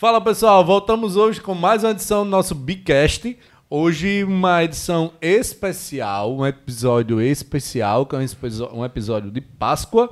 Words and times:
Fala 0.00 0.18
pessoal, 0.18 0.64
voltamos 0.64 1.14
hoje 1.14 1.42
com 1.42 1.54
mais 1.54 1.84
uma 1.84 1.90
edição 1.90 2.24
do 2.24 2.30
nosso 2.30 2.54
Bicast. 2.54 3.36
Hoje 3.68 4.24
uma 4.24 4.64
edição 4.64 5.12
especial, 5.20 6.34
um 6.34 6.46
episódio 6.46 7.20
especial, 7.20 8.06
que 8.06 8.16
é 8.16 8.18
um 8.72 8.82
episódio 8.82 9.30
de 9.30 9.42
Páscoa, 9.42 10.08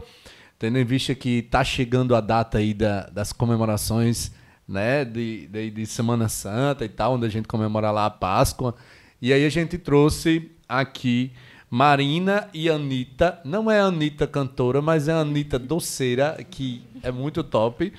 tendo 0.58 0.76
em 0.76 0.84
vista 0.84 1.14
que 1.14 1.38
está 1.38 1.64
chegando 1.64 2.14
a 2.14 2.20
data 2.20 2.58
aí 2.58 2.74
da, 2.74 3.06
das 3.06 3.32
comemorações 3.32 4.30
né, 4.68 5.06
de, 5.06 5.46
de, 5.46 5.70
de, 5.70 5.86
Semana 5.86 6.28
Santa 6.28 6.84
e 6.84 6.88
tal, 6.90 7.14
onde 7.14 7.24
a 7.24 7.30
gente 7.30 7.48
comemora 7.48 7.90
lá 7.90 8.04
a 8.04 8.10
Páscoa. 8.10 8.74
E 9.22 9.32
aí 9.32 9.46
a 9.46 9.50
gente 9.50 9.78
trouxe 9.78 10.50
aqui 10.68 11.32
Marina 11.70 12.50
e 12.52 12.68
Anitta. 12.68 13.40
Não 13.42 13.70
é 13.70 13.80
a 13.80 13.84
Anitta 13.84 14.26
cantora, 14.26 14.82
mas 14.82 15.08
é 15.08 15.14
a 15.14 15.20
Anitta 15.20 15.58
doceira, 15.58 16.36
que 16.50 16.82
é 17.02 17.10
muito 17.10 17.42
top. 17.42 17.90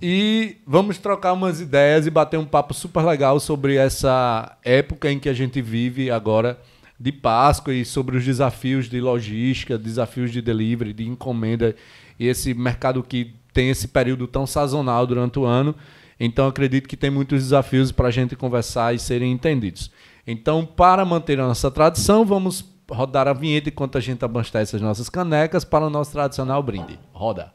E 0.00 0.56
vamos 0.66 0.98
trocar 0.98 1.32
umas 1.32 1.60
ideias 1.60 2.06
e 2.06 2.10
bater 2.10 2.38
um 2.38 2.44
papo 2.44 2.74
super 2.74 3.04
legal 3.04 3.40
sobre 3.40 3.76
essa 3.76 4.56
época 4.64 5.10
em 5.10 5.18
que 5.18 5.28
a 5.28 5.32
gente 5.32 5.62
vive 5.62 6.10
agora 6.10 6.58
de 6.98 7.12
Páscoa 7.12 7.74
e 7.74 7.84
sobre 7.84 8.16
os 8.16 8.24
desafios 8.24 8.88
de 8.88 9.00
logística, 9.00 9.78
desafios 9.78 10.30
de 10.30 10.40
delivery, 10.40 10.92
de 10.92 11.06
encomenda 11.06 11.74
e 12.18 12.26
esse 12.26 12.54
mercado 12.54 13.02
que 13.02 13.34
tem 13.52 13.70
esse 13.70 13.88
período 13.88 14.26
tão 14.26 14.46
sazonal 14.46 15.06
durante 15.06 15.38
o 15.38 15.44
ano. 15.44 15.74
Então 16.18 16.46
acredito 16.46 16.88
que 16.88 16.96
tem 16.96 17.10
muitos 17.10 17.42
desafios 17.42 17.92
para 17.92 18.08
a 18.08 18.10
gente 18.10 18.36
conversar 18.36 18.94
e 18.94 18.98
serem 18.98 19.32
entendidos. 19.32 19.90
Então, 20.26 20.66
para 20.66 21.04
manter 21.04 21.38
a 21.38 21.46
nossa 21.46 21.70
tradição, 21.70 22.24
vamos 22.24 22.64
rodar 22.90 23.28
a 23.28 23.32
vinheta 23.32 23.68
enquanto 23.68 23.96
a 23.96 24.00
gente 24.00 24.24
abastece 24.24 24.76
as 24.76 24.82
nossas 24.82 25.08
canecas 25.08 25.64
para 25.64 25.86
o 25.86 25.90
nosso 25.90 26.12
tradicional 26.12 26.62
brinde. 26.62 26.98
Roda! 27.12 27.52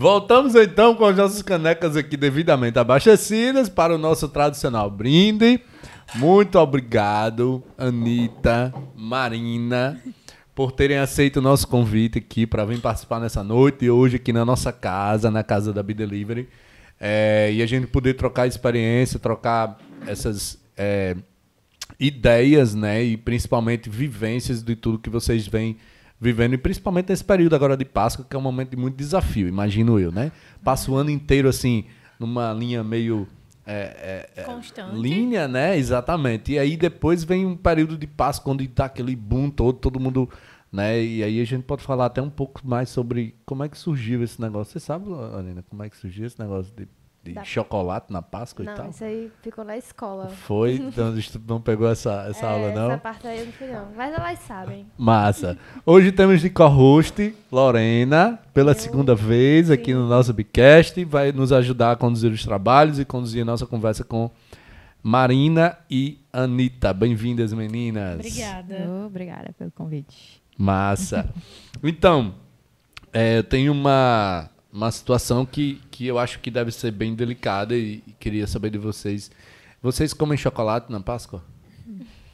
Voltamos 0.00 0.54
então 0.54 0.94
com 0.94 1.04
as 1.04 1.14
nossas 1.14 1.42
canecas 1.42 1.94
aqui 1.94 2.16
devidamente 2.16 2.78
abastecidas 2.78 3.68
para 3.68 3.94
o 3.94 3.98
nosso 3.98 4.30
tradicional 4.30 4.90
brinde. 4.90 5.60
Muito 6.14 6.58
obrigado, 6.58 7.62
Anitta, 7.76 8.72
Marina, 8.96 10.02
por 10.54 10.72
terem 10.72 10.96
aceito 10.96 11.36
o 11.36 11.42
nosso 11.42 11.68
convite 11.68 12.16
aqui 12.16 12.46
para 12.46 12.64
vir 12.64 12.80
participar 12.80 13.20
nessa 13.20 13.44
noite 13.44 13.84
e 13.84 13.90
hoje 13.90 14.16
aqui 14.16 14.32
na 14.32 14.42
nossa 14.42 14.72
casa, 14.72 15.30
na 15.30 15.44
casa 15.44 15.70
da 15.70 15.82
Be 15.82 15.92
Delivery. 15.92 16.48
É, 16.98 17.50
e 17.52 17.60
a 17.60 17.66
gente 17.66 17.86
poder 17.86 18.14
trocar 18.14 18.46
experiência, 18.46 19.18
trocar 19.18 19.76
essas 20.06 20.58
é, 20.78 21.14
ideias, 21.98 22.74
né? 22.74 23.04
E 23.04 23.18
principalmente 23.18 23.90
vivências 23.90 24.62
de 24.62 24.74
tudo 24.74 24.98
que 24.98 25.10
vocês 25.10 25.46
vêm 25.46 25.76
vivendo, 26.20 26.54
e 26.54 26.58
principalmente 26.58 27.08
nesse 27.08 27.24
período 27.24 27.54
agora 27.54 27.76
de 27.76 27.84
Páscoa, 27.84 28.26
que 28.28 28.36
é 28.36 28.38
um 28.38 28.42
momento 28.42 28.70
de 28.70 28.76
muito 28.76 28.96
desafio, 28.96 29.48
imagino 29.48 29.98
eu, 29.98 30.12
né? 30.12 30.30
Passo 30.62 30.92
o 30.92 30.96
ano 30.96 31.10
inteiro 31.10 31.48
assim, 31.48 31.86
numa 32.18 32.52
linha 32.52 32.84
meio. 32.84 33.26
É, 33.66 34.28
é, 34.36 34.42
é 34.42 34.44
Constante. 34.44 34.96
Linha, 34.96 35.48
né? 35.48 35.78
Exatamente. 35.78 36.52
E 36.52 36.58
aí 36.58 36.76
depois 36.76 37.24
vem 37.24 37.46
um 37.46 37.56
período 37.56 37.96
de 37.96 38.06
Páscoa 38.06 38.52
onde 38.52 38.66
dá 38.66 38.86
aquele 38.86 39.16
boom 39.16 39.48
todo, 39.48 39.78
todo 39.78 40.00
mundo. 40.00 40.28
Né? 40.72 41.02
E 41.02 41.22
aí 41.22 41.40
a 41.40 41.44
gente 41.44 41.64
pode 41.64 41.82
falar 41.82 42.06
até 42.06 42.20
um 42.20 42.30
pouco 42.30 42.60
mais 42.64 42.88
sobre 42.88 43.34
como 43.46 43.64
é 43.64 43.68
que 43.68 43.78
surgiu 43.78 44.22
esse 44.22 44.40
negócio. 44.40 44.72
Você 44.72 44.80
sabe, 44.80 45.06
Anina, 45.36 45.64
como 45.68 45.82
é 45.82 45.88
que 45.88 45.96
surgiu 45.96 46.26
esse 46.26 46.38
negócio 46.38 46.74
de 46.74 46.88
de 47.22 47.34
da... 47.34 47.44
chocolate 47.44 48.12
na 48.12 48.22
Páscoa 48.22 48.64
não, 48.64 48.72
e 48.72 48.76
tal? 48.76 48.84
Não, 48.86 48.90
isso 48.90 49.04
aí 49.04 49.30
ficou 49.42 49.64
na 49.64 49.76
escola. 49.76 50.28
Foi? 50.28 50.80
Então 50.90 51.14
não 51.46 51.60
pegou 51.60 51.88
essa, 51.88 52.26
essa 52.28 52.46
é, 52.46 52.48
aula, 52.48 52.72
não? 52.72 52.90
Essa 52.90 52.98
parte 52.98 53.26
aí 53.26 53.40
eu 53.40 53.46
não 53.46 53.52
fui, 53.52 53.66
não. 53.68 53.88
Mas 53.96 54.14
elas 54.14 54.38
sabem. 54.40 54.86
Massa. 54.98 55.58
Hoje 55.84 56.10
temos 56.10 56.40
de 56.40 56.50
co-host 56.50 57.34
Lorena, 57.50 58.40
pela 58.52 58.72
eu, 58.72 58.74
segunda 58.74 59.14
vez 59.14 59.68
sim. 59.68 59.72
aqui 59.72 59.94
no 59.94 60.08
nosso 60.08 60.32
Bicast. 60.32 61.04
Vai 61.04 61.32
nos 61.32 61.52
ajudar 61.52 61.92
a 61.92 61.96
conduzir 61.96 62.32
os 62.32 62.44
trabalhos 62.44 62.98
e 62.98 63.04
conduzir 63.04 63.42
a 63.42 63.44
nossa 63.44 63.66
conversa 63.66 64.02
com 64.02 64.30
Marina 65.02 65.78
e 65.90 66.18
Anitta. 66.32 66.92
Bem-vindas, 66.92 67.52
meninas. 67.52 68.14
Obrigada. 68.14 68.86
Oh, 68.88 69.06
obrigada 69.06 69.54
pelo 69.56 69.70
convite. 69.70 70.42
Massa. 70.56 71.32
Então, 71.82 72.34
é, 73.12 73.38
eu 73.38 73.44
tenho 73.44 73.72
uma 73.72 74.50
uma 74.72 74.90
situação 74.90 75.44
que, 75.44 75.80
que 75.90 76.06
eu 76.06 76.18
acho 76.18 76.38
que 76.40 76.50
deve 76.50 76.70
ser 76.70 76.90
bem 76.90 77.14
delicada 77.14 77.76
e, 77.76 78.02
e 78.06 78.12
queria 78.18 78.46
saber 78.46 78.70
de 78.70 78.78
vocês. 78.78 79.30
Vocês 79.82 80.12
comem 80.12 80.36
chocolate 80.36 80.90
na 80.92 81.00
Páscoa? 81.00 81.42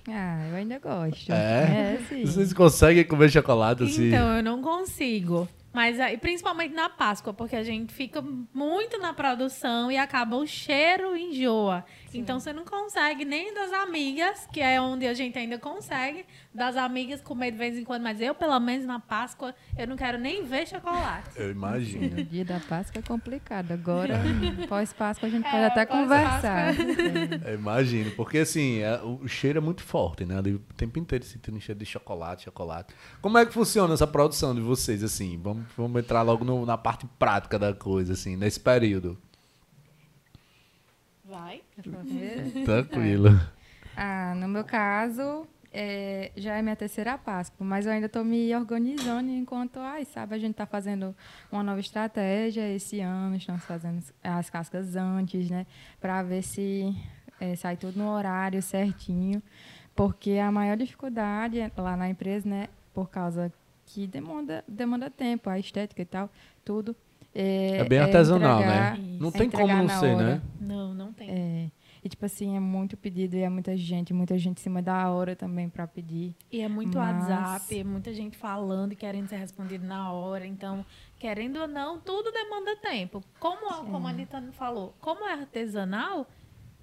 Ah, 0.09 0.47
eu 0.51 0.57
ainda 0.57 0.79
gosto. 0.79 1.33
É? 1.33 1.99
é 1.99 2.01
sim. 2.09 2.25
Vocês 2.25 2.53
conseguem 2.53 3.05
comer 3.05 3.31
chocolate 3.31 3.83
assim? 3.83 4.09
Então, 4.09 4.37
eu 4.37 4.43
não 4.43 4.63
consigo. 4.63 5.49
Mas 5.73 6.01
aí, 6.01 6.17
principalmente 6.17 6.73
na 6.73 6.89
Páscoa, 6.89 7.35
porque 7.35 7.55
a 7.55 7.63
gente 7.63 7.93
fica 7.93 8.25
muito 8.55 8.99
na 8.99 9.13
produção 9.13 9.93
e 9.93 9.99
acaba 9.99 10.37
o 10.37 10.47
cheiro 10.47 11.15
enjoa. 11.15 11.85
Sim. 12.11 12.21
Então 12.21 12.41
você 12.41 12.53
não 12.53 12.65
consegue 12.65 13.25
nem 13.25 13.53
das 13.55 13.73
amigas, 13.73 14.47
que 14.53 14.61
é 14.61 14.81
onde 14.81 15.07
a 15.07 15.15
gente 15.15 15.39
ainda 15.39 15.59
consegue, 15.59 16.25
das 16.55 16.77
amigas 16.77 17.21
comer 17.21 17.51
de 17.51 17.59
vez 17.59 17.79
em 17.79 17.85
quando, 17.85 18.03
mas 18.03 18.21
eu, 18.21 18.35
pelo 18.35 18.59
menos 18.59 18.87
na 18.87 18.99
Páscoa, 18.99 19.55
eu 19.77 19.87
não 19.87 19.97
quero 19.97 20.19
nem 20.19 20.45
ver 20.45 20.67
chocolate. 20.67 21.31
Eu 21.37 21.51
imagino. 21.51 22.19
O 22.19 22.25
dia 22.25 22.45
da 22.45 22.61
Páscoa 22.61 22.99
é 22.99 23.03
complicado. 23.03 23.73
Agora, 23.73 24.21
pós-Páscoa, 24.69 25.29
a 25.29 25.31
gente 25.31 25.47
é, 25.47 25.51
pode 25.51 25.65
até 25.65 25.87
conversar. 25.87 26.75
Eu 27.47 27.55
imagino, 27.55 28.11
porque 28.13 28.39
assim, 28.39 28.81
é, 28.81 29.01
o 29.03 29.29
cheiro 29.29 29.59
é 29.59 29.61
muito 29.61 29.83
forte, 29.83 30.25
né? 30.25 30.39
O 30.41 30.59
tempo 30.75 30.99
inteiro 30.99 31.25
sentindo 31.25 31.61
cheiro 31.61 31.79
de 31.79 31.87
chocolate, 31.87 32.45
chocolate. 32.45 32.95
Como 33.21 33.37
é 33.39 33.47
que 33.47 33.53
funciona 33.53 33.95
essa 33.95 34.07
produção 34.07 34.55
de 34.55 34.61
vocês, 34.61 35.03
assim? 35.03 35.39
Vamos 35.43 35.67
vamos 35.77 36.01
entrar 36.01 36.23
logo 36.23 36.45
no, 36.45 36.65
na 36.67 36.77
parte 36.77 37.07
prática 37.19 37.59
da 37.59 37.73
coisa, 37.75 38.15
assim, 38.15 38.37
nesse 38.37 38.59
período. 38.59 39.19
Vai. 41.39 41.63
Tranquilo. 42.65 43.29
Ah, 43.97 44.35
no 44.37 44.49
meu 44.49 44.65
caso, 44.65 45.47
é, 45.73 46.33
já 46.37 46.57
é 46.57 46.63
minha 46.63 46.77
terceira 46.77 47.19
Páscoa, 47.19 47.67
mas 47.67 47.85
eu 47.85 47.93
ainda 47.93 48.07
estou 48.07 48.25
me 48.25 48.55
organizando 48.55 49.31
enquanto, 49.31 49.79
ai, 49.79 50.05
sabe, 50.05 50.35
a 50.35 50.39
gente 50.39 50.53
está 50.53 50.65
fazendo 50.65 51.15
uma 51.53 51.63
nova 51.63 51.81
estratégia 51.81 52.73
esse 52.75 53.01
ano, 53.01 53.37
estamos 53.37 53.65
fazendo 53.65 54.03
as 54.23 54.49
cascas 54.49 54.97
antes, 54.97 55.51
né, 55.51 55.67
para 56.01 56.23
ver 56.23 56.43
se 56.43 56.95
é, 57.39 57.55
sai 57.55 57.77
tudo 57.77 57.99
no 57.99 58.09
horário 58.09 58.63
certinho, 58.63 59.43
porque 59.95 60.33
a 60.33 60.51
maior 60.51 60.77
dificuldade 60.77 61.59
lá 61.77 61.97
na 61.97 62.09
empresa, 62.09 62.49
né, 62.49 62.69
por 62.95 63.11
causa 63.11 63.53
que 63.85 64.07
demanda, 64.07 64.65
demanda 64.67 65.11
tempo, 65.11 65.49
a 65.49 65.59
estética 65.59 66.03
e 66.03 66.07
tal, 66.07 66.31
tudo. 66.65 66.97
É, 67.39 67.79
é 67.79 67.85
bem 67.85 67.99
é 67.99 68.03
artesanal, 68.03 68.61
né? 68.61 68.67
entregar, 68.67 68.99
né? 68.99 69.19
Não 69.21 69.31
tem 69.31 69.51
como 69.51 69.67
não 69.69 69.89
ser, 69.91 70.15
hora. 70.15 70.25
né? 70.25 70.43
Não, 70.59 70.95
não 70.95 71.13
tem. 71.13 71.31
É. 71.31 71.71
E, 72.03 72.09
tipo 72.09 72.25
assim, 72.25 72.57
é 72.57 72.61
muito 72.61 72.97
pedido 72.97 73.37
e 73.37 73.43
é 73.43 73.49
muita 73.49 73.77
gente, 73.77 74.15
muita 74.15 74.39
gente 74.39 74.59
em 74.59 74.63
cima 74.63 74.81
da 74.81 75.11
hora 75.11 75.37
também 75.37 75.69
para 75.69 75.87
pedir. 75.87 76.35
E 76.51 76.63
é 76.63 76.69
muito 76.69 76.97
Mas... 76.97 77.29
WhatsApp, 77.29 77.79
é 77.79 77.85
muita 77.85 78.15
gente 78.15 78.39
falando 78.39 78.93
e 78.93 78.97
querendo 78.97 79.29
ser 79.29 79.37
respondido 79.37 79.85
na 79.85 80.13
hora. 80.13 80.47
Então, 80.47 80.87
querendo 81.19 81.61
ou 81.61 81.69
não, 81.69 81.99
tudo 81.99 82.33
demanda 82.33 82.77
tempo. 82.77 83.23
Como, 83.39 83.69
como 83.91 84.07
a 84.07 84.11
Anitta 84.11 84.41
falou, 84.53 84.95
como 85.01 85.27
é 85.27 85.33
artesanal, 85.33 86.27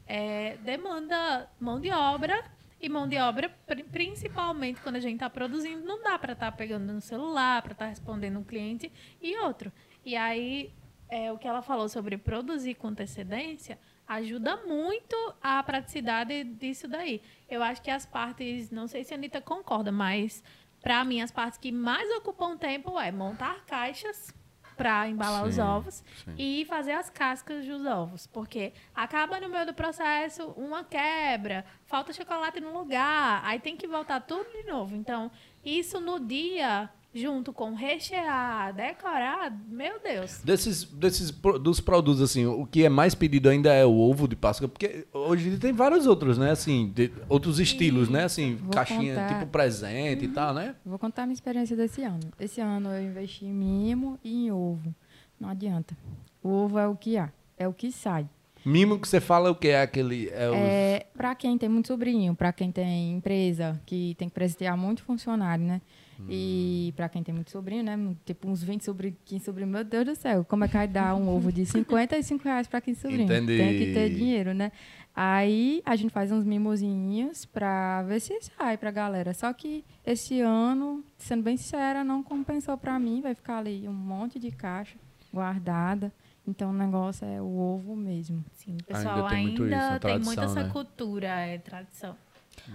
é, 0.05 0.57
demanda 0.57 1.49
mão 1.59 1.79
de 1.79 1.89
obra 1.89 2.43
e 2.81 2.89
mão 2.89 3.07
de 3.07 3.17
obra, 3.17 3.49
principalmente 3.93 4.81
quando 4.81 4.97
a 4.97 4.99
gente 4.99 5.13
está 5.13 5.29
produzindo, 5.29 5.85
não 5.85 6.03
dá 6.03 6.19
para 6.19 6.33
estar 6.33 6.51
tá 6.51 6.57
pegando 6.57 6.91
no 6.91 6.99
celular, 6.99 7.61
para 7.61 7.71
estar 7.71 7.85
tá 7.85 7.89
respondendo 7.89 8.37
um 8.37 8.43
cliente 8.43 8.91
e 9.21 9.37
outro. 9.37 9.71
E 10.05 10.15
aí, 10.15 10.73
é, 11.09 11.31
o 11.31 11.37
que 11.37 11.47
ela 11.47 11.61
falou 11.61 11.87
sobre 11.87 12.17
produzir 12.17 12.75
com 12.75 12.87
antecedência 12.87 13.77
ajuda 14.07 14.57
muito 14.65 15.15
a 15.41 15.61
praticidade 15.63 16.43
disso 16.43 16.87
daí. 16.87 17.21
Eu 17.49 17.63
acho 17.63 17.81
que 17.81 17.89
as 17.89 18.05
partes, 18.05 18.69
não 18.69 18.87
sei 18.87 19.03
se 19.03 19.13
a 19.13 19.17
Anitta 19.17 19.39
concorda, 19.41 19.91
mas 19.91 20.43
para 20.81 21.03
mim 21.05 21.21
as 21.21 21.31
partes 21.31 21.57
que 21.57 21.71
mais 21.71 22.09
ocupam 22.17 22.57
tempo 22.57 22.99
é 22.99 23.11
montar 23.11 23.63
caixas 23.65 24.33
para 24.75 25.07
embalar 25.07 25.43
sim, 25.43 25.49
os 25.49 25.59
ovos 25.59 26.03
sim. 26.25 26.35
e 26.37 26.65
fazer 26.65 26.93
as 26.93 27.09
cascas 27.09 27.65
dos 27.65 27.85
ovos, 27.85 28.27
porque 28.27 28.73
acaba 28.93 29.39
no 29.39 29.47
meio 29.47 29.67
do 29.67 29.73
processo 29.73 30.47
uma 30.57 30.83
quebra, 30.83 31.63
falta 31.85 32.11
chocolate 32.11 32.59
no 32.59 32.77
lugar, 32.77 33.41
aí 33.45 33.59
tem 33.59 33.77
que 33.77 33.87
voltar 33.87 34.19
tudo 34.21 34.49
de 34.51 34.63
novo. 34.63 34.95
Então, 34.95 35.31
isso 35.63 36.01
no 36.01 36.19
dia 36.19 36.89
junto 37.13 37.53
com 37.53 37.75
rechear, 37.75 38.73
decorar, 38.73 39.55
meu 39.69 39.99
Deus. 39.99 40.41
Desses, 40.43 40.83
desses 40.83 41.31
dos 41.31 41.79
produtos, 41.79 42.21
assim, 42.21 42.45
o 42.45 42.65
que 42.65 42.83
é 42.83 42.89
mais 42.89 43.13
pedido 43.13 43.49
ainda 43.49 43.71
é 43.71 43.85
o 43.85 43.93
ovo 43.93 44.27
de 44.27 44.35
Páscoa, 44.35 44.67
porque 44.67 45.05
hoje 45.13 45.57
tem 45.57 45.71
vários 45.71 46.07
outros, 46.07 46.37
né? 46.37 46.51
Assim, 46.51 46.91
de, 46.93 47.11
outros 47.29 47.59
estilos, 47.59 48.09
né? 48.09 48.23
Assim, 48.23 48.55
Vou 48.55 48.71
caixinha 48.71 49.15
contar. 49.15 49.39
tipo 49.39 49.51
presente 49.51 50.25
uhum. 50.25 50.31
e 50.31 50.33
tal, 50.33 50.53
né? 50.53 50.75
Vou 50.83 50.97
contar 50.97 51.23
a 51.23 51.25
minha 51.25 51.35
experiência 51.35 51.77
desse 51.77 52.03
ano. 52.03 52.19
Esse 52.39 52.59
ano 52.59 52.89
eu 52.89 53.03
investi 53.03 53.45
em 53.45 53.53
mimo 53.53 54.19
e 54.23 54.45
em 54.45 54.51
ovo. 54.51 54.93
Não 55.39 55.49
adianta. 55.49 55.95
O 56.41 56.49
ovo 56.49 56.79
é 56.79 56.87
o 56.87 56.95
que 56.95 57.17
há, 57.17 57.29
é 57.57 57.67
o 57.67 57.73
que 57.73 57.91
sai. 57.91 58.27
Mimo 58.65 58.97
que 58.97 59.07
você 59.07 59.19
fala 59.19 59.51
o 59.51 59.55
que 59.55 59.67
é 59.67 59.81
aquele. 59.81 60.29
É, 60.29 60.49
os... 60.49 60.55
é 60.55 61.05
para 61.15 61.35
quem 61.35 61.57
tem 61.57 61.67
muito 61.67 61.87
sobrinho, 61.87 62.33
para 62.33 62.53
quem 62.53 62.71
tem 62.71 63.11
empresa, 63.11 63.79
que 63.85 64.15
tem 64.17 64.29
que 64.29 64.33
presentear 64.33 64.77
muito 64.77 65.03
funcionário, 65.03 65.65
né? 65.65 65.81
E 66.29 66.93
para 66.95 67.09
quem 67.09 67.23
tem 67.23 67.33
muito 67.33 67.51
sobrinho, 67.51 67.83
né? 67.83 67.97
Tipo 68.25 68.49
uns 68.49 68.63
20 68.63 68.83
sobrinhos, 68.83 69.17
15 69.25 69.45
sobrinhos, 69.45 69.71
meu 69.71 69.83
Deus 69.83 70.05
do 70.05 70.15
céu, 70.15 70.45
como 70.45 70.63
é 70.63 70.67
que 70.67 70.73
vai 70.73 70.87
dar 70.87 71.15
um 71.15 71.27
ovo 71.29 71.51
de 71.51 71.65
55 71.65 72.43
reais 72.43 72.67
para 72.67 72.81
15 72.81 73.01
sobrinhos? 73.01 73.31
Entendi. 73.31 73.57
Tem 73.57 73.77
que 73.77 73.93
ter 73.93 74.09
dinheiro, 74.09 74.53
né? 74.53 74.71
Aí 75.15 75.81
a 75.85 75.95
gente 75.95 76.11
faz 76.11 76.31
uns 76.31 76.43
mimosinhos 76.43 77.45
para 77.45 78.01
ver 78.03 78.19
se 78.19 78.35
sai 78.41 78.77
pra 78.77 78.89
galera. 78.89 79.33
Só 79.33 79.53
que 79.53 79.85
esse 80.05 80.41
ano, 80.41 81.03
sendo 81.17 81.43
bem 81.43 81.55
sincera, 81.55 82.03
não 82.03 82.23
compensou 82.23 82.77
para 82.77 82.97
mim. 82.97 83.21
Vai 83.21 83.35
ficar 83.35 83.59
ali 83.59 83.87
um 83.87 83.93
monte 83.93 84.39
de 84.39 84.49
caixa 84.49 84.97
guardada. 85.31 86.11
Então 86.47 86.71
o 86.71 86.73
negócio 86.73 87.25
é 87.25 87.41
o 87.41 87.57
ovo 87.57 87.95
mesmo. 87.95 88.43
Sim, 88.53 88.77
o 88.81 88.83
pessoal 88.83 89.25
Ainda 89.27 89.29
tem 89.29 89.43
muito 89.43 89.63
ainda, 89.63 89.77
isso, 89.77 89.85
a 89.85 89.99
tem 89.99 90.11
muito 90.13 90.25
tradição, 90.33 90.43
essa 90.43 90.63
né? 90.63 90.73
cultura, 90.73 91.27
é 91.27 91.57
tradição. 91.57 92.17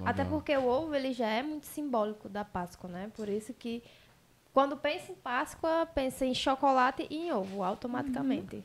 Até 0.04 0.24
porque 0.24 0.56
o 0.56 0.66
ovo 0.66 0.94
ele 0.94 1.12
já 1.12 1.28
é 1.28 1.42
muito 1.42 1.66
simbólico 1.66 2.28
da 2.28 2.44
Páscoa, 2.44 2.88
né? 2.90 3.10
Por 3.16 3.28
isso 3.28 3.52
que 3.54 3.82
quando 4.52 4.76
pensa 4.76 5.12
em 5.12 5.14
Páscoa, 5.14 5.86
pensa 5.94 6.24
em 6.26 6.34
chocolate 6.34 7.06
e 7.10 7.28
em 7.28 7.32
ovo, 7.32 7.62
automaticamente. 7.62 8.62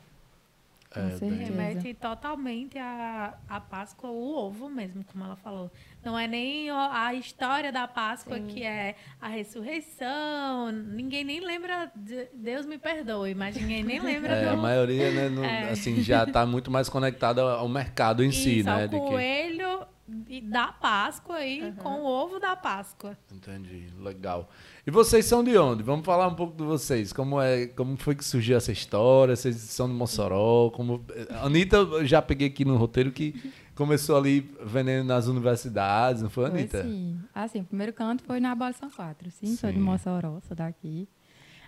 Com 0.92 1.00
É. 1.00 1.16
Remete 1.18 1.92
totalmente 1.94 2.78
a, 2.78 3.34
a 3.48 3.60
Páscoa, 3.60 4.10
o 4.10 4.32
ovo 4.36 4.68
mesmo, 4.68 5.04
como 5.04 5.24
ela 5.24 5.34
falou. 5.34 5.68
Não 6.04 6.16
é 6.16 6.28
nem 6.28 6.70
o- 6.70 6.76
a 6.76 7.12
história 7.14 7.72
da 7.72 7.88
Páscoa, 7.88 8.38
que 8.38 8.62
é 8.62 8.94
a 9.20 9.26
ressurreição. 9.28 10.70
Ninguém 10.70 11.24
nem 11.24 11.40
lembra. 11.40 11.90
de- 11.96 12.28
Deus 12.32 12.64
me 12.66 12.78
perdoe, 12.78 13.34
mas 13.34 13.56
ninguém 13.56 13.82
nem 13.82 13.98
lembra 14.00 14.34
É, 14.34 14.44
do. 14.44 14.50
a 14.50 14.56
maioria, 14.56 15.10
né, 15.10 15.28
no- 15.28 15.44
É. 15.44 15.70
assim, 15.70 16.00
já 16.00 16.24
está 16.24 16.46
muito 16.46 16.70
mais 16.70 16.88
conectada 16.88 17.42
ao 17.42 17.68
mercado 17.68 18.22
em 18.22 18.30
si, 18.30 18.62
né? 18.62 18.84
ao 18.84 18.88
que- 18.88 18.96
coelho 18.96 19.82
e- 19.82 19.93
da 20.42 20.68
Páscoa 20.68 21.36
aí 21.36 21.72
com 21.78 22.02
o 22.02 22.04
ovo 22.04 22.38
da 22.38 22.54
Páscoa. 22.54 23.16
Entendi, 23.32 23.88
legal. 23.98 24.50
E 24.86 24.90
vocês 24.90 25.24
são 25.24 25.42
de 25.42 25.56
onde? 25.56 25.82
Vamos 25.82 26.04
falar 26.04 26.28
um 26.28 26.34
pouco 26.34 26.56
de 26.56 26.62
vocês. 26.62 27.12
Como 27.12 27.40
é, 27.40 27.66
como 27.68 27.96
foi 27.96 28.14
que 28.14 28.24
surgiu 28.24 28.56
essa 28.56 28.70
história? 28.70 29.34
Vocês 29.34 29.56
são 29.56 29.88
de 29.88 29.94
Mossoró? 29.94 30.70
Como 30.70 31.04
a 31.30 31.46
Anitta, 31.46 31.78
eu 31.78 32.06
já 32.06 32.20
peguei 32.20 32.48
aqui 32.48 32.64
no 32.64 32.76
roteiro 32.76 33.10
que 33.12 33.52
começou 33.74 34.16
ali 34.16 34.40
vendendo 34.62 35.06
nas 35.06 35.26
universidades, 35.26 36.22
não 36.22 36.30
foi, 36.30 36.50
Foi 36.50 36.58
Anitta? 36.60 36.82
sim. 36.84 37.18
Assim, 37.34 37.60
o 37.60 37.64
primeiro 37.64 37.92
canto 37.92 38.22
foi 38.24 38.38
na 38.40 38.52
Abolição 38.52 38.90
4. 38.90 39.30
Sim, 39.30 39.56
sou 39.56 39.70
de 39.70 39.78
Sim. 39.78 39.82
Mossoró, 39.82 40.38
sou 40.46 40.56
daqui. 40.56 41.08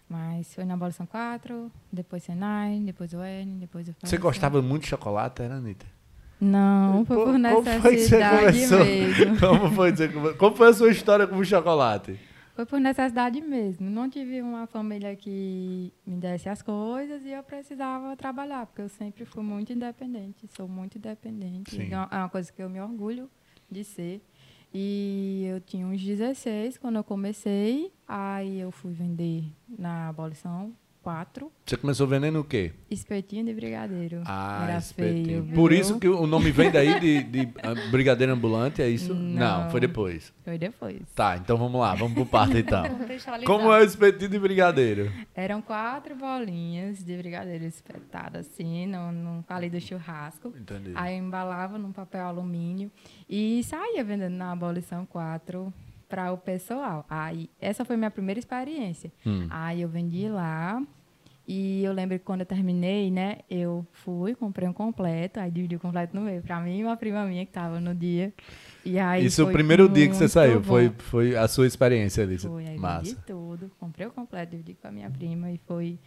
Mas 0.08 0.54
foi 0.54 0.64
na 0.64 0.74
Abolição 0.74 1.04
4, 1.04 1.72
depois 1.92 2.22
Senai, 2.22 2.78
depois 2.84 3.12
o 3.12 3.20
N, 3.22 3.58
depois 3.58 3.88
o 3.88 3.94
Você 4.04 4.16
gostava 4.18 4.62
muito 4.62 4.82
de 4.82 4.88
chocolate, 4.90 5.42
era, 5.42 5.54
Anitta? 5.56 5.84
Não, 6.40 7.04
foi 7.04 7.16
por 7.16 7.24
como 7.24 7.64
foi 7.80 7.96
que 7.96 8.00
você 8.02 8.18
necessidade 8.18 8.46
começou? 8.46 8.78
mesmo. 8.84 9.40
Como 9.40 9.70
foi, 9.72 9.92
como 10.36 10.56
foi 10.56 10.68
a 10.68 10.72
sua 10.74 10.90
história 10.90 11.26
com 11.26 11.36
o 11.36 11.44
chocolate? 11.44 12.18
Foi 12.54 12.64
por 12.64 12.80
necessidade 12.80 13.40
mesmo. 13.40 13.88
Não 13.90 14.08
tive 14.08 14.40
uma 14.40 14.66
família 14.66 15.14
que 15.14 15.92
me 16.06 16.16
desse 16.16 16.48
as 16.48 16.62
coisas 16.62 17.22
e 17.24 17.30
eu 17.30 17.42
precisava 17.42 18.16
trabalhar, 18.16 18.66
porque 18.66 18.82
eu 18.82 18.88
sempre 18.88 19.24
fui 19.26 19.42
muito 19.42 19.72
independente, 19.72 20.46
sou 20.56 20.66
muito 20.66 20.96
independente. 20.96 21.76
Sim. 21.76 21.82
Então, 21.84 22.08
é 22.10 22.16
uma 22.16 22.28
coisa 22.28 22.50
que 22.50 22.62
eu 22.62 22.70
me 22.70 22.80
orgulho 22.80 23.30
de 23.70 23.84
ser. 23.84 24.22
E 24.72 25.46
eu 25.50 25.60
tinha 25.60 25.86
uns 25.86 26.02
16 26.02 26.78
quando 26.78 26.96
eu 26.96 27.04
comecei, 27.04 27.92
aí 28.06 28.60
eu 28.60 28.70
fui 28.70 28.92
vender 28.92 29.44
na 29.68 30.08
abolição 30.08 30.72
4, 31.06 31.52
Você 31.64 31.76
começou 31.76 32.04
vendendo 32.04 32.40
o 32.40 32.44
quê? 32.44 32.72
espetinho 32.90 33.44
de 33.44 33.54
brigadeiro. 33.54 34.22
Ah, 34.24 34.64
Era 34.64 34.78
espetinho. 34.78 35.24
feio, 35.24 35.42
viu? 35.44 35.54
Por 35.54 35.72
isso 35.72 36.00
que 36.00 36.08
o 36.08 36.26
nome 36.26 36.50
vem 36.50 36.68
daí 36.68 36.98
de, 36.98 37.22
de 37.22 37.48
ah, 37.62 37.90
brigadeiro 37.92 38.32
ambulante, 38.32 38.82
é 38.82 38.88
isso? 38.88 39.14
Não. 39.14 39.70
foi 39.70 39.78
depois. 39.78 40.34
Foi 40.44 40.58
depois. 40.58 41.00
Tá, 41.14 41.36
então 41.36 41.56
vamos 41.56 41.80
lá, 41.80 41.94
vamos 41.94 42.14
pro 42.14 42.26
parto 42.26 42.58
então. 42.58 42.82
Como 43.46 43.72
é 43.72 43.82
o 43.82 43.84
espetinho 43.84 44.30
de 44.30 44.38
brigadeiro? 44.40 45.12
Eram 45.32 45.62
quatro 45.62 46.16
bolinhas 46.16 47.04
de 47.04 47.16
brigadeiro 47.16 47.64
espetadas 47.64 48.48
assim, 48.48 48.86
no 48.86 49.44
palito 49.44 49.76
do 49.76 49.80
churrasco. 49.80 50.52
Entendi. 50.58 50.90
Aí 50.96 51.16
eu 51.16 51.22
embalava 51.22 51.78
num 51.78 51.92
papel 51.92 52.26
alumínio 52.26 52.90
e 53.30 53.62
saía 53.62 54.02
vendendo 54.02 54.34
na 54.34 54.50
abolição 54.50 55.06
4 55.06 55.72
para 56.08 56.32
o 56.32 56.38
pessoal. 56.38 57.04
Aí 57.08 57.48
essa 57.60 57.84
foi 57.84 57.96
minha 57.96 58.10
primeira 58.10 58.38
experiência. 58.38 59.12
Hum. 59.24 59.46
Aí 59.50 59.82
eu 59.82 59.88
vendi 59.88 60.28
lá 60.28 60.82
e 61.46 61.84
eu 61.84 61.92
lembro 61.92 62.18
que 62.18 62.24
quando 62.24 62.40
eu 62.40 62.46
terminei, 62.46 63.08
né, 63.08 63.38
eu 63.48 63.86
fui, 63.92 64.34
comprei 64.34 64.68
um 64.68 64.72
completo, 64.72 65.38
aí 65.38 65.48
dividi 65.48 65.76
o 65.76 65.80
completo 65.80 66.14
no 66.16 66.22
meio 66.22 66.42
para 66.42 66.60
mim 66.60 66.80
e 66.80 66.84
uma 66.84 66.96
prima 66.96 67.24
minha 67.24 67.44
que 67.44 67.50
estava 67.50 67.78
no 67.78 67.94
dia. 67.94 68.32
E 68.84 68.98
aí 68.98 69.24
Isso 69.26 69.44
o 69.44 69.52
primeiro 69.52 69.88
dia 69.88 70.08
que 70.08 70.16
você 70.16 70.28
saiu, 70.28 70.60
bom. 70.60 70.66
foi, 70.66 70.92
foi 70.98 71.36
a 71.36 71.46
sua 71.46 71.66
experiência 71.66 72.24
ali. 72.24 72.36
Foi, 72.36 72.62
aí 72.62 72.70
vendi 72.70 72.80
Massa. 72.80 73.22
tudo, 73.26 73.70
comprei 73.78 74.06
o 74.08 74.10
completo, 74.10 74.52
dividi 74.52 74.74
com 74.74 74.88
a 74.88 74.90
minha 74.90 75.08
prima 75.08 75.50
e 75.52 75.60
foi 75.66 75.98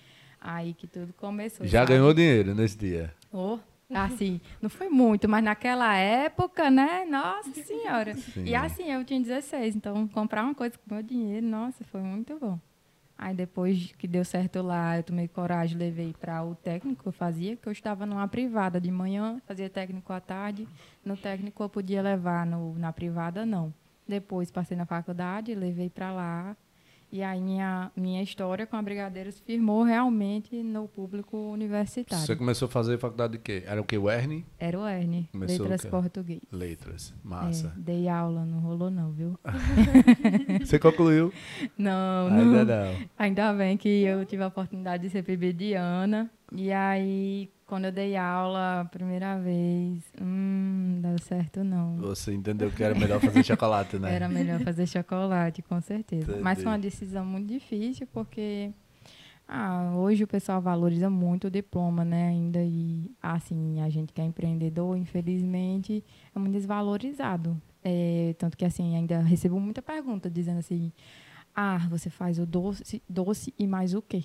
aí 0.41 0.73
que 0.73 0.87
tudo 0.87 1.13
começou. 1.13 1.65
Já 1.65 1.79
sabe? 1.79 1.93
ganhou 1.93 2.13
dinheiro 2.13 2.53
nesse 2.53 2.77
dia. 2.77 3.13
Oh, 3.31 3.59
assim, 3.94 4.39
não 4.62 4.69
foi 4.69 4.89
muito, 4.89 5.27
mas 5.27 5.44
naquela 5.44 5.95
época, 5.95 6.69
né? 6.69 7.06
Nossa 7.06 7.51
Senhora. 7.63 8.13
Sim. 8.13 8.45
E 8.45 8.56
assim, 8.56 8.91
eu 8.91 9.03
tinha 9.03 9.19
16, 9.19 9.75
então 9.75 10.07
comprar 10.07 10.44
uma 10.44 10.53
coisa 10.53 10.77
com 10.77 10.94
meu 10.94 11.03
dinheiro, 11.03 11.45
nossa, 11.45 11.83
foi 11.86 12.01
muito 12.01 12.38
bom. 12.39 12.59
Aí 13.18 13.36
depois 13.36 13.91
que 13.97 14.07
deu 14.07 14.24
certo 14.24 14.62
lá, 14.62 14.95
eu 14.95 15.03
tomei 15.03 15.27
coragem, 15.27 15.77
levei 15.77 16.13
para 16.13 16.41
o 16.41 16.56
técnico 16.56 17.03
que 17.03 17.07
eu 17.09 17.12
fazia, 17.12 17.57
que 17.57 17.68
eu 17.68 17.71
estava 17.71 18.06
numa 18.06 18.25
privada 18.30 18.80
de 18.80 18.89
manhã, 18.89 19.41
fazia 19.45 19.69
técnico 19.69 20.13
à 20.13 20.21
tarde. 20.21 20.65
No 21.03 21.18
técnico 21.18 21.62
eu 21.62 21.68
podia 21.68 22.01
levar, 22.01 22.45
no, 22.45 22.74
na 22.75 22.94
privada 22.94 23.45
não. 23.45 23.74
Depois 24.07 24.50
passei 24.50 24.77
na 24.77 24.85
faculdade, 24.85 25.53
levei 25.53 25.89
para 25.89 26.13
lá. 26.13 26.56
E 27.11 27.23
aí 27.23 27.41
minha, 27.41 27.91
minha 27.95 28.21
história 28.21 28.67
com 28.67 28.75
a 28.75 28.81
Brigadeiros 28.81 29.39
firmou 29.39 29.81
realmente 29.83 30.61
no 30.61 30.88
público 30.88 31.38
universitário. 31.38 32.23
Você 32.23 32.35
começou 32.35 32.67
a 32.67 32.69
fazer 32.69 33.00
faculdade 33.00 33.33
de 33.33 33.39
quê? 33.39 33.63
Era 33.65 33.81
o 33.81 33.83
quê? 33.83 33.97
O 33.97 34.09
Ernie? 34.09 34.45
Era 34.59 34.79
o 34.79 34.88
Ernie, 34.88 35.27
Começou 35.31 35.67
letras 35.67 35.89
português. 35.89 36.41
Letras. 36.51 37.13
É, 37.17 37.27
Massa. 37.27 37.73
dei 37.75 38.07
aula, 38.07 38.45
não 38.45 38.59
rolou 38.59 38.91
não, 38.91 39.11
viu? 39.11 39.39
Você 40.63 40.77
concluiu? 40.77 41.33
Não, 41.75 42.29
não. 42.29 42.38
Ainda 42.38 42.65
não. 42.65 43.07
Ainda 43.17 43.53
bem 43.53 43.75
que 43.75 43.89
eu 44.03 44.23
tive 44.25 44.44
a 44.44 44.47
oportunidade 44.47 45.03
de 45.03 45.09
ser 45.09 45.23
PBdiana. 45.23 46.29
E 46.53 46.71
aí, 46.71 47.50
quando 47.69 47.86
eu 47.86 47.92
dei 47.92 48.18
aula 48.18 48.81
a 48.81 48.86
primeira 48.86 49.38
vez, 49.38 50.04
hum, 50.19 51.00
não 51.04 51.12
deu 51.12 51.19
certo 51.19 51.63
não. 51.63 51.98
Você 51.98 52.33
entendeu 52.33 52.71
que 52.71 52.83
era 52.83 52.95
melhor 52.95 53.21
fazer 53.21 53.44
chocolate, 53.45 54.00
né? 54.00 54.12
Era 54.12 54.27
melhor 54.27 54.60
fazer 54.62 54.88
chocolate, 54.88 55.62
com 55.62 55.80
certeza. 55.80 56.39
Mas 56.42 56.54
Entendi. 56.54 56.63
foi 56.63 56.71
uma 56.71 56.80
decisão 56.80 57.24
muito 57.24 57.48
difícil, 57.48 58.07
porque 58.12 58.71
ah, 59.48 59.94
hoje 59.95 60.24
o 60.24 60.27
pessoal 60.27 60.59
valoriza 60.59 61.11
muito 61.11 61.45
o 61.45 61.52
diploma, 61.52 62.04
né? 62.04 62.30
Ainda 62.30 62.59
e, 62.59 63.11
assim, 63.21 63.80
a 63.81 63.90
gente 63.90 64.11
que 64.14 64.19
é 64.19 64.26
empreendedor, 64.26 64.97
infelizmente, 64.97 66.04
é 66.35 66.40
muito 66.40 66.54
desvalorizado. 66.54 67.56
É, 67.83 68.33
tanto 68.40 68.57
que, 68.57 68.66
assim, 68.66 68.95
ainda 68.95 69.19
recebo 69.21 69.59
muita 69.59 69.83
pergunta 69.83 70.28
dizendo 70.28 70.57
assim, 70.57 70.92
ah, 71.54 71.88
você 71.88 72.09
faz 72.09 72.40
o 72.40 72.47
doce, 72.47 73.04
doce 73.07 73.54
e 73.59 73.68
mais 73.68 73.94
o 73.94 74.02
quê? 74.02 74.23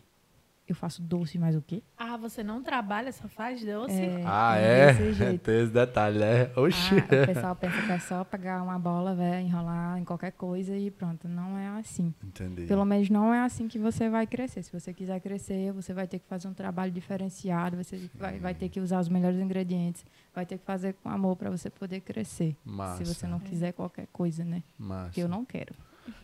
Eu 0.67 0.75
faço 0.75 1.03
doce 1.03 1.39
mais 1.39 1.55
o 1.55 1.61
quê? 1.61 1.83
Ah, 1.97 2.17
você 2.17 2.43
não 2.43 2.63
trabalha, 2.63 3.13
só 3.13 3.29
faz 3.29 3.63
doce? 3.63 4.01
Ah, 4.25 4.57
é 4.57 4.65
é? 4.65 4.93
desse 4.95 5.13
jeito. 5.19 5.43
Tem 5.43 5.63
esse 5.63 5.73
detalhe, 5.73 6.19
né? 6.19 6.51
Oxi. 6.57 6.95
Ah, 6.95 7.23
o 7.23 7.27
pessoal 7.27 7.57
pensa 7.57 7.83
que 7.83 7.93
é 7.93 7.99
só 7.99 8.25
pegar 8.25 8.63
uma 8.63 8.79
bola, 8.79 9.15
velho, 9.15 9.47
enrolar 9.47 9.99
em 9.99 10.05
qualquer 10.05 10.33
coisa 10.33 10.75
e 10.75 10.91
pronto. 10.91 11.29
Não 11.29 11.59
é 11.59 11.69
assim. 11.79 12.15
Entendi. 12.25 12.65
Pelo 12.67 12.85
menos 12.87 13.11
não 13.11 13.33
é 13.35 13.41
assim 13.41 13.69
que 13.69 13.79
você 13.79 14.09
vai 14.09 14.27
crescer. 14.27 14.63
Se 14.63 14.73
você 14.73 14.95
quiser 14.95 15.21
crescer, 15.21 15.71
você 15.73 15.93
vai 15.93 16.07
ter 16.07 16.19
que 16.19 16.27
fazer 16.27 16.49
um 16.49 16.55
trabalho 16.55 16.91
diferenciado, 16.91 17.77
você 17.77 18.09
vai, 18.15 18.39
vai 18.39 18.55
ter 18.55 18.71
que 18.71 18.81
usar 18.81 19.01
os 19.01 19.09
melhores 19.11 19.39
ingredientes, 19.39 20.03
vai 20.35 20.47
ter 20.47 20.57
que 20.57 20.65
fazer 20.65 20.95
com 20.95 21.11
amor 21.11 21.37
para 21.37 21.51
você 21.51 21.69
poder 21.69 22.01
crescer. 22.01 22.57
Massa. 22.65 23.05
Se 23.05 23.15
você 23.15 23.27
não 23.27 23.39
quiser 23.39 23.73
qualquer 23.73 24.07
coisa, 24.11 24.43
né? 24.43 24.63
Massa. 24.79 25.11
Que 25.11 25.21
eu 25.21 25.29
não 25.29 25.45
quero. 25.45 25.75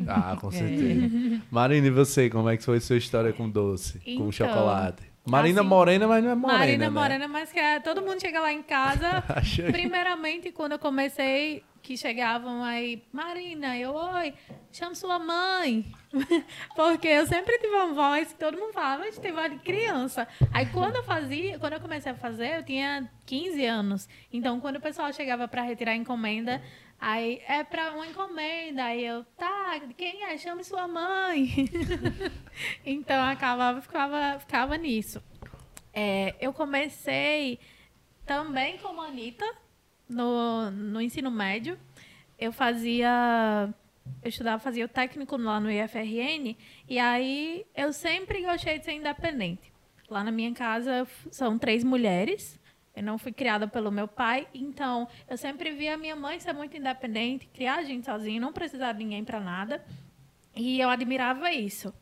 Ah, 0.06 0.36
com 0.40 0.48
É. 0.48 0.52
certeza. 0.52 1.42
Marina, 1.50 1.86
e 1.86 1.90
você? 1.90 2.28
Como 2.30 2.48
é 2.48 2.56
que 2.56 2.62
foi 2.64 2.78
a 2.78 2.80
sua 2.80 2.96
história 2.96 3.32
com 3.32 3.48
doce? 3.48 3.98
com 4.00 4.10
Então, 4.10 4.32
chocolate? 4.32 5.02
Marina 5.26 5.60
assim, 5.60 5.68
morena, 5.68 6.08
mas 6.08 6.24
não 6.24 6.30
é 6.30 6.34
morena, 6.34 6.58
Marina 6.58 6.84
né? 6.84 6.90
Morena, 6.90 7.28
mas 7.28 7.52
que 7.52 7.58
é, 7.58 7.78
todo 7.78 8.00
mundo 8.00 8.20
chega 8.20 8.40
lá 8.40 8.52
em 8.52 8.62
casa. 8.62 9.22
Achei. 9.28 9.70
Primeiramente, 9.70 10.50
quando 10.50 10.72
eu 10.72 10.78
comecei, 10.78 11.62
que 11.82 11.96
chegavam 11.96 12.64
aí, 12.64 13.02
Marina, 13.12 13.76
eu, 13.76 13.92
oi, 13.94 14.32
chama 14.72 14.94
sua 14.94 15.18
mãe. 15.18 15.84
Porque 16.74 17.06
eu 17.06 17.26
sempre 17.26 17.58
tive 17.58 17.74
uma 17.74 17.92
voz 17.92 18.32
que 18.32 18.38
todo 18.38 18.56
mundo 18.58 18.72
falava, 18.72 19.02
mas 19.04 19.18
tem 19.18 19.30
voz 19.32 19.50
de 19.52 19.58
criança. 19.58 20.26
Aí 20.52 20.66
quando 20.66 20.96
eu 20.96 21.02
fazia, 21.04 21.58
quando 21.58 21.74
eu 21.74 21.80
comecei 21.80 22.10
a 22.12 22.14
fazer, 22.14 22.56
eu 22.58 22.62
tinha 22.64 23.08
15 23.26 23.64
anos. 23.66 24.08
Então, 24.32 24.58
quando 24.58 24.76
o 24.76 24.80
pessoal 24.80 25.12
chegava 25.12 25.46
para 25.46 25.62
retirar 25.62 25.92
a 25.92 25.96
encomenda, 25.96 26.60
aí 27.00 27.42
é 27.46 27.64
para 27.64 27.92
uma 27.92 28.06
encomenda. 28.06 28.84
Aí 28.84 29.04
eu, 29.04 29.24
tá, 29.36 29.80
quem 29.96 30.24
é? 30.24 30.36
Chame 30.36 30.62
sua 30.62 30.86
mãe. 30.86 31.48
então, 32.84 33.24
acabava, 33.24 33.80
ficava, 33.80 34.38
ficava 34.38 34.76
nisso. 34.76 35.22
É, 35.92 36.34
eu 36.40 36.52
comecei 36.52 37.58
também 38.26 38.78
como 38.78 39.00
Anitta, 39.00 39.46
no, 40.08 40.70
no 40.70 41.00
ensino 41.00 41.30
médio. 41.30 41.78
Eu 42.38 42.52
fazia 42.52 43.72
eu 44.22 44.28
estudava, 44.28 44.58
fazia 44.58 44.84
o 44.84 44.88
técnico 44.88 45.36
lá 45.36 45.60
no 45.60 45.70
IFRN, 45.70 46.56
e 46.88 46.98
aí 46.98 47.64
eu 47.74 47.92
sempre 47.92 48.42
gostei 48.42 48.78
de 48.78 48.84
ser 48.84 48.92
independente. 48.92 49.72
Lá 50.08 50.24
na 50.24 50.32
minha 50.32 50.52
casa 50.52 51.06
são 51.30 51.58
três 51.58 51.84
mulheres, 51.84 52.59
eu 52.94 53.02
não 53.02 53.18
fui 53.18 53.32
criada 53.32 53.68
pelo 53.68 53.90
meu 53.90 54.08
pai, 54.08 54.48
então 54.52 55.08
eu 55.28 55.36
sempre 55.36 55.70
vi 55.70 55.88
a 55.88 55.96
minha 55.96 56.16
mãe 56.16 56.40
ser 56.40 56.52
muito 56.52 56.76
independente, 56.76 57.46
criar 57.46 57.76
a 57.76 57.82
gente 57.82 58.04
sozinha, 58.06 58.40
não 58.40 58.52
precisar 58.52 58.92
de 58.92 58.98
ninguém 58.98 59.24
para 59.24 59.40
nada, 59.40 59.84
e 60.54 60.80
eu 60.80 60.88
admirava 60.88 61.52
isso. 61.52 61.94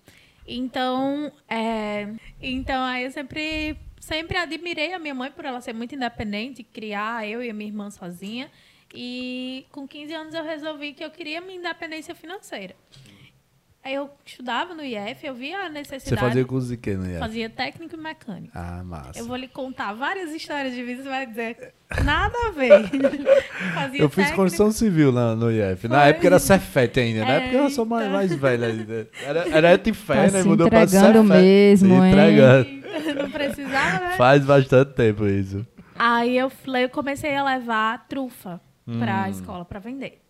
Então, 0.46 1.30
é, 1.46 2.08
então 2.40 2.82
aí 2.82 3.04
eu 3.04 3.10
sempre, 3.10 3.76
sempre 4.00 4.38
admirei 4.38 4.94
a 4.94 4.98
minha 4.98 5.14
mãe 5.14 5.30
por 5.30 5.44
ela 5.44 5.60
ser 5.60 5.74
muito 5.74 5.94
independente, 5.94 6.62
criar 6.62 7.28
eu 7.28 7.42
e 7.42 7.50
a 7.50 7.54
minha 7.54 7.68
irmã 7.68 7.90
sozinha. 7.90 8.50
E 8.94 9.66
com 9.70 9.86
15 9.86 10.14
anos 10.14 10.34
eu 10.34 10.42
resolvi 10.42 10.94
que 10.94 11.04
eu 11.04 11.10
queria 11.10 11.42
minha 11.42 11.58
independência 11.58 12.14
financeira. 12.14 12.74
Aí 13.84 13.94
eu 13.94 14.10
estudava 14.26 14.74
no 14.74 14.84
IF, 14.84 15.24
eu 15.24 15.34
via 15.34 15.60
a 15.60 15.68
necessidade. 15.68 16.08
Você 16.10 16.16
fazia 16.16 16.44
curso 16.44 16.68
de 16.68 16.76
quê 16.76 16.94
no 16.94 17.08
IF? 17.08 17.18
Fazia 17.20 17.48
técnico 17.48 17.94
e 17.94 17.98
mecânico. 17.98 18.52
Ah, 18.54 18.82
massa. 18.84 19.18
Eu 19.18 19.24
vou 19.24 19.36
lhe 19.36 19.48
contar 19.48 19.94
várias 19.94 20.30
histórias 20.32 20.74
de 20.74 20.82
vida, 20.82 21.02
você 21.04 21.08
vai 21.08 21.26
dizer, 21.26 21.72
nada 22.04 22.34
a 22.48 22.50
ver. 22.50 22.70
fazia 23.74 24.02
Eu 24.02 24.08
fiz 24.08 24.16
técnico- 24.26 24.36
construção 24.42 24.70
civil 24.72 25.10
na, 25.12 25.34
no 25.34 25.50
IF. 25.50 25.88
Na 25.88 26.00
Foi. 26.00 26.08
época 26.10 26.26
era 26.26 26.38
Cefet 26.38 27.00
ainda, 27.00 27.24
na 27.24 27.32
É, 27.32 27.36
época 27.38 27.56
eu 27.56 27.70
sou 27.70 27.86
mais, 27.86 28.02
então. 28.06 28.16
mais 28.16 28.34
velho 28.34 28.64
ainda. 28.64 29.08
Era, 29.24 29.48
era 29.48 29.72
Etifé, 29.74 30.14
Tá 30.26 30.32
né? 30.32 30.42
se 30.42 30.48
Mudou 30.48 30.68
pra 30.68 30.82
entregando 30.82 31.24
mesmo, 31.24 31.88
Se 31.88 31.94
hein? 32.02 32.08
entregando. 32.12 32.68
Não 33.22 33.30
precisava, 33.30 34.04
né? 34.08 34.14
Faz 34.16 34.44
bastante 34.44 34.92
tempo 34.94 35.26
isso. 35.26 35.66
Aí 35.98 36.36
eu, 36.36 36.50
falei, 36.50 36.84
eu 36.84 36.88
comecei 36.90 37.34
a 37.34 37.42
levar 37.44 38.06
trufa 38.08 38.60
pra 38.98 39.24
Hum. 39.26 39.30
escola 39.30 39.64
pra 39.64 39.78
vender. 39.78 40.20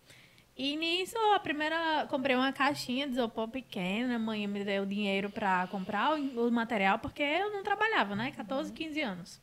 E 0.61 0.75
nisso, 0.75 1.17
a 1.33 1.39
primeira. 1.39 2.05
Comprei 2.09 2.35
uma 2.35 2.51
caixinha 2.51 3.07
de 3.07 3.13
isopor 3.13 3.47
pequena. 3.47 4.17
A 4.17 4.19
mãe 4.19 4.45
me 4.45 4.61
deu 4.61 4.85
dinheiro 4.85 5.29
pra 5.29 5.65
comprar 5.67 6.19
o, 6.19 6.51
material, 6.51 6.99
porque 6.99 7.23
eu 7.23 7.49
não 7.49 7.63
trabalhava, 7.63 8.13
né? 8.13 8.31
14, 8.31 8.73
15 8.73 9.01
anos. 9.01 9.41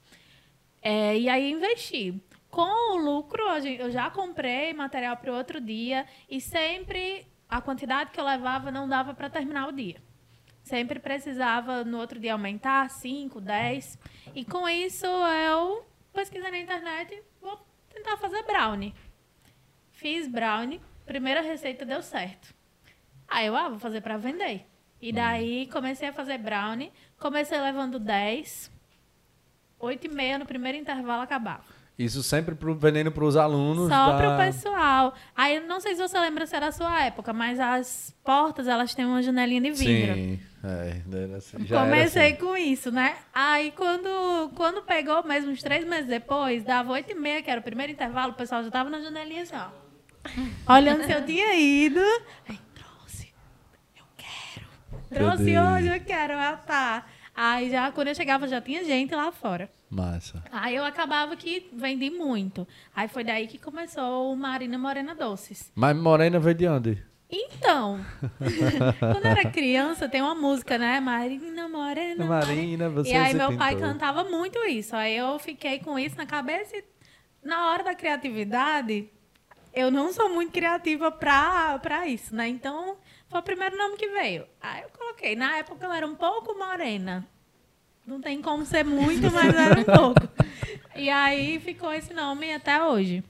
É, 0.83 1.19
e 1.19 1.27
aí 1.27 1.51
investi. 1.51 2.23
Com 2.51 2.93
o 2.93 2.97
lucro, 2.99 3.43
eu 3.79 3.91
já 3.91 4.11
comprei 4.11 4.75
material 4.75 5.17
para 5.17 5.33
o 5.33 5.35
outro 5.35 5.59
dia. 5.59 6.07
E 6.29 6.39
sempre 6.39 7.27
a 7.49 7.63
quantidade 7.63 8.11
que 8.11 8.21
eu 8.21 8.25
levava 8.25 8.71
não 8.71 8.87
dava 8.87 9.15
para 9.15 9.31
terminar 9.31 9.69
o 9.69 9.73
dia. 9.73 9.97
Sempre 10.63 10.99
precisava 10.99 11.83
no 11.83 11.97
outro 11.97 12.21
dia 12.21 12.35
aumentar 12.35 12.91
5, 12.91 13.41
10. 13.41 13.99
E 14.35 14.45
com 14.45 14.69
isso 14.69 15.07
eu 15.07 15.83
pesquisei 16.13 16.51
na 16.51 16.59
internet, 16.59 17.23
vou 17.41 17.59
tentar 17.89 18.19
fazer 18.19 18.43
brownie. 18.43 18.95
Fiz 19.93 20.29
brownie, 20.29 20.79
primeira 21.07 21.41
receita 21.41 21.85
deu 21.85 22.03
certo. 22.03 22.55
Aí 23.29 23.47
eu, 23.47 23.57
ah, 23.57 23.69
vou 23.69 23.79
fazer 23.79 24.01
para 24.01 24.17
vender. 24.17 24.67
E 25.01 25.13
daí 25.13 25.67
comecei 25.73 26.09
a 26.09 26.13
fazer 26.13 26.39
brownie, 26.39 26.93
comecei 27.19 27.61
levando 27.61 27.99
10, 27.99 28.71
8 29.79 30.07
e 30.07 30.09
meia 30.09 30.39
no 30.39 30.47
primeiro 30.47 30.79
intervalo 30.79 31.23
acabava. 31.23 31.77
Isso 31.99 32.23
sempre 32.23 32.55
pro, 32.55 32.75
vendendo 32.75 33.11
pros 33.11 33.37
alunos. 33.37 33.89
Só 33.89 34.13
da... 34.13 34.17
pro 34.19 34.37
pessoal. 34.37 35.15
Aí 35.35 35.61
não 35.61 35.81
sei 35.81 35.95
se 35.95 36.03
você 36.07 36.19
lembra 36.21 36.47
se 36.47 36.55
era 36.55 36.67
a 36.67 36.73
sua 36.73 37.05
época, 37.05 37.33
mas 37.33 37.59
as 37.59 38.15
portas 38.23 38.69
elas 38.69 38.95
têm 38.95 39.07
uma 39.07 39.23
janelinha 39.23 39.63
de 39.63 39.71
vidro. 39.71 40.15
Sim, 40.15 40.39
é, 40.63 41.01
era 41.11 41.37
assim, 41.39 41.65
Comecei 41.65 42.33
assim. 42.33 42.37
com 42.37 42.55
isso, 42.55 42.91
né? 42.91 43.17
Aí 43.33 43.71
quando, 43.71 44.51
quando 44.55 44.83
pegou, 44.83 45.25
mesmo 45.25 45.51
uns 45.51 45.63
três 45.63 45.87
meses 45.87 46.07
depois, 46.07 46.65
dava 46.65 46.93
oito 46.93 47.13
e 47.13 47.15
meia, 47.15 47.43
que 47.43 47.51
era 47.51 47.61
o 47.61 47.65
primeiro 47.65 47.93
intervalo, 47.93 48.33
o 48.33 48.37
pessoal 48.37 48.63
já 48.63 48.71
tava 48.71 48.91
na 48.91 49.01
janelinha 49.01 49.43
assim, 49.43 49.57
ó. 49.57 49.86
Olhando 50.69 51.05
se 51.05 51.13
eu 51.13 51.25
tinha 51.25 51.55
ido. 51.55 52.01
Aí, 52.49 52.59
trouxe. 52.75 53.33
Eu 53.97 54.05
quero. 54.17 54.67
Trouxe 55.11 55.59
hoje, 55.59 55.87
eu 55.89 56.01
quero. 56.05 56.35
Ah, 56.35 56.57
tá. 56.57 57.07
Aí 57.35 57.71
já, 57.71 57.93
quando 57.93 58.09
eu 58.09 58.15
chegava, 58.15 58.49
já 58.49 58.61
tinha 58.61 58.83
gente 58.85 59.15
lá 59.15 59.31
fora. 59.31 59.71
Massa. 59.91 60.43
Aí 60.51 60.75
eu 60.75 60.85
acabava 60.85 61.37
que 61.37 61.69
vendi 61.73 62.11
muito. 62.11 62.67
Aí 62.95 63.09
foi 63.09 63.23
daí 63.23 63.47
que 63.47 63.59
começou 63.59 64.33
o 64.33 64.37
Marina 64.37 64.79
Morena 64.79 65.15
Doces. 65.15 65.71
Mas 65.75 65.97
Morena 65.97 66.39
veio 66.41 66.55
de 66.57 66.67
onde? 66.67 67.03
Então, 67.29 67.99
quando 69.01 69.25
eu 69.25 69.31
era 69.31 69.51
criança, 69.51 70.09
tem 70.09 70.23
uma 70.23 70.35
música, 70.35 70.79
né? 70.79 71.01
Marina 71.01 71.69
Morena. 71.69 72.25
Marina, 72.25 72.89
você 72.89 73.11
E 73.11 73.15
aí 73.17 73.35
meu 73.35 73.57
pai 73.57 73.75
pintou. 73.75 73.89
cantava 73.89 74.25
muito 74.25 74.59
isso. 74.65 74.95
Aí 74.95 75.17
eu 75.17 75.39
fiquei 75.39 75.79
com 75.81 75.99
isso 75.99 76.17
na 76.17 76.25
cabeça 76.25 76.77
e 76.77 76.85
na 77.45 77.71
hora 77.71 77.83
da 77.85 77.95
criatividade, 77.95 79.11
eu 79.77 79.91
não 79.91 80.11
sou 80.11 80.31
muito 80.31 80.53
criativa 80.53 81.13
pra, 81.13 81.79
pra 81.81 82.09
isso, 82.09 82.35
né? 82.35 82.49
Então, 82.49 82.97
foi 83.29 83.41
o 83.41 83.43
primeiro 83.43 83.77
nome 83.77 83.99
que 83.99 84.09
veio. 84.09 84.47
Aí 84.59 84.83
eu 84.83 84.89
coloquei. 84.89 85.37
Na 85.37 85.59
época 85.59 85.85
eu 85.85 85.93
era 85.93 86.07
um 86.07 86.15
pouco 86.15 86.59
morena. 86.59 87.27
Não 88.07 88.19
tem 88.19 88.41
como 88.41 88.65
ser 88.65 88.87
muito, 88.87 89.31
mas 89.31 89.55
era 89.55 89.79
um 89.79 89.85
pouco. 89.85 90.29
E 90.95 91.11
aí 91.11 91.61
ficou 91.61 91.93
esse 91.93 92.15
nome 92.15 92.55
até 92.55 92.83
hoje. 92.83 93.23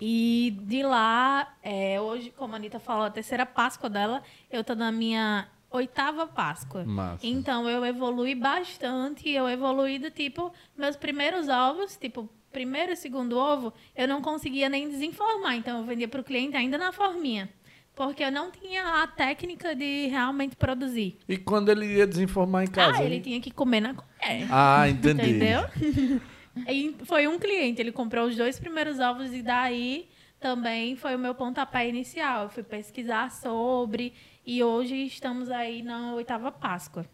E 0.00 0.58
de 0.62 0.82
lá, 0.82 1.54
é, 1.62 2.00
hoje, 2.00 2.30
como 2.36 2.54
a 2.54 2.56
Anitta 2.56 2.80
falou, 2.80 3.04
a 3.04 3.10
terceira 3.10 3.46
Páscoa 3.46 3.88
dela, 3.88 4.20
eu 4.50 4.64
tô 4.64 4.74
na 4.74 4.90
minha 4.90 5.46
oitava 5.70 6.26
Páscoa. 6.26 6.84
Massa. 6.84 7.24
Então 7.24 7.70
eu 7.70 7.84
evolui 7.84 8.34
bastante. 8.34 9.30
Eu 9.30 9.48
evoluí 9.48 10.00
do 10.00 10.10
tipo, 10.10 10.52
meus 10.76 10.96
primeiros 10.96 11.48
ovos, 11.48 11.96
tipo, 11.96 12.28
primeiro 12.54 12.92
e 12.92 12.96
segundo 12.96 13.36
ovo, 13.36 13.74
eu 13.96 14.06
não 14.06 14.22
conseguia 14.22 14.68
nem 14.68 14.88
desenformar. 14.88 15.56
Então 15.56 15.78
eu 15.78 15.84
vendia 15.84 16.08
para 16.08 16.20
o 16.20 16.24
cliente 16.24 16.56
ainda 16.56 16.78
na 16.78 16.92
forminha. 16.92 17.50
Porque 17.94 18.24
eu 18.24 18.32
não 18.32 18.50
tinha 18.50 19.02
a 19.02 19.06
técnica 19.06 19.74
de 19.74 20.06
realmente 20.06 20.56
produzir. 20.56 21.18
E 21.28 21.36
quando 21.36 21.68
ele 21.68 21.86
ia 21.86 22.06
desinformar 22.06 22.64
em 22.64 22.68
casa? 22.68 22.98
Ah, 22.98 23.04
ele 23.04 23.20
tinha 23.20 23.40
que 23.40 23.50
comer 23.50 23.80
na 23.80 23.94
colher. 23.94 24.48
Ah, 24.50 24.88
entendi. 24.88 25.30
Entendeu? 25.30 25.60
E 26.68 26.94
foi 27.04 27.26
um 27.26 27.36
cliente, 27.36 27.82
ele 27.82 27.90
comprou 27.90 28.28
os 28.28 28.36
dois 28.36 28.60
primeiros 28.60 29.00
ovos 29.00 29.34
e 29.34 29.42
daí 29.42 30.08
também 30.38 30.94
foi 30.94 31.16
o 31.16 31.18
meu 31.18 31.34
pontapé 31.34 31.88
inicial. 31.88 32.44
Eu 32.44 32.48
fui 32.48 32.62
pesquisar 32.62 33.32
sobre 33.32 34.12
e 34.46 34.62
hoje 34.62 34.94
estamos 35.04 35.50
aí 35.50 35.82
na 35.82 36.14
oitava 36.14 36.52
Páscoa. 36.52 37.04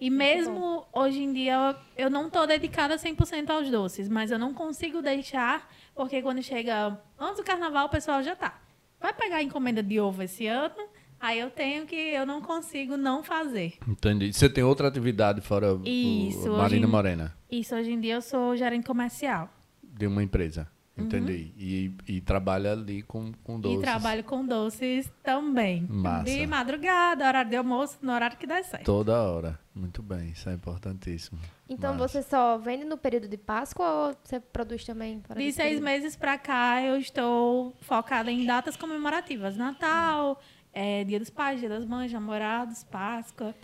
E 0.00 0.10
mesmo 0.10 0.86
hoje 0.92 1.22
em 1.22 1.32
dia 1.32 1.74
eu- 1.96 2.08
não 2.10 2.28
estou 2.28 2.46
dedicada 2.46 2.96
100% 2.96 3.50
aos 3.50 3.68
doces, 3.70 4.08
mas 4.08 4.30
eu 4.30 4.38
não 4.38 4.54
consigo 4.54 5.02
deixar, 5.02 5.68
porque 5.94 6.22
quando 6.22 6.42
chega 6.42 6.96
antes 7.18 7.36
do 7.38 7.44
carnaval 7.44 7.86
o 7.86 7.90
pessoal 7.90 8.22
já 8.22 8.36
tá. 8.36 8.60
Vai 9.00 9.12
pegar 9.12 9.36
a 9.36 9.42
encomenda 9.42 9.82
de 9.82 9.98
ovo 9.98 10.22
esse 10.22 10.46
ano, 10.46 10.74
aí 11.20 11.38
eu 11.40 11.50
tenho 11.50 11.84
que, 11.86 11.96
eu 11.96 12.24
não 12.24 12.40
consigo 12.40 12.96
não 12.96 13.22
fazer. 13.24 13.78
Entendi. 13.88 14.32
Você 14.32 14.48
tem 14.48 14.62
outra 14.62 14.86
atividade 14.88 15.40
fora 15.40 15.74
o- 15.74 15.82
Isso, 15.86 16.52
o 16.52 16.56
Marina 16.58 16.86
hoje- 16.86 16.92
Morena? 16.92 17.36
Isso, 17.50 17.74
hoje 17.74 17.90
em 17.92 18.00
dia 18.00 18.14
eu 18.14 18.22
sou 18.22 18.56
gerente 18.56 18.86
comercial. 18.86 19.48
De 19.82 20.06
uma 20.06 20.22
empresa. 20.22 20.68
Entendi. 20.98 21.52
E, 21.56 21.92
e 22.06 22.20
trabalha 22.20 22.72
ali 22.72 23.02
com, 23.02 23.32
com 23.44 23.60
doces. 23.60 23.76
Uhum. 23.76 23.82
E 23.82 23.84
trabalho 23.84 24.24
com 24.24 24.44
doces 24.44 25.10
também. 25.22 25.86
Massa. 25.88 26.24
De 26.24 26.46
madrugada, 26.46 27.26
horário 27.26 27.50
de 27.50 27.56
almoço, 27.56 27.98
no 28.02 28.12
horário 28.12 28.36
que 28.36 28.46
der 28.46 28.64
certo. 28.64 28.84
Toda 28.84 29.22
hora. 29.22 29.58
Muito 29.74 30.02
bem, 30.02 30.30
isso 30.30 30.48
é 30.48 30.54
importantíssimo. 30.54 31.38
Então 31.68 31.94
Massa. 31.94 32.08
você 32.08 32.22
só 32.22 32.58
vende 32.58 32.84
no 32.84 32.96
período 32.96 33.28
de 33.28 33.36
Páscoa 33.36 33.86
ou 34.08 34.16
você 34.24 34.40
produz 34.40 34.84
também? 34.84 35.20
fora 35.22 35.38
De 35.38 35.52
seis 35.52 35.56
período? 35.68 35.84
meses 35.84 36.16
pra 36.16 36.36
cá, 36.36 36.82
eu 36.82 36.96
estou 36.96 37.74
focada 37.82 38.30
em 38.30 38.44
datas 38.44 38.76
comemorativas. 38.76 39.56
Natal, 39.56 40.40
eh, 40.72 41.04
Dia 41.04 41.20
dos 41.20 41.30
Pais, 41.30 41.60
Dia 41.60 41.68
das 41.68 41.84
Mães, 41.84 42.12
Namorados, 42.12 42.82
Páscoa. 42.84 43.54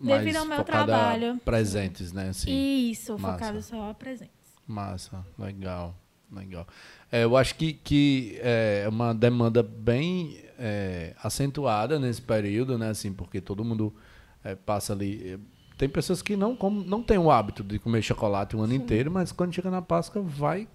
Devido 0.00 0.36
ao 0.36 0.46
meu 0.46 0.62
trabalho. 0.64 1.36
Presentes, 1.44 2.12
né? 2.12 2.28
Assim. 2.28 2.50
Isso, 2.90 3.18
Massa. 3.18 3.32
focado 3.38 3.62
só 3.62 3.90
a 3.90 3.94
presentes. 3.94 4.32
Massa, 4.66 5.26
legal, 5.38 5.94
legal. 6.34 6.66
É, 7.10 7.24
eu 7.24 7.36
acho 7.36 7.54
que, 7.54 7.72
que 7.72 8.38
é 8.42 8.86
uma 8.88 9.14
demanda 9.14 9.62
bem 9.62 10.38
é, 10.58 11.14
acentuada 11.22 11.98
nesse 11.98 12.20
período, 12.22 12.76
né? 12.78 12.88
Assim, 12.90 13.12
porque 13.12 13.40
todo 13.40 13.64
mundo 13.64 13.94
é, 14.42 14.54
passa 14.54 14.92
ali. 14.92 15.38
Tem 15.78 15.88
pessoas 15.88 16.22
que 16.22 16.36
não, 16.36 16.54
como, 16.54 16.84
não 16.84 17.02
têm 17.02 17.18
o 17.18 17.30
hábito 17.30 17.62
de 17.64 17.78
comer 17.78 18.02
chocolate 18.02 18.56
o 18.56 18.60
ano 18.62 18.74
inteiro, 18.74 19.10
mas 19.10 19.32
quando 19.32 19.52
chega 19.54 19.70
na 19.70 19.82
Páscoa 19.82 20.22
vai, 20.22 20.68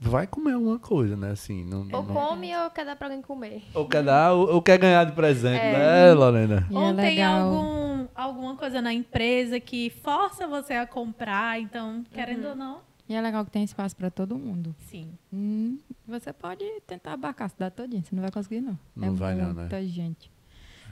vai 0.00 0.28
comer 0.28 0.52
alguma 0.52 0.78
coisa, 0.78 1.16
né? 1.16 1.32
Assim, 1.32 1.64
não, 1.64 1.80
Ou 1.80 1.86
não- 1.86 2.04
come 2.06 2.56
ou 2.56 2.70
quer 2.70 2.84
dar 2.84 2.94
pra 2.94 3.08
alguém 3.08 3.20
comer. 3.22 3.62
ou 3.74 3.86
quer 3.88 4.02
dar, 4.04 4.32
ou, 4.32 4.48
ou 4.54 4.62
quer 4.62 4.78
ganhar 4.78 5.02
de 5.04 5.12
presente, 5.12 5.60
É. 5.60 5.72
né, 5.72 6.14
Lorena? 6.14 6.66
É 6.70 6.74
Ou 6.78 6.94
tem 6.94 7.22
algum, 7.24 8.06
alguma 8.14 8.54
coisa 8.54 8.80
na 8.80 8.92
empresa 8.94 9.58
que 9.58 9.90
força 9.90 10.46
você 10.46 10.74
a 10.74 10.86
comprar, 10.86 11.60
então, 11.60 12.04
querendo 12.12 12.44
Uhum. 12.44 12.50
ou 12.50 12.56
não, 12.56 12.78
E 13.08 13.14
é 13.14 13.20
legal 13.20 13.44
que 13.44 13.50
tem 13.50 13.64
espaço 13.64 13.96
para 13.96 14.10
todo 14.10 14.38
mundo. 14.38 14.74
sim. 14.80 15.10
Hum, 15.32 15.78
você 16.06 16.32
pode 16.32 16.64
tentar 16.86 17.14
abarcar 17.14 17.46
a 17.46 17.48
cidade 17.48 17.74
todinha, 17.74 18.02
você 18.02 18.14
não 18.14 18.22
vai 18.22 18.30
conseguir, 18.30 18.60
não. 18.60 18.78
Não 18.94 19.08
é 19.08 19.10
vai 19.12 19.34
não, 19.34 19.48
né? 19.54 19.62
Muita 19.62 19.82
gente. 19.86 20.30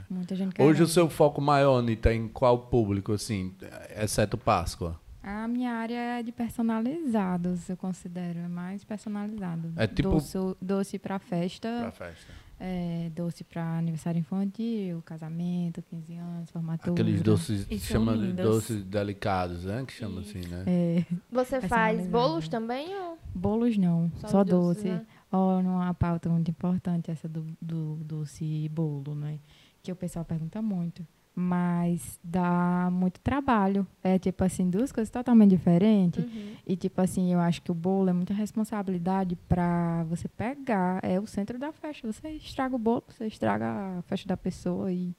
Muita 0.09 0.35
gente 0.35 0.61
Hoje 0.61 0.81
o 0.83 0.87
seu 0.87 1.09
foco 1.09 1.41
maior, 1.41 1.77
Anitta, 1.79 2.13
em 2.13 2.27
qual 2.29 2.57
público, 2.67 3.11
assim, 3.11 3.53
exceto 3.95 4.37
Páscoa? 4.37 4.99
A 5.21 5.45
minha 5.47 5.73
área 5.73 6.19
é 6.19 6.23
de 6.23 6.31
personalizados, 6.31 7.67
eu 7.69 7.75
considero. 7.75 8.39
É 8.39 8.47
mais 8.47 8.83
personalizado. 8.85 9.73
É 9.75 9.85
tipo- 9.85 10.09
Doce, 10.11 10.37
doce 10.61 10.97
para 10.97 11.19
festa. 11.19 11.91
festa. 11.91 12.31
É, 12.59 13.09
doce 13.15 13.43
para 13.43 13.77
aniversário 13.77 14.19
infantil, 14.19 15.01
casamento, 15.03 15.81
15 15.81 16.15
anos, 16.15 16.49
formatura. 16.49 16.91
Aqueles 16.91 17.21
doces, 17.21 17.67
E 17.69 17.77
chama 17.79 18.17
de 18.17 18.33
doces 18.33 18.83
delicados, 18.83 19.63
né? 19.65 19.83
Que 19.85 19.93
chama 19.93 20.21
assim, 20.21 20.41
né? 20.47 20.63
É, 20.65 21.05
Você 21.31 21.61
faz 21.61 21.97
Personalizado. 21.97 22.09
bolos 22.11 22.47
também 22.47 22.95
ou 22.95 23.17
bolos 23.33 23.77
não, 23.77 24.11
só, 24.17 24.27
só, 24.27 24.43
doces, 24.43 24.83
doce. 24.83 24.95
né? 24.95 25.05
Ó, 25.31 25.61
numa 25.61 25.93
pauta 25.93 26.29
muito 26.29 26.49
importante 26.49 27.11
essa 27.11 27.27
do, 27.27 27.45
do 27.61 27.95
doce 28.03 28.43
e 28.43 28.69
bolo, 28.69 29.13
né? 29.13 29.39
Que 29.83 29.91
o 29.91 29.95
pessoal 29.95 30.23
pergunta 30.25 30.61
muito. 30.61 31.05
Mas 31.39 32.19
dá 32.23 32.89
muito 32.91 33.19
trabalho. 33.19 33.85
É 34.03 34.17
tipo 34.17 34.43
assim, 34.43 34.71
duas 34.71 34.91
coisas 34.91 35.11
totalmente 35.11 35.51
diferentes. 35.51 36.25
Uhum. 36.25 36.53
E 36.65 36.75
tipo 36.75 36.99
assim, 36.99 37.31
eu 37.31 37.39
acho 37.39 37.61
que 37.61 37.69
o 37.69 37.75
bolo 37.75 38.09
é 38.09 38.13
muita 38.13 38.33
responsabilidade 38.33 39.35
pra 39.47 40.03
você 40.09 40.27
pegar. 40.27 40.99
É 41.03 41.19
o 41.19 41.27
centro 41.27 41.59
da 41.59 41.71
festa. 41.71 42.11
Você 42.11 42.29
estraga 42.29 42.75
o 42.75 42.79
bolo, 42.79 43.03
você 43.07 43.27
estraga 43.27 43.67
a 43.99 44.01
festa 44.07 44.27
da 44.27 44.35
pessoa 44.35 44.91
e 44.91 45.13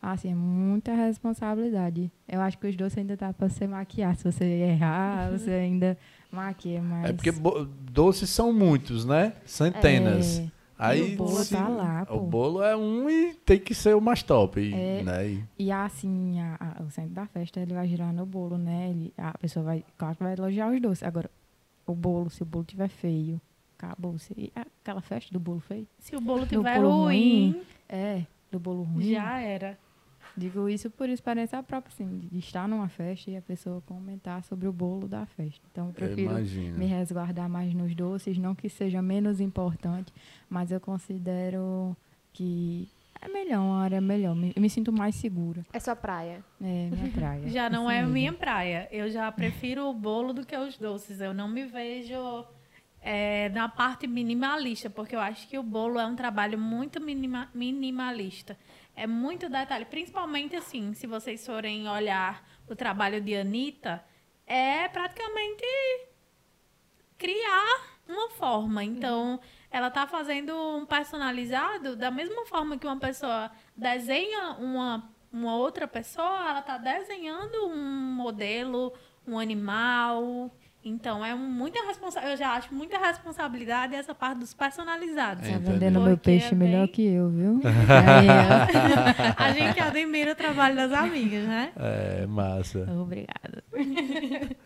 assim, 0.00 0.30
é 0.30 0.34
muita 0.36 0.94
responsabilidade. 0.94 2.12
Eu 2.28 2.40
acho 2.42 2.56
que 2.58 2.68
os 2.68 2.76
doces 2.76 2.98
ainda 2.98 3.16
dá 3.16 3.32
pra 3.32 3.48
você 3.48 3.66
maquiar. 3.66 4.14
Se 4.14 4.22
você 4.22 4.44
errar, 4.44 5.32
você 5.32 5.50
ainda 5.50 5.98
maquia, 6.30 6.80
mas 6.80 7.10
É 7.10 7.12
porque 7.12 7.32
bo- 7.32 7.64
doces 7.90 8.30
são 8.30 8.52
muitos, 8.52 9.04
né? 9.04 9.32
Centenas. 9.44 10.38
É, 10.38 10.55
Aí 10.78 11.12
e 11.12 11.14
o 11.14 11.16
bolo 11.16 11.36
se- 11.44 11.54
tá 11.54 11.68
lá, 11.68 12.06
O 12.10 12.20
bolo 12.20 12.62
é 12.62 12.76
um 12.76 13.08
e 13.08 13.34
tem 13.34 13.58
que 13.58 13.74
ser 13.74 13.94
o 13.96 14.00
mais 14.00 14.22
top, 14.22 14.60
e, 14.60 14.74
É. 14.74 15.02
né? 15.02 15.26
E- 15.28 15.44
E 15.58 15.72
assim, 15.72 16.38
a- 16.40 16.56
a- 16.78 16.82
o 16.82 16.90
centro 16.90 17.12
da 17.14 17.26
festa, 17.26 17.60
ele 17.60 17.72
vai 17.74 17.88
girar 17.88 18.12
no 18.12 18.26
bolo, 18.26 18.58
né? 18.58 18.90
Ele, 18.90 19.12
a 19.16 19.36
pessoa 19.38 19.64
vai, 19.64 19.84
claro 19.96 20.16
que 20.16 20.22
vai 20.22 20.34
elogiar 20.34 20.70
os 20.70 20.80
doces. 20.80 21.02
Agora, 21.02 21.30
o 21.86 21.94
bolo, 21.94 22.28
se 22.28 22.42
o 22.42 22.46
bolo 22.46 22.64
tiver 22.64 22.88
feio, 22.88 23.40
acabou. 23.78 24.18
Se, 24.18 24.52
aquela 24.54 25.00
festa 25.00 25.32
do 25.32 25.40
bolo 25.40 25.60
feio, 25.60 25.86
Se 25.98 26.14
o 26.14 26.20
bolo 26.20 26.46
tiver 26.46 26.80
bolo 26.80 27.04
ruim, 27.04 27.52
ruim, 27.52 27.62
é, 27.88 28.22
do 28.50 28.58
bolo 28.60 28.82
ruim. 28.82 29.12
já 29.14 29.38
era. 29.40 29.78
Digo 30.36 30.68
isso 30.68 30.90
por 30.90 31.08
experiência 31.08 31.62
própria, 31.62 31.92
assim, 31.94 32.28
de 32.30 32.38
estar 32.38 32.68
numa 32.68 32.88
festa 32.88 33.30
e 33.30 33.36
a 33.36 33.42
pessoa 33.42 33.80
comentar 33.86 34.44
sobre 34.44 34.68
o 34.68 34.72
bolo 34.72 35.08
da 35.08 35.24
festa. 35.24 35.60
Então, 35.72 35.86
eu 35.88 35.92
prefiro 35.94 36.30
imagino. 36.32 36.76
me 36.78 36.84
resguardar 36.84 37.48
mais 37.48 37.72
nos 37.72 37.94
doces, 37.94 38.36
não 38.36 38.54
que 38.54 38.68
seja 38.68 39.00
menos 39.00 39.40
importante, 39.40 40.12
mas 40.50 40.70
eu 40.70 40.78
considero 40.78 41.96
que 42.34 42.86
é 43.18 43.28
melhor, 43.28 43.60
uma 43.62 43.82
área 43.82 43.98
melhor. 44.00 44.34
Me, 44.36 44.52
eu 44.54 44.60
me 44.60 44.68
sinto 44.68 44.92
mais 44.92 45.14
segura. 45.14 45.64
É 45.72 45.80
sua 45.80 45.96
praia. 45.96 46.44
É 46.60 46.90
minha 46.90 47.10
praia. 47.12 47.48
Já 47.48 47.70
não 47.70 47.84
Isso 47.84 47.90
é 47.92 47.98
mesmo. 48.00 48.12
minha 48.12 48.32
praia. 48.34 48.88
Eu 48.92 49.10
já 49.10 49.32
prefiro 49.32 49.86
o 49.88 49.94
bolo 49.94 50.34
do 50.34 50.44
que 50.44 50.54
os 50.56 50.76
doces. 50.76 51.18
Eu 51.20 51.32
não 51.32 51.48
me 51.48 51.64
vejo 51.64 52.44
é, 53.00 53.48
na 53.48 53.68
parte 53.70 54.06
minimalista, 54.06 54.90
porque 54.90 55.16
eu 55.16 55.20
acho 55.20 55.48
que 55.48 55.56
o 55.58 55.62
bolo 55.62 55.98
é 55.98 56.04
um 56.06 56.14
trabalho 56.14 56.58
muito 56.58 57.00
minima- 57.00 57.48
minimalista. 57.54 58.54
É 58.96 59.06
muito 59.06 59.50
detalhe. 59.50 59.84
Principalmente 59.84 60.56
assim, 60.56 60.94
se 60.94 61.06
vocês 61.06 61.44
forem 61.44 61.86
olhar 61.86 62.42
o 62.66 62.74
trabalho 62.74 63.20
de 63.20 63.36
Anitta, 63.36 64.02
é 64.46 64.88
praticamente 64.88 65.64
criar 67.18 67.98
uma 68.08 68.30
forma. 68.30 68.82
Então, 68.82 69.38
ela 69.70 69.90
tá 69.90 70.06
fazendo 70.06 70.54
um 70.54 70.86
personalizado 70.86 71.94
da 71.94 72.10
mesma 72.10 72.46
forma 72.46 72.78
que 72.78 72.86
uma 72.86 72.98
pessoa 72.98 73.50
desenha 73.76 74.52
uma, 74.58 75.10
uma 75.30 75.56
outra 75.56 75.86
pessoa, 75.86 76.48
ela 76.48 76.62
tá 76.62 76.78
desenhando 76.78 77.66
um 77.66 78.14
modelo, 78.14 78.94
um 79.26 79.38
animal. 79.38 80.50
Então, 80.88 81.24
é 81.24 81.34
muita 81.34 81.84
responsabilidade. 81.84 82.32
Eu 82.32 82.36
já 82.46 82.52
acho 82.54 82.72
muita 82.72 82.96
responsabilidade 82.96 83.94
essa 83.96 84.14
parte 84.14 84.38
dos 84.38 84.54
personalizados. 84.54 85.42
É, 85.44 85.52
Tá 85.54 85.58
vendendo 85.58 86.00
meu 86.00 86.16
peixe 86.16 86.52
é 86.52 86.56
melhor 86.56 86.86
bem- 86.86 86.94
que 86.94 87.04
eu, 87.04 87.28
viu? 87.28 87.60
A 89.36 89.52
gente 89.52 89.80
admira 89.80 90.32
o 90.32 90.34
trabalho 90.36 90.76
das 90.76 90.92
amigas, 90.92 91.44
né? 91.44 91.72
É, 91.76 92.26
massa. 92.26 92.86
Obrigada. 92.90 93.64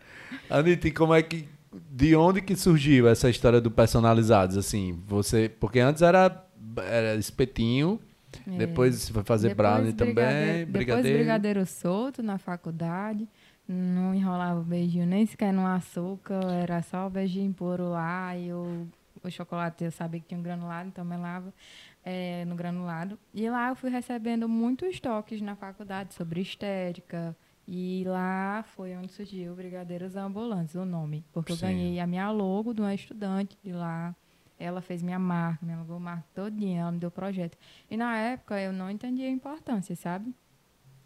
Anitta, 0.49 0.87
e 0.87 0.91
como 0.91 1.13
é 1.13 1.21
que. 1.21 1.47
De 1.89 2.15
onde 2.15 2.41
que 2.41 2.55
surgiu 2.55 3.07
essa 3.07 3.29
história 3.29 3.61
do 3.61 3.71
personalizados? 3.71 4.57
Assim, 4.57 4.99
você. 5.07 5.49
Porque 5.49 5.79
antes 5.79 6.01
era, 6.01 6.45
era 6.77 7.15
espetinho, 7.15 7.99
É. 8.45 8.57
depois 8.57 8.95
você 8.95 9.13
foi 9.13 9.23
fazer 9.23 9.49
Depois 9.49 9.69
brownie 9.69 9.93
também, 9.93 10.13
brigadeiro- 10.13 10.57
Depois 10.65 10.71
brigadeiro. 10.71 11.17
brigadeiro 11.17 11.65
solto 11.65 12.21
na 12.21 12.37
faculdade. 12.37 13.27
Não 13.67 14.13
enrolava 14.13 14.59
o 14.59 14.63
beijinho 14.63 15.05
nem 15.05 15.25
sequer 15.25 15.53
no 15.53 15.65
açúcar, 15.65 16.43
era 16.51 16.81
só 16.81 17.07
o 17.07 17.09
beijinho 17.09 17.53
puro 17.53 17.89
lá 17.89 18.35
e 18.35 18.51
o, 18.51 18.87
o 19.23 19.29
chocolate 19.29 19.83
eu 19.83 19.91
sabia 19.91 20.19
que 20.19 20.27
tinha 20.27 20.39
um 20.39 20.43
granulado, 20.43 20.89
então 20.89 21.05
melava 21.05 21.53
é, 22.03 22.43
no 22.45 22.55
granulado. 22.55 23.17
E 23.33 23.49
lá 23.49 23.69
eu 23.69 23.75
fui 23.75 23.89
recebendo 23.89 24.47
muitos 24.49 24.99
toques 24.99 25.41
na 25.41 25.55
faculdade 25.55 26.13
sobre 26.13 26.41
estética. 26.41 27.35
E 27.67 28.03
lá 28.05 28.63
foi 28.75 28.95
onde 28.97 29.11
surgiu 29.13 29.53
o 29.53 29.55
Brigadeiros 29.55 30.15
Ambulantes, 30.15 30.75
o 30.75 30.83
nome. 30.83 31.23
Porque 31.31 31.51
eu 31.51 31.55
Sim. 31.55 31.67
ganhei 31.67 31.99
a 31.99 32.07
minha 32.07 32.29
logo 32.31 32.73
de 32.73 32.81
uma 32.81 32.93
estudante 32.93 33.57
de 33.63 33.71
lá. 33.71 34.15
Ela 34.59 34.81
fez 34.81 35.01
minha 35.01 35.17
marca, 35.17 35.65
minha 35.65 35.77
logomarca 35.77 36.25
todinha, 36.35 36.81
ela 36.81 36.91
me 36.91 36.99
deu 36.99 37.09
projeto. 37.09 37.57
E 37.89 37.97
na 37.97 38.17
época 38.17 38.59
eu 38.59 38.73
não 38.73 38.91
entendia 38.91 39.27
a 39.27 39.31
importância, 39.31 39.95
sabe? 39.95 40.33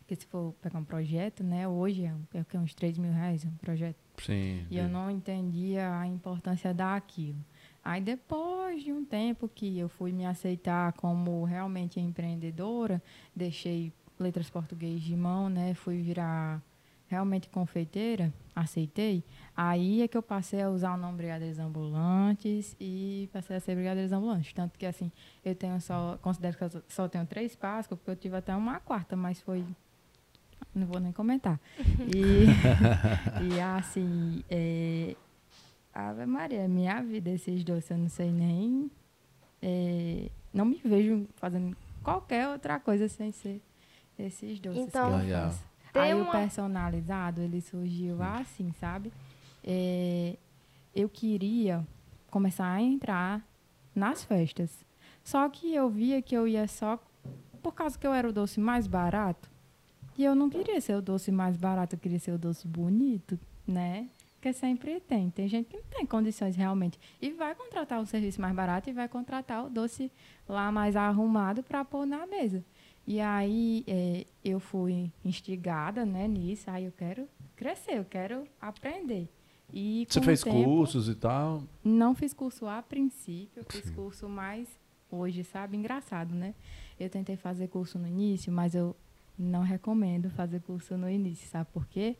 Porque 0.06 0.16
se 0.22 0.28
for 0.28 0.54
pegar 0.62 0.78
um 0.78 0.84
projeto, 0.84 1.44
né? 1.44 1.68
Hoje 1.68 2.06
é, 2.06 2.14
é 2.54 2.60
uns 2.60 2.76
3 2.76 2.96
mil 3.00 3.12
reais 3.12 3.44
um 3.44 3.52
projeto. 3.58 3.98
Sim. 4.20 4.64
E 4.70 4.78
eu 4.78 4.88
não 4.88 5.10
entendia 5.10 5.98
a 5.98 6.06
importância 6.06 6.72
daquilo. 6.76 7.40
Aí 7.84 8.00
depois 8.02 8.84
de 8.84 8.94
um 8.94 9.04
tempo 9.04 9.50
que 9.50 9.80
eu 9.80 9.90
fui 9.90 10.12
me 10.12 10.24
aceitar 10.26 10.94
como 10.94 11.44
realmente 11.44 12.00
empreendedora, 12.00 13.02
deixei 13.36 13.92
letras 14.20 14.48
português 14.50 15.02
de 15.02 15.16
mão, 15.16 15.50
né? 15.50 15.74
Fui 15.74 16.00
virar 16.02 16.62
realmente 17.08 17.50
confeiteira, 17.50 18.32
aceitei. 18.56 19.24
Aí 19.58 20.02
é 20.04 20.08
que 20.08 20.16
eu 20.18 20.24
passei 20.24 20.62
a 20.62 20.70
usar 20.70 20.94
o 20.94 20.98
nome 20.98 21.18
Brigadeiros 21.18 21.58
Ambulantes 21.60 22.76
e 22.80 23.28
passei 23.34 23.56
a 23.56 23.60
ser 23.60 23.76
Brigadeiros 23.76 24.12
Ambulantes. 24.12 24.54
Tanto 24.54 24.78
que 24.78 24.86
assim, 24.86 25.12
eu 25.44 25.56
tenho 25.56 25.80
só, 25.82 26.18
considero 26.22 26.58
que 26.58 26.64
eu 26.64 26.70
só- 26.70 26.82
só 26.88 27.08
tenho 27.08 27.26
três 27.26 27.56
Páscoas, 27.56 28.00
porque 28.00 28.12
eu 28.12 28.16
tive 28.16 28.36
até 28.38 28.56
uma 28.56 28.80
quarta, 28.80 29.16
mas 29.16 29.40
foi 29.42 29.64
não 30.76 30.86
vou 30.88 31.00
nem 31.00 31.12
comentar. 31.12 31.60
E, 32.14 32.46
e 33.56 33.60
assim, 33.62 34.44
é, 34.50 35.16
Ave 35.94 36.26
Maria, 36.26 36.68
minha 36.68 37.02
vida, 37.02 37.30
esses 37.30 37.64
doces, 37.64 37.90
eu 37.92 37.98
não 37.98 38.10
sei 38.10 38.32
nem. 38.32 38.90
é, 39.62 40.30
não 40.54 40.66
me 40.66 40.80
vejo 40.84 41.28
fazendo 41.36 41.76
qualquer 42.04 42.48
outra 42.50 42.80
coisa 42.80 43.08
sem 43.08 43.32
ser 43.32 43.62
esses 44.20 44.60
doces 44.60 44.88
Então, 44.88 45.20
que 45.20 45.28
eu 45.30 45.42
faço. 45.44 45.64
Aí 45.94 46.14
uma- 46.14 46.24
o 46.30 46.32
personalizado, 46.32 47.42
ele 47.42 47.62
surgiu 47.62 48.22
assim, 48.22 48.72
sabe? 48.80 49.12
É, 49.64 50.36
eu 50.94 51.08
queria 51.10 51.86
começar 52.30 52.68
a 52.72 52.82
entrar 52.82 53.42
nas 53.96 54.24
festas. 54.24 54.86
Só 55.24 55.48
que 55.50 55.74
eu 55.74 55.90
via 55.90 56.22
que 56.22 56.36
eu 56.36 56.48
ia 56.48 56.68
só 56.68 57.02
por 57.64 57.74
causa 57.74 57.98
que 57.98 58.06
eu 58.06 58.14
era 58.14 58.30
o 58.30 58.34
doce 58.34 58.60
mais 58.60 58.86
barato. 58.88 59.50
E 60.18 60.24
eu 60.24 60.34
não 60.36 60.50
queria 60.50 60.80
ser 60.80 60.96
o 60.96 61.02
doce 61.02 61.32
mais 61.32 61.58
barato, 61.58 61.96
eu 61.96 62.00
queria 62.00 62.20
ser 62.20 62.32
o 62.32 62.38
doce 62.38 62.68
bonito, 62.68 63.38
né? 63.68 64.08
Porque 64.36 64.54
sempre 64.54 65.00
tem. 65.00 65.30
Tem 65.30 65.48
gente 65.48 65.68
que 65.68 65.78
não 65.78 65.84
tem 65.90 66.06
condições 66.06 66.56
realmente. 66.56 67.00
E 67.22 67.32
vai 67.32 67.56
contratar 67.56 68.00
o 68.02 68.06
serviço 68.06 68.40
mais 68.40 68.56
barato 68.56 68.90
e 68.90 68.94
vai 68.94 69.08
contratar 69.10 69.66
o 69.66 69.70
doce 69.70 70.12
lá 70.48 70.72
mais 70.72 70.96
arrumado 70.96 71.64
para 71.64 71.84
pôr 71.84 72.06
na 72.06 72.26
mesa. 72.28 72.64
E 73.08 73.20
aí 73.20 73.84
é, 73.88 74.26
eu 74.44 74.60
fui 74.60 75.12
instigada 75.24 76.06
né, 76.06 76.28
nisso. 76.28 76.70
Aí 76.70 76.86
eu 76.86 76.92
quero 76.92 77.28
crescer, 77.56 77.98
eu 77.98 78.06
quero 78.06 78.44
aprender. 78.62 79.28
E 79.74 80.06
Você 80.08 80.22
fez 80.22 80.44
tempo- 80.44 80.64
cursos 80.64 81.10
e 81.10 81.16
tal? 81.16 81.64
não 81.84 82.14
fiz 82.14 82.32
curso 82.34 82.68
a 82.68 82.82
princípio, 82.84 83.62
eu 83.62 83.66
fiz 83.68 83.90
curso 83.90 84.30
mais 84.30 84.68
hoje, 85.10 85.44
sabe? 85.44 85.76
Engraçado, 85.76 86.36
né? 86.36 86.54
Eu 87.00 87.10
tentei 87.10 87.36
fazer 87.36 87.68
curso 87.68 87.98
no 87.98 88.08
início, 88.08 88.54
mas 88.54 88.76
eu 88.76 88.96
não 89.38 89.62
recomendo 89.62 90.30
fazer 90.30 90.62
curso 90.62 90.98
no 90.98 91.10
início, 91.10 91.48
sabe 91.48 91.70
por 91.72 91.86
quê? 91.88 92.18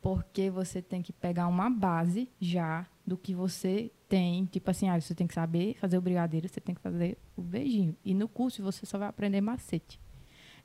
Porque 0.00 0.50
você 0.50 0.80
tem 0.80 1.02
que 1.02 1.12
pegar 1.12 1.48
uma 1.48 1.68
base 1.68 2.28
já 2.40 2.86
do 3.06 3.16
que 3.16 3.34
você 3.34 3.90
tem. 4.08 4.46
Tipo 4.46 4.70
assim, 4.70 4.88
ah, 4.88 5.00
você 5.00 5.14
tem 5.14 5.26
que 5.26 5.34
saber 5.34 5.76
fazer 5.78 5.98
o 5.98 6.00
brigadeiro, 6.00 6.48
você 6.48 6.60
tem 6.60 6.74
que 6.74 6.80
fazer 6.80 7.18
o 7.36 7.42
beijinho. 7.42 7.96
E 8.04 8.14
no 8.14 8.28
curso 8.28 8.62
você 8.62 8.86
só 8.86 8.98
vai 8.98 9.08
aprender 9.08 9.40
macete. 9.40 10.00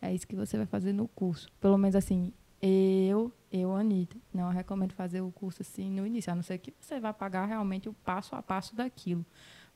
É 0.02 0.14
isso 0.14 0.28
que 0.28 0.36
você 0.36 0.58
vai 0.58 0.66
fazer 0.66 0.94
no 0.94 1.08
curso. 1.08 1.48
Pelo 1.60 1.78
menos 1.78 1.96
assim, 1.96 2.34
eu, 2.62 3.32
eu, 3.52 3.76
Anitta, 3.76 4.18
não 4.34 4.50
recomendo 4.50 4.94
fazer 4.94 5.22
o 5.22 5.32
curso 5.32 5.62
assim 5.62 5.90
no 5.90 6.06
início, 6.06 6.32
a 6.32 6.36
não 6.36 6.44
ser 6.44 6.58
que 6.60 6.74
você 6.80 7.00
vá 7.00 7.12
pagar 7.12 7.46
realmente 7.46 7.90
o 7.90 7.94
passo 7.94 8.36
a 8.36 8.42
passo 8.42 8.76
daquilo. 8.76 9.26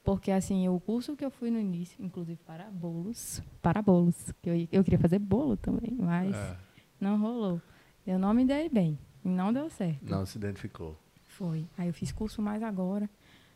Porque, 0.05 0.31
assim, 0.31 0.69
o 0.69 0.79
curso 0.79 1.15
que 1.15 1.25
eu 1.25 1.31
fui 1.31 1.49
no 1.49 1.59
início, 1.59 1.97
inclusive 2.03 2.39
para 2.45 2.65
bolos, 2.69 3.41
para 3.61 3.81
bolos, 3.81 4.31
que 4.41 4.49
eu, 4.49 4.67
eu 4.71 4.83
queria 4.83 4.99
fazer 4.99 5.17
bolo 5.19 5.57
também, 5.57 5.95
mas 5.97 6.33
É, 6.35 6.55
não 7.01 7.19
rolou. 7.19 7.59
Eu 8.05 8.19
não 8.19 8.33
me 8.33 8.45
dei 8.45 8.69
bem, 8.69 8.99
não 9.23 9.51
deu 9.51 9.67
certo. 9.69 10.07
não 10.09 10.23
se 10.25 10.37
identificou. 10.37 10.95
Foi. 11.27 11.65
Aí 11.77 11.87
eu 11.87 11.93
fiz 11.93 12.11
curso 12.11 12.39
mais 12.41 12.61
agora, 12.61 13.09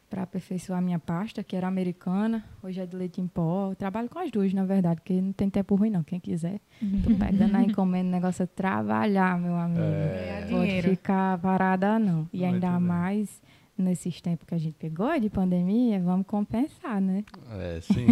para 0.09 0.23
aperfeiçoar 0.23 0.79
a 0.79 0.81
minha 0.81 0.97
pasta, 0.97 1.43
que 1.43 1.55
era 1.55 1.67
americana, 1.67 2.43
hoje 2.63 2.81
é 2.81 2.85
de 2.87 2.95
leite 2.95 3.21
em 3.21 3.27
pó. 3.27 3.69
Eu 3.69 3.75
trabalho 3.75 4.09
com 4.09 4.17
as 4.17 4.31
duas, 4.31 4.51
na 4.51 4.65
verdade, 4.65 4.99
porque 5.01 5.21
não 5.21 5.31
tem 5.31 5.51
tempo 5.51 5.75
ruim, 5.75 5.91
não. 5.91 6.03
Quem 6.03 6.19
quiser. 6.19 6.59
Tô 7.03 7.15
pegando 7.15 7.55
a 7.55 7.61
encomenda, 7.61 8.07
o 8.07 8.11
negócio 8.11 8.41
é 8.41 8.47
trabalhar, 8.47 9.39
meu 9.39 9.55
amigo. 9.55 9.81
Ganhar 9.83 10.47
Pode 10.49 10.65
dinheiro. 10.65 10.89
ficar 10.89 11.37
parada, 11.37 11.99
não. 11.99 12.27
E 12.33 12.43
ainda 12.43 12.71
bem. 12.71 12.79
mais 12.79 13.39
nesses 13.81 14.21
tempos 14.21 14.45
que 14.47 14.53
a 14.55 14.57
gente 14.57 14.75
pegou 14.77 15.19
de 15.19 15.29
pandemia, 15.29 15.99
vamos 15.99 16.25
compensar, 16.27 17.01
né? 17.01 17.23
É, 17.59 17.79
sim. 17.81 18.07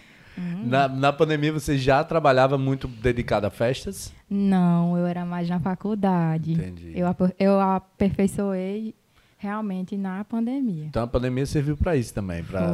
na, 0.64 0.88
na 0.88 1.12
pandemia 1.12 1.52
você 1.52 1.76
já 1.76 2.02
trabalhava 2.04 2.56
muito 2.56 2.88
dedicado 2.88 3.46
a 3.46 3.50
festas? 3.50 4.12
Não, 4.28 4.96
eu 4.96 5.06
era 5.06 5.24
mais 5.24 5.48
na 5.48 5.60
faculdade. 5.60 6.52
Entendi. 6.52 6.92
Eu, 6.94 7.06
eu 7.38 7.60
aperfeiçoei 7.60 8.94
realmente 9.40 9.96
na 9.96 10.22
pandemia. 10.22 10.84
Então 10.84 11.02
a 11.02 11.06
pandemia 11.06 11.46
serviu 11.46 11.74
para 11.74 11.96
isso 11.96 12.12
também, 12.12 12.44
para 12.44 12.72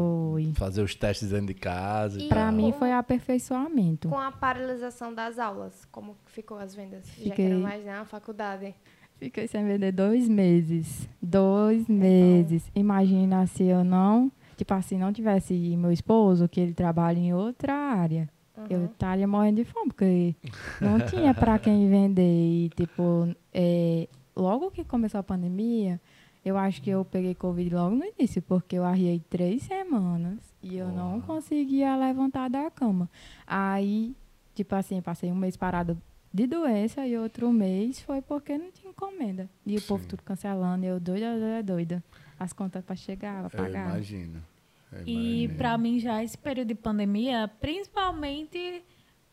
fazer 0.54 0.82
os 0.82 0.96
testes 0.96 1.30
dentro 1.30 1.46
de 1.46 1.54
casa. 1.54 2.20
E 2.20 2.28
Para 2.28 2.50
mim 2.50 2.72
foi 2.72 2.90
aperfeiçoamento. 2.92 4.08
Com 4.08 4.18
a 4.18 4.32
paralisação 4.32 5.14
das 5.14 5.38
aulas, 5.38 5.86
como 5.92 6.16
ficou 6.26 6.58
as 6.58 6.74
vendas? 6.74 7.06
Já 7.06 7.12
que 7.12 7.22
Fiquei- 7.30 7.46
era 7.46 7.58
mais 7.58 7.84
na 7.86 8.04
faculdade. 8.04 8.74
Fiquei 9.18 9.46
sem 9.48 9.64
vender 9.64 9.92
dois 9.92 10.28
meses. 10.28 11.08
Dois 11.20 11.88
meses. 11.88 12.70
Imagina 12.74 13.46
se 13.46 13.64
eu 13.64 13.82
não, 13.82 14.30
tipo 14.56 14.74
assim, 14.74 14.98
não 14.98 15.12
tivesse 15.12 15.54
meu 15.76 15.90
esposo, 15.90 16.48
que 16.48 16.60
ele 16.60 16.74
trabalha 16.74 17.18
em 17.18 17.32
outra 17.32 17.74
área. 17.74 18.28
Eu 18.70 18.86
estaria 18.86 19.28
morrendo 19.28 19.56
de 19.56 19.64
fome, 19.64 19.88
porque 19.88 20.34
não 20.80 20.98
tinha 21.00 21.34
para 21.34 21.58
quem 21.60 21.88
vender. 21.88 22.22
E, 22.22 22.70
tipo, 22.70 23.28
é, 23.52 24.08
logo 24.34 24.70
que 24.70 24.82
começou 24.82 25.20
a 25.20 25.22
pandemia, 25.22 26.00
eu 26.44 26.56
acho 26.56 26.80
que 26.80 26.90
eu 26.90 27.04
peguei 27.04 27.34
Covid 27.34 27.74
logo 27.74 27.96
no 27.96 28.04
início, 28.04 28.40
porque 28.40 28.76
eu 28.76 28.84
arriei 28.84 29.20
três 29.28 29.62
semanas 29.64 30.38
e 30.62 30.76
eu 30.76 30.88
não 30.88 31.20
conseguia 31.20 31.96
levantar 31.96 32.48
da 32.48 32.70
cama. 32.70 33.10
Aí, 33.46 34.14
tipo 34.54 34.74
assim, 34.74 35.02
passei 35.02 35.30
um 35.30 35.36
mês 35.36 35.56
parado 35.56 36.00
de 36.36 36.46
doença 36.46 37.06
e 37.06 37.16
outro 37.16 37.50
mês 37.50 38.00
foi 38.00 38.20
porque 38.20 38.58
não 38.58 38.70
tinha 38.70 38.90
encomenda. 38.90 39.48
E 39.64 39.76
o 39.76 39.80
povo 39.82 40.06
tudo 40.06 40.22
cancelando, 40.22 40.84
e 40.84 40.88
eu 40.88 41.00
doida, 41.00 41.32
doida, 41.38 41.62
doida. 41.62 42.04
As 42.38 42.52
contas 42.52 42.84
para 42.84 42.94
chegar, 42.94 43.48
para 43.48 43.62
pagar. 43.64 43.88
imagino. 43.90 44.44
Eu 44.92 45.02
E 45.06 45.12
imagino. 45.44 45.54
para 45.56 45.78
mim 45.78 45.98
já 45.98 46.22
esse 46.22 46.36
período 46.36 46.68
de 46.68 46.74
pandemia, 46.74 47.50
principalmente 47.60 48.82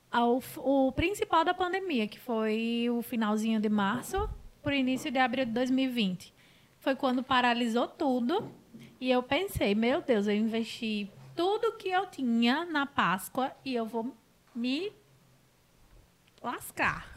ao, 0.10 0.42
o 0.58 0.92
principal 0.94 1.44
da 1.44 1.54
pandemia, 1.54 2.08
que 2.08 2.20
foi 2.20 2.88
o 2.90 3.02
finalzinho 3.02 3.60
de 3.60 3.68
março 3.68 4.30
por 4.62 4.72
início 4.72 5.12
de 5.12 5.20
abril 5.20 5.46
de 5.46 5.52
2020. 5.52 6.34
Foi 6.80 6.96
quando 6.96 7.22
paralisou 7.22 7.88
tudo 7.88 8.50
e 9.00 9.12
eu 9.12 9.22
pensei, 9.22 9.76
meu 9.76 10.02
Deus, 10.02 10.26
eu 10.28 10.36
investi 10.36 11.10
tudo 11.36 11.74
que 11.74 11.90
eu 11.90 12.06
tinha 12.08 12.64
na 12.64 12.86
Páscoa 12.86 13.52
e 13.66 13.74
eu 13.76 13.86
vou 13.86 14.16
me 14.56 14.92
lascar. 16.44 17.08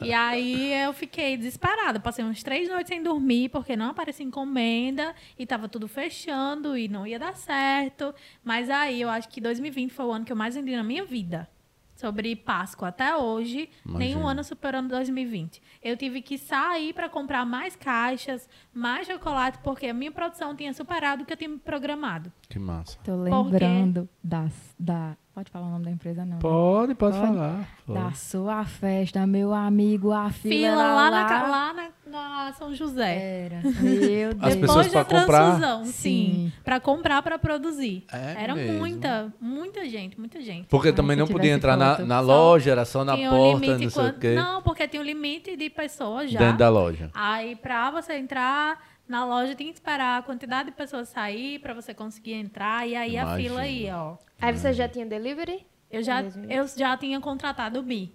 e 0.00 0.12
aí 0.12 0.72
eu 0.72 0.92
fiquei 0.92 1.36
desesperada. 1.36 2.00
Passei 2.00 2.24
uns 2.24 2.42
três 2.42 2.68
noites 2.68 2.88
sem 2.88 3.02
dormir, 3.02 3.48
porque 3.48 3.76
não 3.76 3.90
aparecia 3.90 4.24
encomenda 4.24 5.14
e 5.38 5.44
tava 5.46 5.68
tudo 5.68 5.88
fechando 5.88 6.76
e 6.76 6.88
não 6.88 7.06
ia 7.06 7.18
dar 7.18 7.34
certo. 7.34 8.14
Mas 8.42 8.70
aí 8.70 9.00
eu 9.00 9.10
acho 9.10 9.28
que 9.28 9.40
2020 9.40 9.92
foi 9.92 10.04
o 10.06 10.12
ano 10.12 10.24
que 10.24 10.32
eu 10.32 10.36
mais 10.36 10.54
vendi 10.54 10.74
na 10.74 10.84
minha 10.84 11.04
vida. 11.04 11.48
Sobre 11.94 12.34
Páscoa 12.34 12.88
até 12.88 13.16
hoje, 13.16 13.70
nenhum 13.84 14.12
Imagino. 14.20 14.28
ano 14.28 14.44
superando 14.44 14.88
2020. 14.88 15.62
Eu 15.82 15.96
tive 15.96 16.20
que 16.20 16.36
sair 16.36 16.92
para 16.92 17.08
comprar 17.08 17.46
mais 17.46 17.76
caixas, 17.76 18.48
mais 18.72 19.06
chocolate, 19.06 19.58
porque 19.62 19.86
a 19.86 19.94
minha 19.94 20.10
produção 20.10 20.56
tinha 20.56 20.72
superado 20.74 21.22
o 21.22 21.26
que 21.26 21.32
eu 21.32 21.36
tinha 21.36 21.56
programado. 21.58 22.32
Que 22.48 22.58
massa. 22.58 22.98
Tô 23.04 23.14
lembrando 23.14 24.08
das, 24.22 24.74
da. 24.78 25.16
Pode 25.32 25.50
falar 25.50 25.66
o 25.66 25.70
nome 25.70 25.84
da 25.84 25.90
empresa, 25.90 26.24
não? 26.24 26.34
né? 26.34 26.38
Pode, 26.40 26.94
pode, 26.94 27.16
Pode? 27.16 27.28
falar. 27.32 27.68
Da 27.86 28.02
Pode. 28.02 28.18
sua 28.18 28.64
festa, 28.64 29.26
meu 29.26 29.52
amigo, 29.52 30.12
a 30.12 30.30
fila, 30.30 30.54
Fila 30.54 30.76
lá, 30.76 31.10
lá, 31.10 31.24
na, 31.24 31.48
lá 31.48 31.72
na, 31.72 31.88
na 32.06 32.52
São 32.52 32.74
José. 32.74 33.46
Era. 33.46 33.60
Meu 33.80 34.30
As 34.40 34.54
Deus. 34.54 34.56
pessoas 34.56 34.86
Depois 34.86 34.92
da 34.92 35.04
comprar? 35.04 35.26
transfusão, 35.26 35.84
sim. 35.86 35.92
Sim. 35.92 36.52
Pra 36.64 36.80
comprar, 36.80 37.22
pra 37.22 37.38
produzir. 37.38 38.04
É 38.12 38.42
Era 38.42 38.54
mesmo? 38.54 38.78
muita, 38.78 39.32
muita 39.40 39.88
gente, 39.88 40.18
muita 40.18 40.40
gente. 40.40 40.66
Porque 40.68 40.88
Ai, 40.88 40.94
também 40.94 41.16
não 41.16 41.26
podia 41.26 41.52
entrar 41.52 41.76
na, 41.76 41.98
na 41.98 42.20
loja, 42.20 42.70
era 42.70 42.84
só 42.84 43.04
na 43.04 43.14
Tinha 43.16 43.30
um 43.32 43.36
porta, 43.36 43.66
limite 43.66 43.84
não 43.84 43.90
sei 43.90 44.02
quando- 44.02 44.16
o 44.16 44.20
quê. 44.20 44.34
Não, 44.34 44.62
porque 44.62 44.88
tinha 44.88 45.02
um 45.02 45.04
limite 45.04 45.56
de 45.56 45.70
pessoas 45.70 46.30
já. 46.30 46.38
Dentro 46.38 46.58
da 46.58 46.68
loja. 46.68 47.10
Aí, 47.14 47.56
pra 47.56 47.90
você 47.90 48.14
entrar 48.14 48.82
na 49.08 49.24
loja, 49.24 49.54
tinha 49.54 49.68
que 49.70 49.74
esperar 49.78 50.18
a 50.18 50.22
quantidade 50.22 50.70
de 50.70 50.76
pessoas 50.76 51.08
sair 51.08 51.58
pra 51.58 51.74
você 51.74 51.92
conseguir 51.92 52.34
entrar. 52.34 52.88
E 52.88 52.94
aí 52.96 53.16
a 53.18 53.22
Imagino. 53.22 53.48
fila 53.48 53.60
aí, 53.62 53.88
ó. 53.92 54.16
Aí 54.40 54.52
você 54.56 54.72
já 54.72 54.88
tinha 54.88 55.04
delivery? 55.06 55.66
Eu 55.90 56.02
já, 56.02 56.20
Em 56.20 56.22
2020? 56.24 56.56
eu 56.56 56.66
já 56.78 56.96
tinha 56.96 57.20
contratado 57.20 57.78
o 57.80 57.82
BI. 57.82 58.12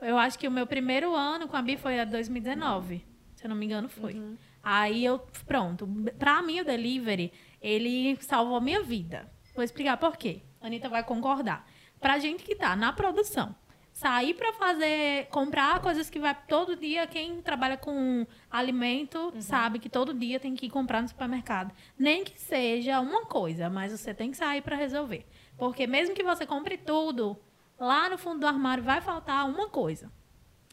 Eu 0.00 0.16
acho 0.16 0.38
que 0.38 0.46
o 0.46 0.50
meu 0.50 0.64
primeiro 0.66 1.14
ano 1.14 1.48
com 1.48 1.56
a 1.56 1.62
BI 1.62 1.76
foi 1.76 1.98
a 2.00 2.04
2019. 2.04 3.04
Se 3.38 3.44
eu 3.44 3.50
não 3.50 3.56
me 3.56 3.66
engano, 3.66 3.88
foi. 3.88 4.14
Uhum. 4.14 4.36
Aí 4.60 5.04
eu, 5.04 5.20
pronto. 5.46 5.88
Pra 6.18 6.42
mim, 6.42 6.58
o 6.58 6.64
delivery, 6.64 7.32
ele 7.62 8.18
salvou 8.20 8.60
minha 8.60 8.82
vida. 8.82 9.30
Vou 9.54 9.62
explicar 9.62 9.96
por 9.96 10.16
quê. 10.16 10.42
A 10.60 10.66
Anitta 10.66 10.88
vai 10.88 11.04
concordar. 11.04 11.64
Pra 12.00 12.18
gente 12.18 12.42
que 12.42 12.56
tá 12.56 12.74
na 12.74 12.92
produção, 12.92 13.54
sair 13.92 14.34
pra 14.34 14.52
fazer, 14.54 15.28
comprar 15.30 15.80
coisas 15.80 16.10
que 16.10 16.18
vai 16.18 16.36
todo 16.48 16.74
dia, 16.74 17.06
quem 17.06 17.40
trabalha 17.40 17.76
com 17.76 18.26
alimento 18.50 19.32
sabe 19.38 19.78
que 19.78 19.88
todo 19.88 20.12
dia 20.12 20.40
tem 20.40 20.56
que 20.56 20.66
ir 20.66 20.70
comprar 20.70 21.00
no 21.00 21.08
supermercado. 21.08 21.72
Nem 21.96 22.24
que 22.24 22.40
seja 22.40 22.98
uma 22.98 23.24
coisa, 23.24 23.70
mas 23.70 23.92
você 23.92 24.12
tem 24.12 24.32
que 24.32 24.36
sair 24.36 24.62
pra 24.62 24.74
resolver. 24.74 25.24
Porque 25.56 25.86
mesmo 25.86 26.12
que 26.12 26.24
você 26.24 26.44
compre 26.44 26.76
tudo, 26.76 27.38
lá 27.78 28.10
no 28.10 28.18
fundo 28.18 28.40
do 28.40 28.48
armário 28.48 28.82
vai 28.82 29.00
faltar 29.00 29.48
uma 29.48 29.68
coisa. 29.68 30.10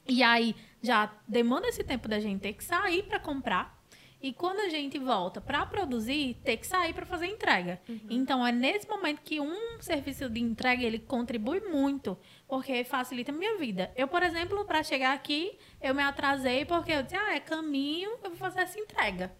E 0.07 0.21
aí 0.21 0.55
já 0.85 1.11
demanda 1.27 1.67
esse 1.67 1.83
tempo 1.83 2.07
da 2.07 2.19
gente 2.19 2.41
ter 2.41 2.53
que 2.53 2.63
sair 2.63 3.03
para 3.03 3.19
comprar. 3.19 3.75
E 4.21 4.33
quando 4.33 4.59
a 4.59 4.69
gente 4.69 4.97
volta 4.97 5.39
para 5.39 5.65
produzir, 5.67 6.35
ter 6.43 6.57
que 6.57 6.65
sair 6.65 6.93
para 6.93 7.05
fazer 7.05 7.27
entrega. 7.27 7.79
Então 8.09 8.45
é 8.47 8.51
nesse 8.51 8.87
momento 8.87 9.21
que 9.21 9.39
um 9.39 9.79
serviço 9.79 10.27
de 10.29 10.39
entrega 10.39 10.83
ele 10.83 10.97
contribui 10.97 11.59
muito, 11.59 12.17
porque 12.47 12.83
facilita 12.83 13.31
a 13.31 13.35
minha 13.35 13.57
vida. 13.57 13.91
Eu, 13.95 14.07
por 14.07 14.23
exemplo, 14.23 14.65
para 14.65 14.81
chegar 14.81 15.13
aqui, 15.13 15.57
eu 15.81 15.93
me 15.93 16.01
atrasei 16.01 16.65
porque 16.65 16.91
eu 16.91 17.03
disse: 17.03 17.15
"Ah, 17.15 17.35
é 17.35 17.39
caminho, 17.39 18.11
eu 18.23 18.29
vou 18.29 18.35
fazer 18.37 18.61
essa 18.61 18.79
entrega". 18.79 19.31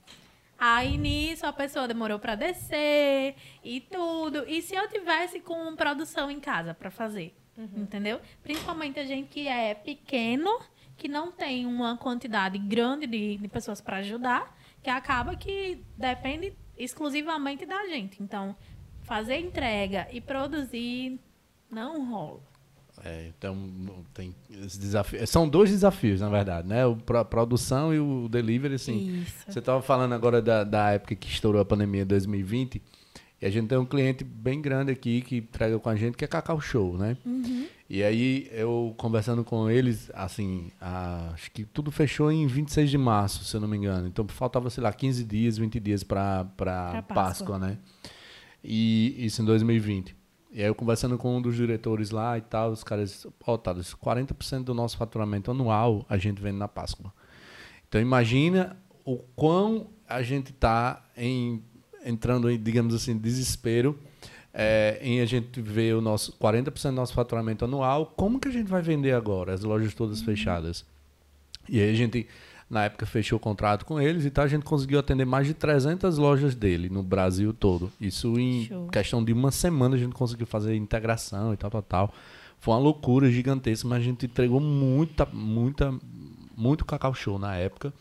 Aí 0.58 0.98
nisso 0.98 1.46
a 1.46 1.54
pessoa 1.54 1.88
demorou 1.88 2.20
para 2.20 2.36
descer 2.36 3.36
e 3.64 3.82
tudo. 3.82 4.46
E 4.48 4.62
se 4.62 4.76
eu 4.76 4.88
tivesse 4.88 5.40
com 5.40 5.76
produção 5.76 6.30
em 6.30 6.40
casa 6.40 6.74
para 6.74 6.92
fazer, 6.92 7.36
entendeu? 7.76 8.22
Principalmente 8.44 9.00
a 9.00 9.04
gente 9.06 9.30
que 9.30 9.48
é 9.48 9.74
pequeno, 9.74 10.60
que 10.98 11.08
não 11.08 11.32
tem 11.32 11.66
uma 11.66 11.98
quantidade 11.98 12.58
grande 12.58 13.06
de, 13.08 13.38
de 13.38 13.48
pessoas 13.48 13.82
para 13.82 13.98
ajudar, 13.98 14.56
que 14.82 14.90
acaba 14.90 15.36
que 15.36 15.84
depende 15.98 16.54
exclusivamente 16.78 17.66
da 17.66 17.88
gente. 17.88 18.22
Então, 18.22 18.56
fazer 19.04 19.38
entrega 19.40 20.08
e 20.12 20.20
produzir 20.22 21.20
não 21.70 22.10
rola. 22.10 22.40
É, 23.04 23.28
então 23.38 23.58
tem 24.14 24.34
esse 24.50 24.80
desafio. 24.80 25.28
São 25.28 25.48
dois 25.50 25.70
desafios, 25.70 26.22
na 26.22 26.30
verdade, 26.30 26.66
né? 26.68 26.86
O 26.86 26.96
pro- 26.96 27.26
produção 27.26 27.94
e 27.94 28.00
o 28.00 28.30
delivery, 28.30 28.76
assim. 28.76 29.22
Isso. 29.22 29.44
Você 29.50 29.60
estava 29.60 29.82
falando 29.82 30.14
agora 30.14 30.42
da, 30.42 30.64
da 30.64 30.92
época 30.92 31.14
que 31.14 31.28
estourou 31.28 31.62
a 31.62 31.66
pandemia 31.66 32.04
em 32.04 32.06
2020. 32.06 32.82
E 33.46 33.48
a 33.48 33.52
gente 33.52 33.68
tem 33.68 33.78
um 33.78 33.86
cliente 33.86 34.24
bem 34.24 34.60
grande 34.60 34.92
aqui 34.92 35.22
que 35.22 35.38
entrega 35.38 35.78
com 35.78 35.88
a 35.88 35.96
gente, 35.96 36.18
que 36.18 36.26
é 36.26 36.28
Cacau 36.28 36.60
Show, 36.60 36.98
né? 36.98 37.16
E 37.88 38.02
aí, 38.02 38.50
eu 38.52 38.96
conversando 38.98 39.44
com 39.44 39.70
eles, 39.70 40.10
assim, 40.16 40.72
a- 40.82 41.30
acho 41.34 41.52
que 41.52 41.64
tudo 41.64 41.92
fechou 41.92 42.32
em 42.32 42.48
26 42.48 42.90
de 42.90 42.98
março, 42.98 43.44
se 43.44 43.56
eu 43.56 43.62
não 43.62 43.68
me 43.68 43.78
engano. 43.78 44.08
Então, 44.08 44.28
faltava, 44.28 44.70
sei 44.72 44.82
lá, 44.84 44.92
15 44.92 45.24
dias, 45.24 45.60
20 45.60 45.80
dias 45.80 46.02
para 46.04 46.46
Páscoa. 46.58 47.04
Páscoa, 47.04 47.60
né? 47.60 47.78
E 48.64 49.16
isso 49.26 49.42
em 49.42 49.46
2020. 49.46 50.16
E 50.52 50.62
aí, 50.62 50.68
eu 50.68 50.74
conversando 50.74 51.16
com 51.18 51.38
um 51.38 51.42
dos 51.42 51.56
diretores 51.56 52.10
lá 52.10 52.38
e 52.38 52.42
tal, 52.42 52.72
os 52.72 52.84
caras, 52.84 53.28
ó, 53.46 53.58
Thales, 53.58 53.94
40% 53.94 54.64
do 54.64 54.74
nosso 54.74 54.98
faturamento 54.98 55.52
anual 55.52 56.06
a 56.10 56.18
gente 56.18 56.42
vende 56.42 56.58
na 56.58 56.68
Páscoa. 56.68 57.14
Então, 57.88 58.02
imagina 58.02 58.76
o 59.04 59.18
quão 59.36 59.90
a 60.08 60.24
gente 60.24 60.52
está 60.52 61.04
em, 61.16 61.62
entrando 62.06 62.50
em, 62.50 62.58
digamos 62.62 62.94
assim, 62.94 63.18
desespero 63.18 63.98
é, 64.58 64.98
em 65.02 65.20
a 65.20 65.26
gente 65.26 65.62
ver 65.62 65.96
o 65.96 66.02
nosso 66.02 66.32
40% 66.34 66.84
do 66.84 66.92
nosso 66.94 67.14
faturamento 67.14 67.66
anual. 67.66 68.14
Como 68.16 68.40
que 68.40 68.48
a 68.48 68.52
gente 68.52 68.70
vai 68.70 68.82
vender 68.82 69.12
agora? 69.12 69.54
As 69.54 69.64
lojas 69.64 69.94
todas 69.94 70.22
fechadas. 70.22 70.86
E 71.68 71.82
aí 71.82 71.92
a 71.92 71.94
gente, 71.94 72.26
na 72.70 72.86
época, 72.86 73.06
fechou 73.06 73.36
o 73.36 73.40
contrato 73.40 73.86
com 73.86 74.00
eles 74.00 74.24
e 74.24 74.30
tal. 74.30 74.46
A 74.46 74.48
gente 74.48 74.64
conseguiu 74.64 75.00
atender 75.00 75.26
mais 75.26 75.46
de 75.46 75.54
300 75.54 76.18
lojas 76.18 76.56
dele 76.56 76.90
no 76.90 77.04
Brasil 77.04 77.54
todo. 77.54 77.92
Isso 78.00 78.40
em 78.40 78.66
Show. 78.66 78.88
questão 78.88 79.24
de 79.24 79.34
uma 79.34 79.52
semana 79.52 79.96
a 79.96 80.00
gente 80.00 80.14
conseguiu 80.14 80.48
fazer 80.48 80.74
integração 80.76 81.54
e 81.54 81.58
tal, 81.58 81.70
tal, 81.70 81.82
tal. 81.82 82.14
Foi 82.60 82.74
uma 82.74 82.80
loucura 82.80 83.30
gigantesca, 83.30 83.88
mas 83.90 84.00
a 84.00 84.04
gente 84.04 84.26
entregou 84.26 84.62
muita, 84.62 85.26
muita, 85.26 85.94
muito 86.56 86.86
cacau 86.86 87.14
show 87.14 87.38
na 87.38 87.56
época. 87.58 87.94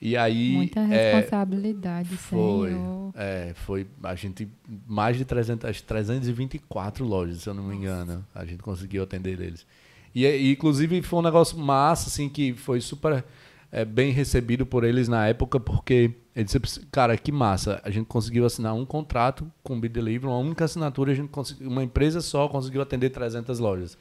E 0.00 0.16
aí. 0.16 0.52
Muita 0.52 0.80
é, 0.80 1.14
responsabilidade, 1.14 2.16
foi, 2.16 2.70
Senhor. 2.70 3.12
é, 3.14 3.52
foi 3.54 3.86
a 4.02 4.14
gente 4.14 4.48
mais 4.86 5.16
de 5.16 5.24
300, 5.24 5.80
324 5.82 7.04
lojas, 7.04 7.42
se 7.42 7.48
eu 7.48 7.54
não 7.54 7.62
me 7.62 7.76
engano, 7.76 8.24
a 8.34 8.44
gente 8.44 8.62
conseguiu 8.62 9.02
atender 9.02 9.40
eles. 9.40 9.66
E, 10.14 10.26
e, 10.26 10.52
inclusive 10.52 11.02
foi 11.02 11.18
um 11.18 11.22
negócio 11.22 11.58
massa 11.58 12.08
assim 12.08 12.28
que 12.28 12.54
foi 12.54 12.80
super 12.80 13.24
é, 13.70 13.84
bem 13.84 14.12
recebido 14.12 14.64
por 14.64 14.84
eles 14.84 15.08
na 15.08 15.26
época 15.26 15.60
porque 15.60 16.14
eles 16.34 16.50
disseram, 16.50 16.86
cara, 16.90 17.16
que 17.16 17.32
massa, 17.32 17.80
a 17.82 17.90
gente 17.90 18.06
conseguiu 18.06 18.44
assinar 18.44 18.74
um 18.74 18.84
contrato 18.84 19.50
com 19.62 19.76
o 19.76 19.80
Be 19.80 19.88
Delivery, 19.88 20.26
uma 20.26 20.38
única 20.38 20.66
assinatura, 20.66 21.12
a 21.12 21.14
gente 21.14 21.28
conseguiu, 21.28 21.68
uma 21.68 21.82
empresa 21.82 22.20
só 22.20 22.48
conseguiu 22.48 22.82
atender 22.82 23.10
300 23.10 23.58
lojas. 23.58 23.96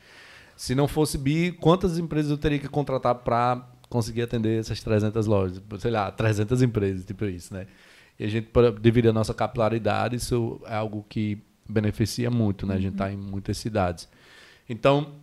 Se 0.55 0.73
não 0.73 0.87
fosse 0.87 1.17
Bi, 1.17 1.51
quantas 1.51 1.97
empresas 1.97 2.31
eu 2.31 2.37
teria 2.37 2.59
que 2.59 2.67
contratar 2.67 3.15
para 3.15 3.67
conseguir 3.95 4.21
atender 4.21 4.59
essas 4.59 4.81
300 4.81 5.25
lojas? 5.25 5.61
Sei 5.79 5.91
lá, 5.91 6.11
300 6.11 6.61
empresas, 6.61 7.05
tipo 7.05 7.25
isso, 7.25 7.53
né? 7.53 7.67
E 8.19 8.23
a 8.23 8.27
gente, 8.27 8.49
devido 8.79 9.09
à 9.09 9.13
nossa 9.13 9.33
capilaridade, 9.33 10.15
isso 10.15 10.61
é 10.65 10.75
algo 10.75 11.05
que 11.09 11.41
beneficia 11.67 12.29
muito, 12.29 12.65
né? 12.65 12.75
A 12.75 12.79
gente 12.79 12.93
está 12.93 13.11
em 13.11 13.17
muitas 13.17 13.57
cidades. 13.57 14.07
Então, 14.69 15.15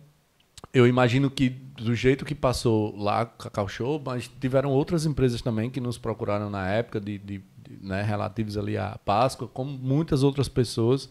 eu 0.73 0.87
imagino 0.87 1.29
que 1.29 1.49
do 1.49 1.95
jeito 1.95 2.23
que 2.23 2.35
passou 2.35 2.95
lá 2.97 3.25
Cacau 3.25 3.67
Show, 3.67 4.01
mas 4.05 4.29
tiveram 4.39 4.71
outras 4.71 5.05
empresas 5.05 5.41
também 5.41 5.69
que 5.69 5.79
nos 5.79 5.97
procuraram 5.97 6.49
na 6.49 6.67
época 6.69 6.99
de, 6.99 7.17
de, 7.17 7.37
de 7.37 7.85
né, 7.85 8.03
relativos 8.03 8.57
ali 8.57 8.77
à 8.77 8.97
Páscoa, 9.03 9.47
como 9.47 9.71
muitas 9.71 10.23
outras 10.23 10.47
pessoas. 10.47 11.09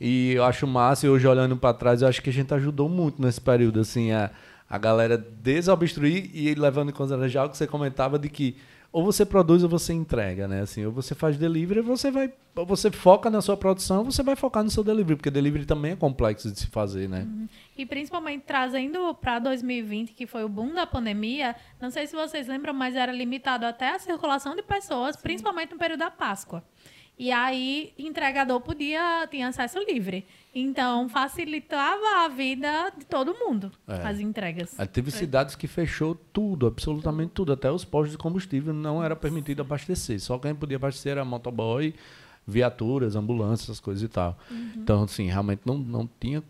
E 0.00 0.32
eu 0.32 0.44
acho 0.44 0.66
massa, 0.66 1.06
e 1.06 1.08
hoje 1.08 1.26
olhando 1.26 1.56
para 1.56 1.74
trás, 1.74 2.02
eu 2.02 2.08
acho 2.08 2.20
que 2.20 2.30
a 2.30 2.32
gente 2.32 2.52
ajudou 2.54 2.88
muito 2.88 3.22
nesse 3.22 3.40
período, 3.40 3.78
assim, 3.80 4.10
a, 4.10 4.30
a 4.72 4.78
galera 4.78 5.18
desobstruir 5.18 6.30
e 6.32 6.54
levando 6.54 6.88
em 6.88 6.94
consideração 6.94 7.42
algo 7.42 7.52
que 7.52 7.58
você 7.58 7.66
comentava 7.66 8.18
de 8.18 8.30
que 8.30 8.56
ou 8.90 9.04
você 9.04 9.26
produz 9.26 9.62
ou 9.62 9.68
você 9.68 9.92
entrega, 9.92 10.48
né? 10.48 10.62
Assim, 10.62 10.86
ou 10.86 10.92
você 10.92 11.14
faz 11.14 11.36
delivery, 11.36 11.80
ou 11.80 11.84
você 11.84 12.10
vai, 12.10 12.32
ou 12.56 12.64
você 12.64 12.90
foca 12.90 13.28
na 13.28 13.42
sua 13.42 13.54
produção, 13.54 13.98
ou 13.98 14.04
você 14.06 14.22
vai 14.22 14.34
focar 14.34 14.64
no 14.64 14.70
seu 14.70 14.82
delivery, 14.82 15.16
porque 15.16 15.30
delivery 15.30 15.66
também 15.66 15.92
é 15.92 15.96
complexo 15.96 16.50
de 16.50 16.58
se 16.58 16.66
fazer, 16.68 17.06
né? 17.06 17.20
Uhum. 17.20 17.48
E 17.76 17.84
principalmente 17.84 18.44
trazendo 18.46 19.14
para 19.14 19.38
2020, 19.40 20.14
que 20.14 20.26
foi 20.26 20.42
o 20.42 20.48
boom 20.48 20.72
da 20.72 20.86
pandemia, 20.86 21.54
não 21.78 21.90
sei 21.90 22.06
se 22.06 22.16
vocês 22.16 22.48
lembram, 22.48 22.72
mas 22.72 22.96
era 22.96 23.12
limitado 23.12 23.66
até 23.66 23.94
a 23.94 23.98
circulação 23.98 24.56
de 24.56 24.62
pessoas, 24.62 25.16
Sim. 25.16 25.22
principalmente 25.22 25.72
no 25.72 25.78
período 25.78 26.00
da 26.00 26.10
Páscoa. 26.10 26.64
E 27.18 27.30
aí, 27.30 27.92
entregador 27.98 28.60
podia, 28.60 29.26
tinha 29.30 29.48
acesso 29.48 29.78
livre. 29.78 30.26
Então, 30.54 31.08
facilitava 31.08 32.24
a 32.24 32.28
vida 32.28 32.92
de 32.96 33.04
todo 33.06 33.34
mundo, 33.34 33.70
é. 33.86 33.94
as 34.02 34.18
entregas. 34.18 34.78
Aí 34.78 34.86
teve 34.86 35.10
cidades 35.10 35.54
que 35.54 35.66
fechou 35.66 36.14
tudo, 36.32 36.66
absolutamente 36.66 37.32
tudo. 37.32 37.52
Até 37.52 37.70
os 37.70 37.84
postos 37.84 38.12
de 38.12 38.18
combustível 38.18 38.74
não 38.74 39.02
era 39.02 39.14
permitido 39.14 39.60
abastecer. 39.60 40.20
Só 40.20 40.38
quem 40.38 40.54
podia 40.54 40.76
abastecer 40.76 41.12
era 41.12 41.24
motoboy, 41.24 41.94
viaturas, 42.46 43.14
ambulâncias, 43.14 43.78
coisas 43.78 44.02
e 44.02 44.08
tal. 44.08 44.38
Uhum. 44.50 44.72
Então, 44.76 45.02
assim, 45.04 45.26
realmente 45.26 45.62
não, 45.64 45.78
não 45.78 46.10
tinha... 46.18 46.42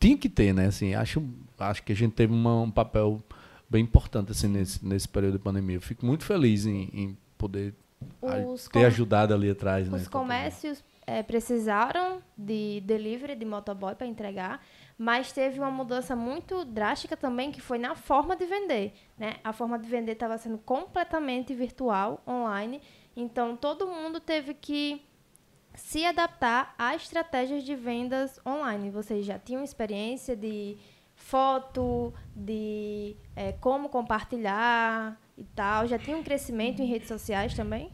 Tinha 0.00 0.18
que 0.18 0.28
ter, 0.28 0.52
né? 0.52 0.66
Assim, 0.66 0.94
acho, 0.94 1.22
acho 1.58 1.82
que 1.82 1.92
a 1.92 1.96
gente 1.96 2.12
teve 2.12 2.32
uma, 2.32 2.62
um 2.62 2.70
papel 2.70 3.22
bem 3.70 3.82
importante, 3.82 4.32
assim, 4.32 4.48
nesse, 4.48 4.84
nesse 4.84 5.08
período 5.08 5.34
de 5.34 5.38
pandemia. 5.38 5.76
Eu 5.76 5.82
fico 5.82 6.04
muito 6.04 6.24
feliz 6.24 6.66
em, 6.66 6.90
em 6.92 7.16
poder 7.38 7.74
os 8.20 8.68
ter 8.68 8.84
ajudado 8.84 9.34
ali 9.34 9.50
atrás, 9.50 9.88
né? 9.88 9.96
Os 9.96 10.08
comércios 10.08 10.82
é, 11.06 11.22
precisaram 11.22 12.20
de 12.36 12.82
delivery 12.84 13.36
de 13.36 13.44
motoboy 13.44 13.94
para 13.94 14.06
entregar, 14.06 14.64
mas 14.98 15.32
teve 15.32 15.58
uma 15.58 15.70
mudança 15.70 16.16
muito 16.16 16.64
drástica 16.64 17.16
também 17.16 17.52
que 17.52 17.60
foi 17.60 17.78
na 17.78 17.94
forma 17.94 18.34
de 18.34 18.44
vender, 18.44 18.92
né? 19.16 19.36
A 19.44 19.52
forma 19.52 19.78
de 19.78 19.88
vender 19.88 20.12
estava 20.12 20.36
sendo 20.36 20.58
completamente 20.58 21.54
virtual, 21.54 22.22
online, 22.26 22.80
então 23.16 23.56
todo 23.56 23.86
mundo 23.86 24.18
teve 24.20 24.54
que 24.54 25.02
se 25.74 26.04
adaptar 26.04 26.74
a 26.78 26.94
estratégias 26.94 27.62
de 27.62 27.76
vendas 27.76 28.40
online. 28.44 28.90
Vocês 28.90 29.24
já 29.24 29.38
tinham 29.38 29.62
experiência 29.62 30.34
de 30.34 30.78
foto, 31.14 32.12
de 32.34 33.16
é, 33.34 33.52
como 33.52 33.88
compartilhar, 33.88 35.18
e 35.36 35.44
tal. 35.44 35.86
Já 35.86 35.98
tinha 35.98 36.16
um 36.16 36.22
crescimento 36.22 36.80
em 36.80 36.86
redes 36.86 37.08
sociais 37.08 37.54
também? 37.54 37.90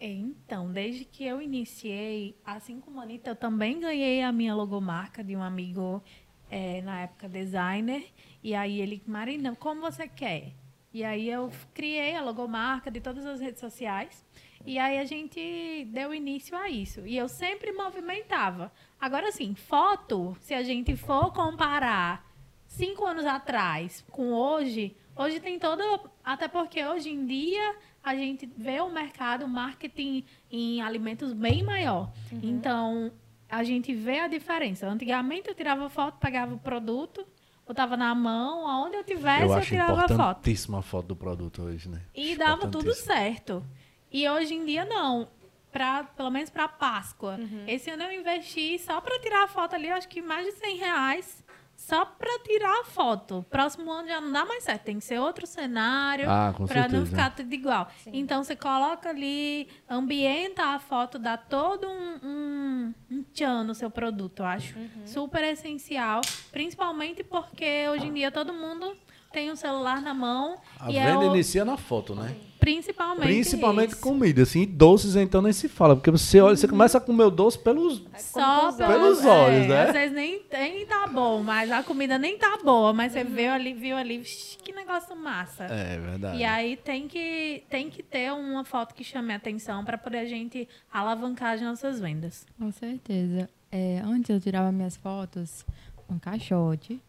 Então, 0.00 0.72
desde 0.72 1.04
que 1.04 1.24
eu 1.24 1.40
iniciei, 1.40 2.36
assim 2.44 2.80
como 2.80 2.98
a 2.98 3.04
Anitta, 3.04 3.30
eu 3.30 3.36
também 3.36 3.78
ganhei 3.78 4.22
a 4.22 4.32
minha 4.32 4.54
logomarca 4.54 5.22
de 5.22 5.36
um 5.36 5.42
amigo, 5.42 6.02
é, 6.50 6.82
na 6.82 7.02
época 7.02 7.28
designer. 7.28 8.04
E 8.42 8.54
aí 8.54 8.80
ele, 8.80 9.00
Marina, 9.06 9.54
como 9.54 9.80
você 9.80 10.08
quer? 10.08 10.54
E 10.92 11.04
aí 11.04 11.30
eu 11.30 11.50
criei 11.72 12.16
a 12.16 12.22
logomarca 12.22 12.90
de 12.90 13.00
todas 13.00 13.24
as 13.24 13.40
redes 13.40 13.60
sociais. 13.60 14.24
E 14.66 14.78
aí 14.78 14.98
a 14.98 15.04
gente 15.04 15.84
deu 15.92 16.12
início 16.12 16.56
a 16.56 16.68
isso. 16.68 17.06
E 17.06 17.16
eu 17.16 17.28
sempre 17.28 17.72
movimentava. 17.72 18.72
Agora, 19.00 19.28
assim, 19.28 19.54
foto, 19.54 20.36
se 20.40 20.52
a 20.52 20.62
gente 20.62 20.94
for 20.96 21.32
comparar 21.32 22.28
cinco 22.66 23.04
anos 23.04 23.24
atrás 23.24 24.04
com 24.10 24.32
hoje, 24.32 24.96
Hoje 25.14 25.40
tem 25.40 25.58
toda. 25.58 25.84
Até 26.24 26.48
porque 26.48 26.84
hoje 26.84 27.10
em 27.10 27.26
dia 27.26 27.76
a 28.02 28.14
gente 28.14 28.50
vê 28.56 28.80
o 28.80 28.90
mercado, 28.90 29.44
o 29.44 29.48
marketing 29.48 30.24
em 30.50 30.82
alimentos 30.82 31.32
bem 31.32 31.62
maior. 31.62 32.10
Uhum. 32.30 32.40
Então, 32.42 33.12
a 33.48 33.62
gente 33.62 33.94
vê 33.94 34.20
a 34.20 34.28
diferença. 34.28 34.88
Antigamente 34.88 35.48
eu 35.48 35.54
tirava 35.54 35.88
foto, 35.88 36.18
pegava 36.18 36.54
o 36.54 36.58
produto, 36.58 37.24
botava 37.66 37.96
na 37.96 38.14
mão, 38.14 38.66
aonde 38.66 38.96
eu 38.96 39.04
tivesse, 39.04 39.44
eu, 39.44 39.54
eu 39.54 39.62
tirava 39.62 40.00
foto. 40.00 40.12
importantíssima 40.14 40.82
foto 40.82 41.08
do 41.08 41.16
produto 41.16 41.62
hoje, 41.62 41.88
né? 41.88 42.00
E 42.14 42.34
dava 42.34 42.66
tudo 42.68 42.92
certo. 42.94 43.64
E 44.10 44.28
hoje 44.28 44.54
em 44.54 44.64
dia 44.64 44.84
não. 44.84 45.28
Pra, 45.70 46.04
pelo 46.04 46.30
menos 46.30 46.50
para 46.50 46.68
Páscoa. 46.68 47.38
Uhum. 47.38 47.64
Esse 47.66 47.88
ano 47.88 48.02
eu 48.02 48.12
investi 48.12 48.78
só 48.78 49.00
para 49.00 49.18
tirar 49.20 49.44
a 49.44 49.48
foto 49.48 49.74
ali, 49.74 49.90
acho 49.90 50.06
que 50.06 50.20
mais 50.20 50.44
de 50.44 50.52
100 50.52 50.76
reais 50.76 51.44
só 51.82 52.04
para 52.04 52.38
tirar 52.44 52.80
a 52.80 52.84
foto. 52.84 53.44
Próximo 53.50 53.90
ano 53.90 54.06
já 54.06 54.20
não 54.20 54.30
dá 54.30 54.44
mais 54.44 54.62
certo, 54.62 54.84
tem 54.84 54.98
que 55.00 55.04
ser 55.04 55.18
outro 55.18 55.46
cenário 55.48 56.30
ah, 56.30 56.54
para 56.68 56.86
não 56.88 57.04
ficar 57.04 57.34
tudo 57.34 57.52
igual. 57.52 57.90
Sim. 58.04 58.10
Então 58.14 58.44
você 58.44 58.54
coloca 58.54 59.08
ali, 59.08 59.68
ambienta 59.90 60.62
a 60.62 60.78
foto, 60.78 61.18
dá 61.18 61.36
todo 61.36 61.88
um, 61.88 62.18
um, 62.22 62.94
um 63.10 63.22
tchan 63.34 63.64
no 63.64 63.74
seu 63.74 63.90
produto, 63.90 64.40
eu 64.40 64.46
acho. 64.46 64.78
Uhum. 64.78 65.06
Super 65.06 65.42
essencial, 65.42 66.20
principalmente 66.52 67.24
porque 67.24 67.88
hoje 67.88 68.06
em 68.06 68.14
dia 68.14 68.30
todo 68.30 68.52
mundo 68.52 68.96
tem 69.32 69.50
um 69.50 69.56
celular 69.56 70.00
na 70.00 70.14
mão. 70.14 70.58
A 70.78 70.86
venda 70.86 71.00
é 71.00 71.16
o... 71.16 71.34
inicia 71.34 71.64
na 71.64 71.76
foto, 71.76 72.14
né? 72.14 72.34
Principalmente. 72.62 73.26
Principalmente 73.26 73.90
isso. 73.90 74.00
comida, 74.00 74.42
assim, 74.42 74.64
doces 74.64 75.16
então 75.16 75.42
nem 75.42 75.52
se 75.52 75.68
fala, 75.68 75.96
porque 75.96 76.12
você 76.12 76.40
olha, 76.40 76.54
você 76.54 76.68
começa 76.68 76.98
a 76.98 77.00
comer 77.00 77.24
o 77.24 77.30
doce 77.30 77.58
pelos 77.58 78.04
só 78.16 78.70
pelos, 78.70 78.92
pelos 78.92 79.24
olhos, 79.24 79.64
é, 79.64 79.66
né? 79.66 79.82
Às 79.86 79.92
vezes 79.92 80.14
nem, 80.14 80.40
nem 80.52 80.86
tá 80.86 81.08
bom, 81.08 81.42
mas 81.42 81.72
a 81.72 81.82
comida 81.82 82.16
nem 82.18 82.38
tá 82.38 82.56
boa, 82.62 82.92
mas 82.92 83.12
você 83.12 83.22
uhum. 83.22 83.34
viu 83.34 83.50
ali, 83.50 83.74
viu 83.74 83.96
ali, 83.96 84.22
que 84.62 84.72
negócio 84.72 85.16
massa. 85.16 85.64
É 85.64 85.98
verdade. 85.98 86.38
E 86.38 86.44
aí 86.44 86.76
tem 86.76 87.08
que 87.08 87.64
tem 87.68 87.90
que 87.90 88.00
ter 88.00 88.32
uma 88.32 88.64
foto 88.64 88.94
que 88.94 89.02
chame 89.02 89.32
a 89.32 89.36
atenção 89.36 89.84
para 89.84 89.98
poder 89.98 90.18
a 90.18 90.26
gente 90.26 90.68
alavancar 90.92 91.54
as 91.54 91.60
nossas 91.60 91.98
vendas. 91.98 92.46
Com 92.56 92.70
certeza. 92.70 93.50
É, 93.72 94.00
antes 94.04 94.30
eu 94.30 94.38
tirava 94.40 94.70
minhas 94.70 94.96
fotos 94.96 95.66
com 96.06 96.16
caixote 96.16 97.00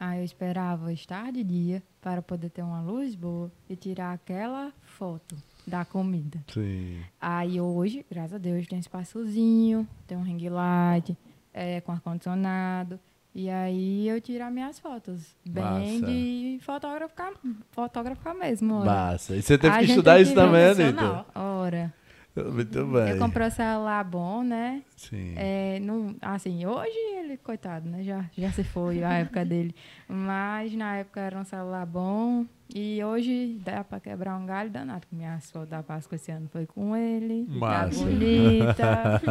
Aí 0.00 0.20
eu 0.20 0.24
esperava 0.24 0.92
estar 0.92 1.32
de 1.32 1.42
dia 1.42 1.82
para 2.00 2.22
poder 2.22 2.50
ter 2.50 2.62
uma 2.62 2.80
luz 2.80 3.14
boa 3.14 3.50
e 3.68 3.74
tirar 3.74 4.12
aquela 4.12 4.72
foto 4.82 5.36
da 5.66 5.84
comida. 5.84 6.38
Sim. 6.52 7.00
Aí 7.20 7.60
hoje, 7.60 8.06
graças 8.10 8.34
a 8.34 8.38
Deus, 8.38 8.66
tem 8.66 8.78
espaçozinho, 8.78 9.86
tem 10.06 10.16
um 10.16 10.22
ring 10.22 10.48
light, 10.48 11.16
é, 11.52 11.80
com 11.80 11.92
ar-condicionado. 11.92 13.00
E 13.34 13.50
aí 13.50 14.08
eu 14.08 14.20
tiro 14.20 14.44
as 14.44 14.52
minhas 14.52 14.78
fotos. 14.78 15.36
Bem 15.44 15.62
Massa. 16.00 16.06
de 16.06 16.58
fotógrafa, 16.62 17.32
fotógrafa 17.70 18.34
mesmo. 18.34 18.76
Ora. 18.76 18.84
Massa. 18.84 19.36
E 19.36 19.42
você 19.42 19.58
teve 19.58 19.74
a 19.74 19.78
que 19.78 19.84
estudar 19.84 20.20
isso 20.20 20.34
também, 20.34 20.64
Anitta? 20.64 21.26
Ora. 21.34 21.92
Muito 22.52 22.86
bem. 22.86 23.10
Eu 23.10 23.18
comprei 23.18 23.46
um 23.46 23.50
celular 23.50 24.04
bom, 24.04 24.42
né? 24.42 24.82
Sim. 24.96 25.34
É, 25.36 25.78
não, 25.80 26.14
assim, 26.20 26.66
hoje 26.66 26.96
ele, 27.16 27.36
coitado, 27.36 27.88
né? 27.88 28.02
Já, 28.02 28.24
já 28.36 28.50
se 28.52 28.64
foi 28.64 29.02
a 29.02 29.14
época 29.14 29.44
dele. 29.44 29.74
Mas 30.06 30.74
na 30.74 30.96
época 30.96 31.20
era 31.20 31.38
um 31.38 31.44
celular 31.44 31.86
bom. 31.86 32.46
E 32.74 33.02
hoje 33.02 33.58
dá 33.64 33.82
para 33.82 33.98
quebrar 33.98 34.36
um 34.36 34.44
galho 34.44 34.70
danado. 34.70 35.06
Minha 35.10 35.40
foto 35.40 35.70
da 35.70 35.82
Páscoa 35.82 36.16
esse 36.16 36.30
ano 36.30 36.48
foi 36.52 36.66
com 36.66 36.94
ele. 36.94 37.46
Tá 37.46 37.54
Massa. 37.54 37.98
Tá 37.98 38.04
bonita. 38.04 39.22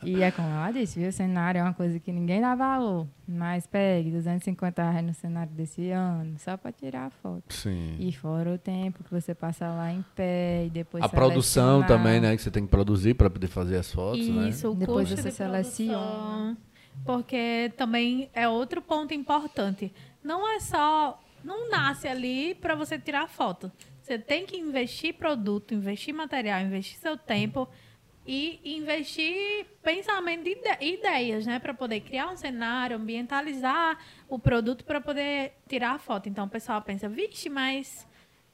e 0.02 0.22
é 0.22 0.30
como 0.30 0.48
ela 0.48 0.70
disse, 0.70 0.98
viu? 0.98 1.10
O 1.10 1.12
cenário 1.12 1.58
é 1.58 1.62
uma 1.62 1.74
coisa 1.74 2.00
que 2.00 2.10
ninguém 2.10 2.40
dá 2.40 2.54
valor. 2.54 3.06
Mas 3.28 3.66
pegue 3.66 4.10
250 4.10 4.90
reais 4.90 5.06
no 5.06 5.14
cenário 5.14 5.52
desse 5.52 5.90
ano, 5.90 6.34
só 6.38 6.56
para 6.56 6.72
tirar 6.72 7.06
a 7.06 7.10
foto. 7.10 7.52
Sim. 7.52 7.96
E 7.98 8.10
fora 8.12 8.54
o 8.54 8.58
tempo 8.58 9.04
que 9.04 9.10
você 9.10 9.34
passa 9.34 9.68
lá 9.68 9.92
em 9.92 10.04
pé 10.14 10.66
e 10.66 10.70
depois 10.70 11.04
A 11.04 11.08
produção 11.08 11.86
também, 11.86 12.18
né? 12.18 12.34
Que 12.34 12.42
você 12.42 12.50
tem 12.50 12.64
que 12.64 12.70
produzir 12.70 13.14
para 13.14 13.28
poder 13.28 13.48
fazer 13.48 13.76
as 13.76 13.92
fotos, 13.92 14.20
Isso, 14.20 14.32
né? 14.32 14.48
Isso, 14.48 14.74
depois 14.74 15.08
você 15.08 15.28
de 15.28 15.34
seleciona. 15.34 16.56
Porque 17.04 17.72
também 17.76 18.30
é 18.32 18.48
outro 18.48 18.80
ponto 18.80 19.12
importante. 19.12 19.92
Não 20.22 20.48
é 20.48 20.60
só 20.60 21.18
não 21.44 21.68
nasce 21.68 22.08
ali 22.08 22.54
para 22.54 22.74
você 22.74 22.98
tirar 22.98 23.28
foto. 23.28 23.70
Você 24.02 24.18
tem 24.18 24.44
que 24.46 24.56
investir 24.56 25.14
produto, 25.14 25.74
investir 25.74 26.14
material, 26.14 26.60
investir 26.60 26.98
seu 26.98 27.16
tempo 27.16 27.68
e 28.26 28.60
investir 28.64 29.66
pensamento 29.82 30.48
ide- 30.48 30.78
ideias, 30.80 31.44
né, 31.46 31.58
para 31.58 31.74
poder 31.74 32.00
criar 32.00 32.28
um 32.28 32.36
cenário, 32.36 32.96
ambientalizar 32.96 33.98
o 34.28 34.38
produto 34.38 34.84
para 34.84 35.00
poder 35.00 35.54
tirar 35.68 35.92
a 35.92 35.98
foto. 35.98 36.28
Então 36.28 36.46
o 36.46 36.48
pessoal 36.48 36.80
pensa, 36.82 37.08
vixe, 37.08 37.48
mas 37.48 38.06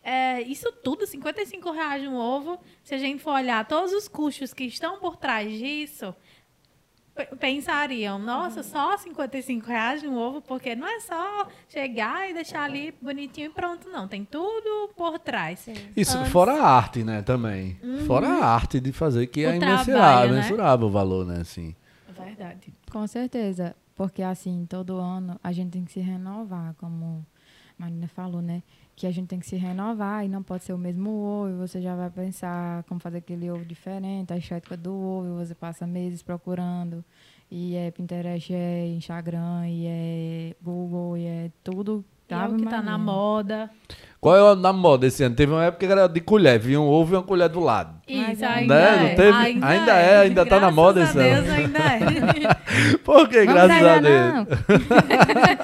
é, 0.03 0.41
isso 0.43 0.73
tudo, 0.73 1.07
55 1.07 1.71
reais 1.71 2.03
um 2.07 2.15
ovo, 2.15 2.59
se 2.83 2.95
a 2.95 2.99
gente 2.99 3.23
for 3.23 3.33
olhar 3.33 3.67
todos 3.67 3.93
os 3.93 4.09
custos 4.09 4.55
que 4.55 4.65
estão 4.65 4.99
por 4.99 5.17
trás 5.17 5.53
disso, 5.53 6.15
pensariam, 7.39 8.19
nossa, 8.19 8.63
só 8.63 8.97
55 8.97 9.67
reais 9.67 10.03
um 10.05 10.17
ovo, 10.17 10.41
porque 10.43 10.75
não 10.75 10.87
é 10.87 11.01
só 11.01 11.47
chegar 11.69 12.29
e 12.31 12.35
deixar 12.35 12.63
ali 12.63 12.95
bonitinho 13.01 13.47
e 13.47 13.51
pronto, 13.51 13.89
não. 13.89 14.07
Tem 14.09 14.25
tudo 14.25 14.91
por 14.97 15.19
trás. 15.19 15.67
Isso, 15.97 16.17
Antes- 16.19 16.33
fora 16.33 16.53
a 16.55 16.71
arte, 16.71 17.03
né, 17.05 17.23
também. 17.23 17.79
Fora 18.07 18.29
a 18.29 18.47
arte 18.47 18.81
de 18.81 18.93
fazer, 18.93 19.27
que 19.27 19.45
O 19.47 19.49
é 19.51 19.59
trabalho, 19.59 19.75
imensurável, 19.85 20.31
né? 20.31 20.39
imensurável 20.39 20.87
o 20.87 20.91
valor, 20.91 21.27
né, 21.27 21.41
assim. 21.41 21.75
É 22.09 22.13
verdade. 22.25 22.73
Com 22.91 23.07
certeza, 23.07 23.75
porque 23.95 24.23
assim, 24.23 24.67
todo 24.69 24.97
ano 24.99 25.39
a 25.43 25.53
gente 25.53 25.71
tem 25.73 25.85
que 25.85 25.93
se 25.93 26.01
renovar, 26.01 26.75
como 26.79 27.25
a 27.79 27.83
Marina 27.83 28.09
falou, 28.09 28.41
né? 28.43 28.63
Que 28.99 29.07
a 29.07 29.13
gente 29.13 29.29
tem 29.29 29.39
que 29.39 29.47
se 29.47 29.55
renovar 29.55 30.25
e 30.25 30.29
não 30.29 30.43
pode 30.43 30.65
ser 30.65 30.73
o 30.73 30.79
mesmo 30.79 31.11
ovo, 31.11 31.51
e 31.51 31.55
você 31.55 31.81
já 31.81 31.95
vai 31.95 32.11
pensar 32.11 32.83
como 32.89 32.99
fazer 32.99 33.19
aquele 33.19 33.49
ovo 33.49 33.65
diferente, 33.65 34.33
a 34.33 34.37
estética 34.37 34.77
do 34.77 34.93
ovo, 34.93 35.37
você 35.37 35.55
passa 35.55 35.87
meses 35.87 36.21
procurando, 36.21 37.05
e 37.49 37.77
é 37.77 37.93
Pinterest, 37.93 38.53
é 38.53 38.89
Instagram, 38.89 39.69
e 39.69 39.87
é 39.87 40.57
Google, 40.61 41.17
e 41.17 41.27
é 41.27 41.51
tudo. 41.63 42.05
E 42.29 42.35
é 42.35 42.45
o 42.45 42.57
que 42.57 42.67
tá 42.67 42.83
na 42.83 42.99
moda. 42.99 43.71
Qual 44.21 44.37
é 44.37 44.43
o 44.43 44.57
na 44.57 44.73
moda 44.73 45.07
esse 45.07 45.23
ano? 45.23 45.35
Teve 45.37 45.53
uma 45.53 45.65
época 45.65 45.87
que 45.87 45.93
era 45.93 46.09
de 46.09 46.21
colher, 46.21 46.59
vinha 46.59 46.81
um 46.81 46.89
ovo 46.89 47.15
e 47.15 47.17
uma 47.17 47.23
colher 47.23 47.49
do 47.49 47.61
lado. 47.61 47.95
Isso, 48.07 48.45
é- 48.45 48.49
ainda 48.49 48.75
Né? 48.75 48.97
é. 48.97 49.09
Não 49.09 49.15
teve? 49.15 49.65
Ainda 49.65 49.93
é, 49.95 50.21
ainda 50.23 50.45
tá 50.45 50.59
na 50.61 50.71
moda 50.73 51.05
esse 51.05 51.17
ano. 51.19 51.43
Deus, 51.47 51.49
ainda 51.57 51.79
é. 51.79 52.99
Por 53.05 53.29
que, 53.29 53.45
Vamos 53.47 53.55
graças 53.55 53.87
a 53.87 53.99
Deus? 54.01 54.49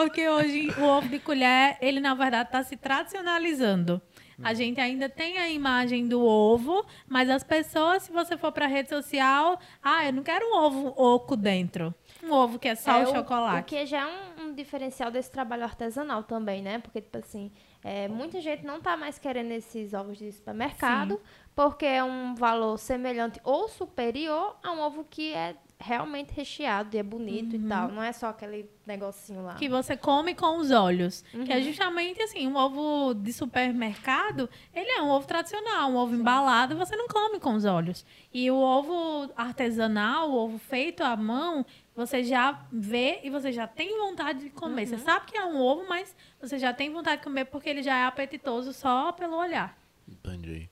Porque 0.00 0.26
hoje 0.26 0.70
o 0.78 0.84
ovo 0.84 1.08
de 1.08 1.18
colher, 1.18 1.76
ele 1.78 2.00
na 2.00 2.14
verdade 2.14 2.48
está 2.48 2.62
se 2.62 2.74
tradicionalizando. 2.74 4.00
Hum. 4.38 4.42
A 4.42 4.54
gente 4.54 4.80
ainda 4.80 5.10
tem 5.10 5.36
a 5.36 5.50
imagem 5.50 6.08
do 6.08 6.24
ovo, 6.24 6.86
mas 7.06 7.28
as 7.28 7.44
pessoas, 7.44 8.04
se 8.04 8.10
você 8.10 8.34
for 8.38 8.50
para 8.50 8.66
rede 8.66 8.88
social, 8.88 9.58
ah, 9.82 10.06
eu 10.06 10.12
não 10.14 10.22
quero 10.22 10.46
um 10.46 10.56
ovo 10.56 10.94
oco 10.96 11.36
dentro. 11.36 11.94
Um 12.24 12.32
ovo 12.32 12.58
que 12.58 12.68
é 12.68 12.74
só 12.74 12.92
É, 12.92 13.02
o 13.02 13.14
chocolate. 13.14 13.60
O 13.60 13.64
que 13.64 13.84
já 13.84 14.00
é 14.00 14.06
um, 14.06 14.44
um 14.44 14.54
diferencial 14.54 15.10
desse 15.10 15.30
trabalho 15.30 15.64
artesanal 15.64 16.22
também, 16.22 16.62
né? 16.62 16.78
Porque, 16.78 17.02
tipo 17.02 17.18
assim, 17.18 17.52
é, 17.84 18.08
muita 18.08 18.40
gente 18.40 18.64
não 18.64 18.80
tá 18.80 18.96
mais 18.96 19.18
querendo 19.18 19.52
esses 19.52 19.92
ovos 19.92 20.16
de 20.16 20.32
supermercado, 20.32 21.20
porque 21.54 21.84
é 21.84 22.02
um 22.02 22.34
valor 22.34 22.78
semelhante 22.78 23.38
ou 23.44 23.68
superior 23.68 24.56
a 24.62 24.72
um 24.72 24.80
ovo 24.80 25.04
que 25.04 25.34
é 25.34 25.56
realmente 25.80 26.32
recheado 26.34 26.94
e 26.94 26.98
é 26.98 27.02
bonito 27.02 27.56
e 27.56 27.58
tal. 27.58 27.88
Não 27.88 28.02
é 28.02 28.12
só 28.12 28.28
aquele 28.28 28.68
negocinho 28.86 29.42
lá. 29.42 29.54
Que 29.54 29.68
você 29.68 29.96
come 29.96 30.34
com 30.34 30.58
os 30.58 30.70
olhos. 30.70 31.22
Que 31.30 31.38
Uhum. 31.38 31.46
é 31.48 31.60
justamente 31.62 32.20
assim, 32.22 32.46
um 32.46 32.54
ovo 32.56 33.14
de 33.14 33.32
supermercado, 33.32 34.48
ele 34.74 34.90
é 34.90 35.02
um 35.02 35.08
ovo 35.08 35.26
tradicional, 35.26 35.90
um 35.90 35.96
ovo 35.96 36.14
embalado, 36.14 36.76
você 36.76 36.94
não 36.96 37.08
come 37.08 37.40
com 37.40 37.54
os 37.54 37.64
olhos. 37.64 38.04
E 38.32 38.50
o 38.50 38.56
ovo 38.56 39.30
artesanal, 39.36 40.30
o 40.30 40.34
ovo 40.34 40.58
feito 40.58 41.02
à 41.02 41.16
mão, 41.16 41.64
você 41.94 42.22
já 42.22 42.62
vê 42.70 43.20
e 43.22 43.30
você 43.30 43.50
já 43.50 43.66
tem 43.66 43.98
vontade 43.98 44.40
de 44.40 44.50
comer. 44.50 44.82
Uhum. 44.82 44.88
Você 44.88 44.98
sabe 44.98 45.26
que 45.26 45.36
é 45.36 45.44
um 45.44 45.58
ovo, 45.60 45.86
mas 45.88 46.14
você 46.40 46.58
já 46.58 46.72
tem 46.72 46.92
vontade 46.92 47.18
de 47.18 47.24
comer 47.24 47.46
porque 47.46 47.68
ele 47.70 47.82
já 47.82 47.96
é 47.98 48.04
apetitoso 48.04 48.72
só 48.72 49.12
pelo 49.12 49.36
olhar. 49.36 49.76
Entendi. 50.08 50.68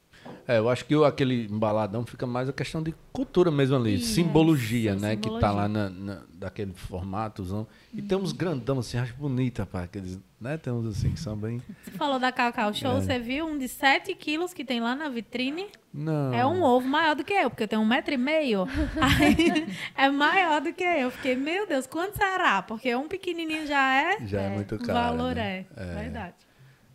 É, 0.47 0.59
eu 0.59 0.69
acho 0.69 0.85
que 0.87 0.97
o- 0.97 1.05
aquele 1.05 1.45
embaladão 1.47 2.07
fica 2.07 2.27
mais 2.27 2.49
a 2.49 2.53
questão 2.53 2.83
de 2.83 2.95
cultura 3.13 3.51
mesmo 3.51 3.77
ali, 3.77 3.97
Isso, 3.97 4.15
simbologia, 4.15 4.95
né? 4.95 5.15
Que 5.17 5.29
tá 5.29 5.35
simbologia. 5.51 5.53
lá 5.53 5.69
na, 5.69 5.91
na- 5.91 6.23
daquele 6.33 6.73
formatozão. 6.73 7.67
E 7.93 8.01
tem 8.01 8.17
uns 8.17 8.33
grandão 8.33 8.79
assim, 8.79 8.97
acho 8.99 9.15
bonito, 9.15 9.59
rapaz. 9.59 9.85
Aqueles, 9.85 10.19
né? 10.41 10.57
Tem 10.57 10.73
uns 10.73 10.87
assim 10.87 11.11
que 11.11 11.21
são 11.21 11.37
bem. 11.37 11.63
Você 11.85 11.91
falou 11.93 12.19
da 12.19 12.33
Cacau 12.33 12.73
Show, 12.73 12.93
É. 12.97 13.01
você 13.01 13.19
viu 13.19 13.47
um 13.47 13.59
de 13.59 13.69
7 13.69 14.15
quilos 14.15 14.55
que 14.55 14.65
tem 14.65 14.81
lá 14.81 14.95
na 14.97 15.09
vitrine? 15.09 15.67
Não. 15.93 16.33
É 16.33 16.47
um 16.47 16.63
ovo 16.63 16.87
maior 16.89 17.15
do 17.17 17.25
que 17.25 17.33
eu, 17.33 17.51
porque 17.51 17.65
eu 17.65 17.69
tenho 17.69 17.83
um 17.83 17.87
metro 17.87 18.15
e 18.15 18.19
meio. 18.19 18.67
Aí, 19.01 19.67
é 19.97 20.09
maior 20.11 20.61
do 20.61 20.73
que 20.73 20.85
eu. 20.85 21.11
Fiquei, 21.11 21.35
meu 21.37 21.67
Deus, 21.67 21.87
quanto 21.87 22.17
será? 22.17 22.63
Porque 22.63 22.95
um 22.95 23.09
pequenininho 23.09 23.67
já 23.67 23.95
é. 23.95 24.27
Já 24.27 24.41
é, 24.43 24.55
muito 24.55 24.77
o 24.77 24.79
caro. 24.79 24.93
valor 25.17 25.35
né? 25.35 25.67
é. 25.77 25.95
Verdade. 25.95 26.35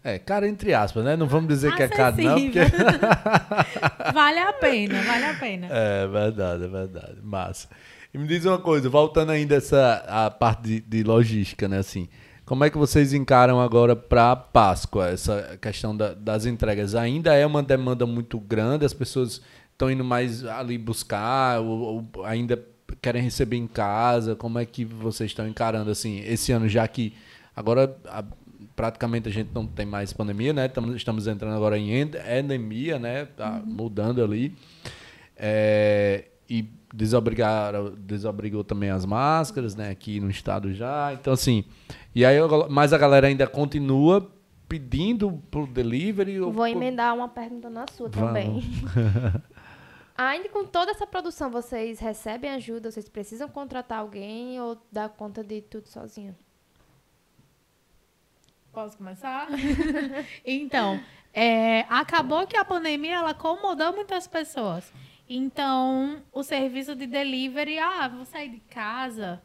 É, 0.04 0.20
caro 0.20 0.46
entre 0.46 0.74
aspas, 0.74 1.04
né? 1.06 1.16
Não 1.16 1.28
vamos 1.28 1.48
dizer 1.48 1.74
que 1.76 1.84
é 1.84 1.88
caro, 1.88 2.16
não, 2.22 2.40
porque. 2.42 2.60
Acessível. 2.60 3.00
vale 4.14 4.40
a 4.40 4.54
pena, 4.54 5.02
vale 5.02 5.26
a 5.26 5.34
pena. 5.36 5.68
É 5.70 6.08
verdade, 6.08 6.64
é 6.66 6.68
verdade. 6.68 7.16
Massa. 7.24 7.70
E 8.14 8.18
me 8.18 8.28
diz 8.28 8.46
uma 8.46 8.60
coisa, 8.60 8.90
voltando 8.90 9.32
ainda 9.32 9.56
essa 9.56 10.04
a 10.08 10.30
parte 10.30 10.62
de, 10.64 10.80
de 10.82 11.04
logística, 11.04 11.68
né? 11.68 11.78
Assim, 11.80 12.08
como 12.46 12.64
é 12.64 12.70
que 12.70 12.78
vocês 12.78 13.14
encaram 13.14 13.60
agora 13.62 13.96
para 13.96 14.36
Páscoa 14.36 15.08
essa 15.10 15.58
questão 15.62 15.96
da- 15.96 16.14
das 16.14 16.46
entregas? 16.46 16.94
Ainda 16.96 17.34
é 17.34 17.46
uma 17.46 17.64
demanda 17.64 18.06
muito 18.06 18.40
grande, 18.40 18.86
as 18.86 18.94
pessoas 18.94 19.42
estão 19.72 19.90
indo 19.90 20.04
mais 20.04 20.46
ali 20.46 20.78
buscar, 20.78 21.60
ou, 21.62 22.06
ou 22.16 22.26
ainda 22.26 22.62
querem 23.02 23.22
receber 23.24 23.56
em 23.58 23.66
casa? 23.68 24.36
Como 24.36 24.60
é 24.60 24.66
que 24.66 24.86
vocês 24.86 25.32
estão 25.32 25.48
encarando 25.48 25.90
assim 25.90 26.20
esse 26.26 26.52
ano, 26.52 26.68
já 26.70 26.88
que 26.88 27.16
agora 27.56 27.96
a- 28.08 28.24
praticamente 28.76 29.28
a 29.30 29.32
gente 29.32 29.50
não 29.54 29.66
tem 29.68 29.86
mais 29.86 30.12
pandemia, 30.14 30.54
né? 30.54 30.66
Estamos, 30.66 30.96
estamos 30.96 31.28
entrando 31.28 31.56
agora 31.56 31.78
em 31.78 32.02
ende- 32.02 32.18
endemia, 32.40 32.98
né? 33.00 33.26
Tá 33.26 33.62
mudando 33.66 34.24
ali. 34.24 34.56
É, 35.36 36.26
e 36.50 36.68
desobrigaram, 36.94 37.96
desobrigou 37.98 38.64
também 38.64 38.90
as 38.90 39.06
máscaras, 39.06 39.76
né? 39.76 39.90
Aqui 39.90 40.20
no 40.20 40.30
estado 40.30 40.74
já. 40.74 41.14
Então, 41.14 41.34
assim. 41.34 41.64
E 42.14 42.24
aí, 42.26 42.38
mas 42.70 42.94
a 42.94 42.98
galera 42.98 43.28
ainda 43.28 43.48
continua 43.48 44.30
pedindo 44.70 45.42
pro 45.52 45.66
delivery. 45.68 46.40
ou 46.40 46.52
Vou 46.52 46.68
emendar 46.68 47.14
uma 47.16 47.28
pergunta 47.28 47.70
na 47.70 47.86
sua 47.92 48.10
Vamos. 48.10 48.28
também. 48.28 48.62
Ainda 50.16 50.48
com 50.50 50.64
toda 50.64 50.92
essa 50.92 51.08
produção, 51.08 51.50
vocês 51.50 52.00
recebem 52.00 52.52
ajuda? 52.52 52.92
Vocês 52.92 53.10
precisam 53.10 53.50
contratar 53.50 53.98
alguém 54.00 54.62
ou 54.62 54.78
dar 54.92 55.10
conta 55.10 55.44
de 55.44 55.60
tudo 55.62 55.88
sozinho? 55.88 56.36
Posso 58.74 58.98
começar? 58.98 59.48
então, 60.44 61.00
é, 61.32 61.82
acabou 61.90 62.48
que 62.48 62.58
a 62.58 62.66
pandemia 62.66 63.16
ela 63.18 63.30
acomodou 63.30 63.94
muitas 63.94 64.28
pessoas. 64.28 64.92
Então, 65.30 66.22
o 66.32 66.44
serviço 66.44 66.96
de 66.96 67.06
delivery, 67.06 67.78
ah, 67.78 68.08
vou 68.08 68.26
sair 68.26 68.50
de 68.50 68.60
casa. 68.60 69.42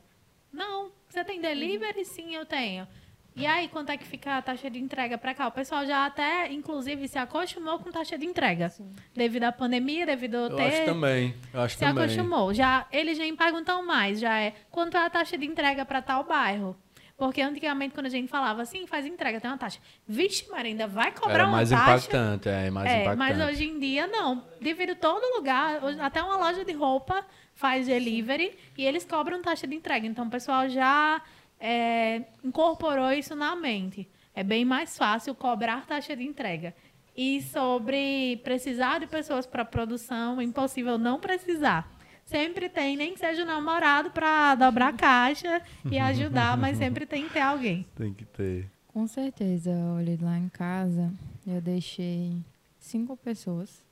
Não, 0.53 0.91
você 1.09 1.23
tem 1.25 1.41
delivery? 1.41 2.05
Sim, 2.05 2.35
eu 2.35 2.47
tenho. 2.47 2.89
E 3.37 3.47
aí, 3.47 3.69
quanto 3.69 3.91
é 3.91 3.97
que 3.97 4.05
fica 4.05 4.37
a 4.37 4.43
taxa 4.43 4.69
de 4.69 4.81
entrega 4.81 5.17
para 5.17 5.33
cá? 5.33 5.47
O 5.47 5.53
pessoal 5.53 5.87
já 5.87 6.05
até, 6.05 6.51
inclusive, 6.53 7.07
se 7.07 7.19
acostumou 7.19 7.79
com 7.79 7.93
taxa 7.93 8.19
de 8.19 8.27
entrega. 8.27 8.73
Devido 9.15 9.45
à 9.45 9.53
pandemia, 9.53 10.05
devido 10.05 10.35
a 10.35 10.39
Eu 10.49 10.57
ter 10.57 10.63
acho 10.65 10.85
também. 10.85 11.35
Eu 11.55 11.61
acho 11.61 11.75
se 11.77 11.81
também. 11.81 12.03
acostumou. 12.05 12.53
Já, 12.53 12.87
eles 12.91 13.17
nem 13.17 13.37
perguntam 13.37 13.87
mais, 13.87 14.19
já 14.19 14.41
é 14.41 14.55
quanto 14.73 14.97
é 14.97 15.07
a 15.07 15.09
taxa 15.09 15.39
de 15.39 15.47
entrega 15.47 15.85
para 15.85 16.03
tal 16.03 16.25
bairro. 16.25 16.77
Porque 17.19 17.43
antigamente, 17.43 17.95
quando 17.95 18.07
a 18.07 18.11
gente 18.11 18.29
falava 18.29 18.63
assim, 18.63 18.87
faz 18.87 19.05
entrega, 19.05 19.41
tem 19.41 19.51
uma 19.51 19.59
taxa. 19.59 19.81
Vixe, 20.07 20.49
Maria, 20.49 20.71
ainda 20.71 20.87
vai 20.87 21.11
cobrar 21.11 21.35
Era 21.35 21.45
uma 21.47 21.57
mais 21.57 21.69
taxa. 21.69 21.83
impactante, 21.83 22.49
é 22.49 22.71
mais 22.71 22.89
é, 22.89 23.03
impactante. 23.03 23.19
mas 23.19 23.49
hoje 23.51 23.65
em 23.65 23.77
dia 23.81 24.07
não. 24.07 24.45
Devido 24.61 24.95
todo 24.95 25.35
lugar, 25.37 25.81
até 26.01 26.23
uma 26.23 26.37
loja 26.37 26.65
de 26.65 26.73
roupa 26.73 27.27
faz 27.55 27.89
delivery 27.89 28.57
e 28.77 28.87
eles 28.87 29.05
cobram 29.05 29.43
taxa 29.43 29.67
de 29.67 29.75
entrega. 29.75 30.07
Então 30.07 30.29
o 30.29 30.31
pessoal 30.31 30.69
já 30.69 31.21
é, 31.59 32.23
incorporou 32.45 33.11
isso 33.11 33.35
na 33.35 33.57
mente. 33.57 34.09
É 34.33 34.45
bem 34.45 34.65
mais 34.65 34.97
fácil 34.97 35.35
cobrar 35.35 35.87
taxa 35.87 36.15
de 36.15 36.23
entrega. 36.23 36.73
E 37.17 37.43
sobre 37.43 38.41
precisar 38.45 39.01
de 39.01 39.09
pessoas 39.09 39.45
para 39.45 39.65
produção, 39.65 40.41
impossível 40.41 40.97
não 40.97 41.19
precisar. 41.19 41.98
Sempre 42.29 42.69
tem, 42.69 42.95
nem 42.95 43.15
que 43.15 43.21
seja 43.21 43.43
o 43.43 43.47
namorado 43.47 44.11
para 44.11 44.55
dobrar 44.55 44.89
a 44.89 44.93
caixa 44.93 45.63
e 45.91 45.99
ajudar, 45.99 46.59
mas 46.59 46.77
sempre 46.77 47.07
tem 47.07 47.27
que 47.27 47.33
ter 47.33 47.41
alguém. 47.41 47.87
Tem 47.97 48.13
que 48.13 48.27
ter. 48.27 48.71
Com 48.87 49.07
certeza, 49.07 49.71
olha, 49.97 50.19
lá 50.21 50.37
em 50.37 50.51
casa 50.51 51.11
eu 51.47 51.59
deixei 51.59 52.37
cinco 52.79 53.17
pessoas 53.17 53.83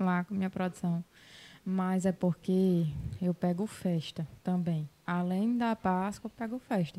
lá 0.00 0.24
com 0.24 0.32
minha 0.32 0.48
produção. 0.48 1.04
Mas 1.66 2.06
é 2.06 2.12
porque 2.12 2.86
eu 3.20 3.34
pego 3.34 3.66
festa 3.66 4.26
também. 4.42 4.88
Além 5.06 5.58
da 5.58 5.76
Páscoa, 5.76 6.28
eu 6.28 6.34
pego 6.34 6.58
festa. 6.58 6.98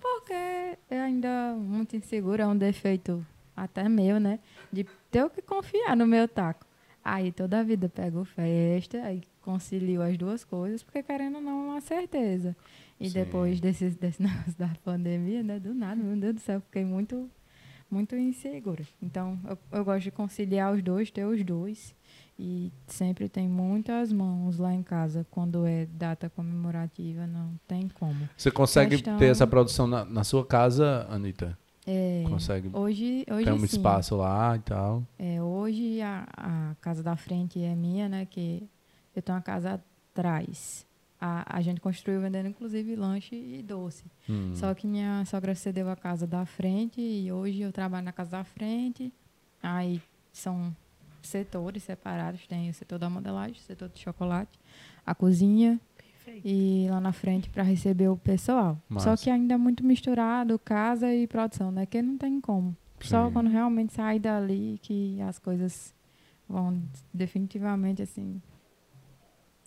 Porque 0.00 0.32
é 0.32 1.00
ainda 1.00 1.54
muito 1.56 1.94
inseguro, 1.94 2.42
é 2.42 2.46
um 2.48 2.58
defeito 2.58 3.24
até 3.56 3.88
meu, 3.88 4.18
né? 4.18 4.40
De 4.72 4.84
ter 5.08 5.30
que 5.30 5.40
confiar 5.40 5.96
no 5.96 6.04
meu 6.04 6.26
taco. 6.26 6.66
Aí 7.04 7.30
toda 7.30 7.60
a 7.60 7.62
vida 7.62 7.86
eu 7.86 7.90
pego 7.90 8.24
festa, 8.24 9.00
aí 9.04 9.22
concilio 9.42 10.00
as 10.02 10.16
duas 10.16 10.44
coisas, 10.44 10.82
porque 10.82 11.02
querendo 11.02 11.36
ou 11.36 11.40
não, 11.42 11.50
é 11.50 11.70
uma 11.72 11.80
certeza. 11.80 12.56
E 12.98 13.08
Sim. 13.08 13.14
depois 13.14 13.60
desse, 13.60 13.90
desse 13.90 14.22
negócio 14.22 14.54
da 14.58 14.70
pandemia, 14.84 15.42
né? 15.42 15.58
Do 15.58 15.74
nada, 15.74 16.02
meu 16.02 16.16
Deus 16.16 16.34
do 16.34 16.40
céu, 16.40 16.60
fiquei 16.60 16.84
muito 16.84 17.28
muito 17.90 18.16
insegura. 18.16 18.82
Então, 19.02 19.38
eu, 19.46 19.58
eu 19.70 19.84
gosto 19.84 20.04
de 20.04 20.10
conciliar 20.10 20.72
os 20.72 20.82
dois, 20.82 21.10
ter 21.10 21.26
os 21.26 21.44
dois. 21.44 21.94
E 22.38 22.72
sempre 22.86 23.28
tem 23.28 23.46
muitas 23.46 24.10
mãos 24.10 24.56
lá 24.56 24.72
em 24.72 24.82
casa. 24.82 25.26
Quando 25.30 25.66
é 25.66 25.84
data 25.84 26.30
comemorativa, 26.30 27.26
não 27.26 27.52
tem 27.68 27.88
como. 27.88 28.26
Você 28.34 28.50
consegue 28.50 28.96
Questão- 28.96 29.18
ter 29.18 29.26
essa 29.26 29.46
produção 29.46 29.86
na, 29.86 30.06
na 30.06 30.24
sua 30.24 30.44
casa, 30.44 31.06
Anitta? 31.10 31.58
É, 31.86 32.24
Consegue 32.28 32.70
hoje, 32.72 33.26
hoje 33.30 33.44
ter 33.44 33.52
um 33.52 33.58
sim. 33.58 33.64
espaço 33.64 34.16
lá 34.16 34.56
e 34.56 34.60
tal? 34.60 35.02
É, 35.18 35.42
hoje 35.42 36.00
a, 36.00 36.26
a 36.36 36.74
casa 36.80 37.02
da 37.02 37.16
frente 37.16 37.60
é 37.62 37.74
minha, 37.74 38.08
né? 38.08 38.24
Que 38.24 38.68
eu 39.14 39.22
tenho 39.22 39.36
uma 39.36 39.42
casa 39.42 39.80
atrás. 40.12 40.86
A, 41.20 41.58
a 41.58 41.60
gente 41.60 41.80
construiu 41.80 42.20
vendendo, 42.20 42.48
inclusive, 42.48 42.96
lanche 42.96 43.36
e 43.36 43.62
doce. 43.62 44.04
Hum. 44.28 44.52
Só 44.54 44.74
que 44.74 44.86
minha 44.86 45.24
sogra 45.24 45.54
cedeu 45.54 45.88
a 45.88 45.96
casa 45.96 46.26
da 46.26 46.44
frente 46.44 47.00
e 47.00 47.30
hoje 47.30 47.62
eu 47.62 47.72
trabalho 47.72 48.04
na 48.04 48.12
casa 48.12 48.32
da 48.32 48.44
frente. 48.44 49.12
Aí 49.62 50.02
são 50.32 50.74
setores 51.22 51.84
separados. 51.84 52.44
Tem 52.46 52.68
o 52.70 52.74
setor 52.74 52.98
da 52.98 53.08
modelagem, 53.08 53.56
o 53.56 53.60
setor 53.60 53.88
de 53.88 54.00
chocolate, 54.00 54.58
a 55.06 55.14
cozinha 55.14 55.80
Perfeito. 55.96 56.42
e 56.44 56.88
lá 56.90 57.00
na 57.00 57.12
frente 57.12 57.48
para 57.48 57.62
receber 57.62 58.08
o 58.08 58.16
pessoal. 58.16 58.76
Massa. 58.88 59.16
Só 59.16 59.22
que 59.22 59.30
ainda 59.30 59.54
é 59.54 59.56
muito 59.56 59.84
misturado 59.84 60.58
casa 60.58 61.14
e 61.14 61.28
produção, 61.28 61.70
né? 61.70 61.86
Que 61.86 62.02
não 62.02 62.18
tem 62.18 62.40
como. 62.40 62.76
Só 63.00 63.26
Sim. 63.26 63.32
quando 63.32 63.48
realmente 63.48 63.92
sair 63.92 64.18
dali 64.18 64.78
que 64.82 65.20
as 65.22 65.38
coisas 65.38 65.94
vão 66.48 66.82
definitivamente 67.12 68.02
assim 68.02 68.40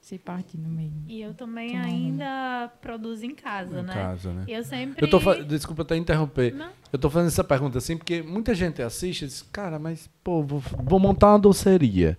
se 0.05 0.19
partir 0.19 0.59
no 0.59 0.69
meio. 0.69 0.93
E 1.07 1.19
eu 1.19 1.33
também 1.33 1.69
Então, 1.71 1.81
ainda 1.81 2.71
produzo 2.79 3.25
em 3.25 3.33
casa, 3.33 3.79
Em 3.79 3.83
né? 3.83 3.93
casa, 3.93 4.31
né? 4.31 4.43
Eu 4.47 4.63
sempre. 4.63 5.03
Eu 5.03 5.09
tô 5.09 5.19
fa- 5.19 5.33
Desculpa 5.43 5.81
até 5.81 5.97
interromper. 5.97 6.53
Não, 6.53 6.69
Eu 6.93 6.99
tô 6.99 7.09
fazendo 7.09 7.29
essa 7.29 7.43
pergunta 7.43 7.79
assim 7.79 7.97
porque 7.97 8.21
muita 8.21 8.53
gente 8.53 8.83
assiste 8.83 9.23
e 9.23 9.27
diz, 9.27 9.41
cara, 9.51 9.79
mas 9.79 10.07
pô, 10.23 10.43
vou, 10.43 10.59
vou 10.59 10.99
montar 10.99 11.29
uma 11.31 11.39
doceria. 11.39 12.15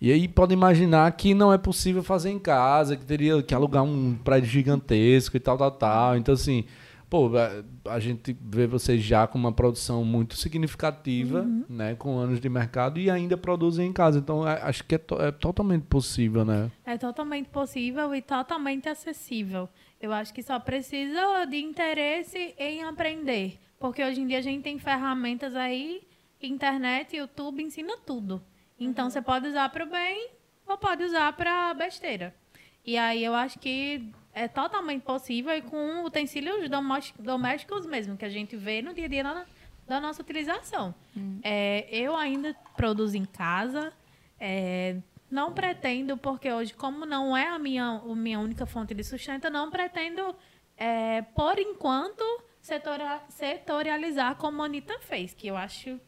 E 0.00 0.10
aí 0.10 0.26
pode 0.26 0.54
imaginar 0.54 1.12
que 1.12 1.34
não 1.34 1.52
é 1.52 1.58
possível 1.58 2.02
fazer 2.02 2.30
em 2.30 2.38
casa, 2.38 2.96
que 2.96 3.04
teria 3.04 3.42
que 3.42 3.54
alugar 3.54 3.82
um 3.84 4.14
prédio 4.14 4.48
gigantesco 4.48 5.36
e 5.36 5.40
tal, 5.40 5.58
tal, 5.58 5.70
tal. 5.72 6.16
Então, 6.16 6.32
assim, 6.32 6.64
pô, 7.10 7.30
a, 7.36 7.92
a 7.94 7.98
gente 7.98 8.36
vê 8.40 8.66
vocês 8.66 9.02
já 9.02 9.26
com 9.26 9.38
uma 9.38 9.52
produção 9.52 10.04
muito 10.04 10.36
significativa, 10.36 11.46
né? 11.68 11.94
Com 11.94 12.18
anos 12.18 12.40
de 12.40 12.48
mercado 12.48 12.98
e 13.00 13.10
ainda 13.10 13.36
produzem 13.36 13.88
em 13.88 13.92
casa. 13.92 14.18
Então, 14.18 14.42
acho 14.44 14.84
que 14.84 14.94
é, 14.94 14.98
to- 14.98 15.20
é 15.20 15.30
totalmente 15.32 15.82
possível, 15.84 16.44
né? 16.44 16.70
É 16.84 16.96
totalmente 16.98 17.48
possível 17.48 18.14
e 18.14 18.20
totalmente 18.22 18.88
acessível. 18.88 19.68
Eu 20.00 20.12
acho 20.12 20.32
que 20.32 20.42
só 20.42 20.58
precisa 20.60 21.44
de 21.46 21.56
interesse 21.58 22.54
em 22.58 22.84
aprender. 22.84 23.58
Porque 23.80 24.02
hoje 24.02 24.20
em 24.20 24.26
dia 24.26 24.38
a 24.38 24.42
gente 24.42 24.62
tem 24.62 24.78
ferramentas 24.78 25.54
aí, 25.56 26.02
internet, 26.42 27.16
YouTube 27.16 27.62
ensina 27.62 27.96
tudo. 28.04 28.42
Então 28.78 29.08
você 29.10 29.20
pode 29.22 29.48
usar 29.48 29.68
para 29.70 29.84
o 29.84 29.88
bem 29.90 30.30
ou 30.66 30.76
pode 30.76 31.02
usar 31.04 31.32
para 31.32 31.74
besteira. 31.74 32.34
E 32.84 32.96
aí 32.96 33.22
eu 33.24 33.34
acho 33.34 33.58
que 33.58 34.10
é 34.44 34.48
totalmente 34.48 35.02
possível 35.02 35.52
e 35.56 35.62
com 35.62 36.04
utensílios 36.04 36.68
domésticos 37.18 37.86
mesmo, 37.86 38.16
que 38.16 38.24
a 38.24 38.28
gente 38.28 38.56
vê 38.56 38.80
no 38.82 38.92
dia 38.94 39.06
a 39.06 39.08
dia 39.08 39.22
da, 39.24 39.44
da 39.86 40.00
nossa 40.00 40.22
utilização. 40.22 40.94
É, 41.42 41.86
eu 41.90 42.16
ainda 42.16 42.54
produzo 42.76 43.16
em 43.16 43.24
casa. 43.24 43.92
é, 44.40 44.96
não 45.30 45.52
pretendo, 45.52 46.16
porque 46.16 46.50
hoje, 46.50 46.72
como 46.72 47.04
não 47.04 47.36
é 47.36 47.48
a 47.48 47.58
minha, 47.58 48.00
a 48.02 48.14
minha 48.14 48.40
única 48.40 48.64
fonte 48.64 48.94
de 48.94 49.04
sustento, 49.04 49.50
não 49.50 49.70
pretendo, 49.70 50.34
é, 50.74 51.20
por 51.20 51.58
enquanto, 51.58 52.24
setora- 52.62 53.20
setorializar 53.28 54.36
como 54.36 54.62
a 54.62 54.64
Anitta 54.64 54.98
fez, 55.00 55.34
que 55.34 55.46
eu 55.46 55.54
acho 55.56 56.00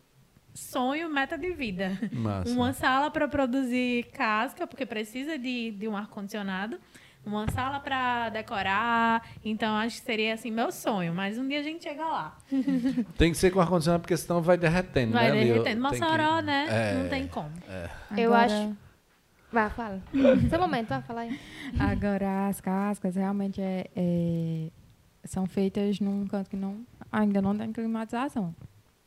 sonho, 0.55 1.11
meta 1.11 1.37
de 1.37 1.53
vida. 1.53 1.99
Massa. 2.13 2.51
Uma 2.51 2.73
sala 2.73 3.11
para 3.11 3.29
produzir 3.29 4.05
casca, 4.13 4.67
porque 4.67 4.87
precisa 4.87 5.37
de, 5.39 5.71
de 5.73 5.87
um 5.87 5.97
ar-condicionado. 5.97 6.81
Uma 7.25 7.49
sala 7.51 7.79
para 7.81 8.31
decorar. 8.31 9.23
Então, 9.45 9.75
acho 9.77 9.99
que 10.01 10.07
seria 10.07 10.35
assim 10.35 10.51
meu 10.51 10.73
sonho. 10.73 11.15
Mas 11.15 11.37
um 11.39 11.47
dia 11.47 11.61
a 11.61 11.63
gente 11.63 11.83
chega 11.85 12.05
lá. 12.05 12.37
Tem 13.19 13.31
que 13.31 13.37
ser 13.39 13.51
com 13.53 13.61
ar-condicionado, 13.61 14.01
porque 14.03 14.17
senão 14.17 14.41
vai 14.41 14.57
derretendo, 14.57 15.13
Vai 15.13 15.25
né? 15.25 15.31
ali, 15.31 15.41
derretendo. 15.53 15.65
tem 15.65 15.75
que- 15.77 16.01
Mossoró, 16.01 16.41
né? 16.41 16.67
É. 16.71 16.95
Não 17.03 17.09
tem 17.11 17.27
como. 17.29 17.51
Eu 18.17 18.35
Agora- 18.35 18.47
acho- 18.65 18.77
Vai, 19.53 19.69
fala. 19.71 20.01
Seu 20.49 20.59
momento, 20.61 20.89
vai 20.89 21.03
falar 21.03 21.21
aí. 21.23 21.41
Agora, 21.79 22.49
as 22.49 22.61
cascas 22.61 23.17
realmente 23.17 23.61
é, 23.61 23.87
é- 23.97 24.71
são 25.25 25.45
feitas 25.47 25.99
num 26.01 26.27
canto 26.27 26.49
que 26.49 26.57
não, 26.57 26.79
ainda 27.13 27.43
não 27.43 27.57
tem 27.57 27.73
climatização. 27.73 28.55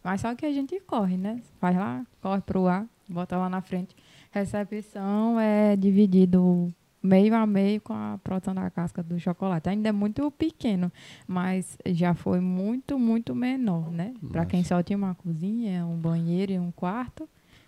Mas 0.03 0.20
só 0.22 0.36
que 0.36 0.45
a 0.45 0.51
gente 0.51 0.80
corre, 0.82 1.16
né? 1.18 1.41
Faz 1.61 1.76
lá, 1.78 2.05
corre 2.22 2.41
pro 2.41 2.68
ar, 2.68 2.86
bota 3.07 3.38
lá 3.38 3.47
na 3.49 3.61
frente. 3.61 3.95
Recepção 4.32 5.39
é 5.39 5.76
dividido 5.78 6.74
meio 7.04 7.36
a 7.36 7.45
meio 7.45 7.82
com 7.82 7.93
a 7.93 8.18
produção 8.24 8.56
da 8.56 8.70
casca 8.72 9.04
do 9.04 9.20
chocolate. 9.20 9.68
Ainda 9.70 9.89
é 9.89 9.91
muito 9.91 10.32
pequeno, 10.32 10.89
mas 11.28 11.78
já 11.88 12.14
foi 12.14 12.39
muito, 12.39 12.97
muito 12.97 13.36
menor, 13.36 13.91
né? 13.91 14.14
Para 14.32 14.45
quem 14.45 14.64
só 14.64 14.82
tinha 14.82 14.97
uma 14.97 15.14
cozinha, 15.16 15.86
um 15.86 15.97
banheiro 15.97 16.54
e 16.54 16.60
um 16.60 16.72
quarto. 16.72 17.28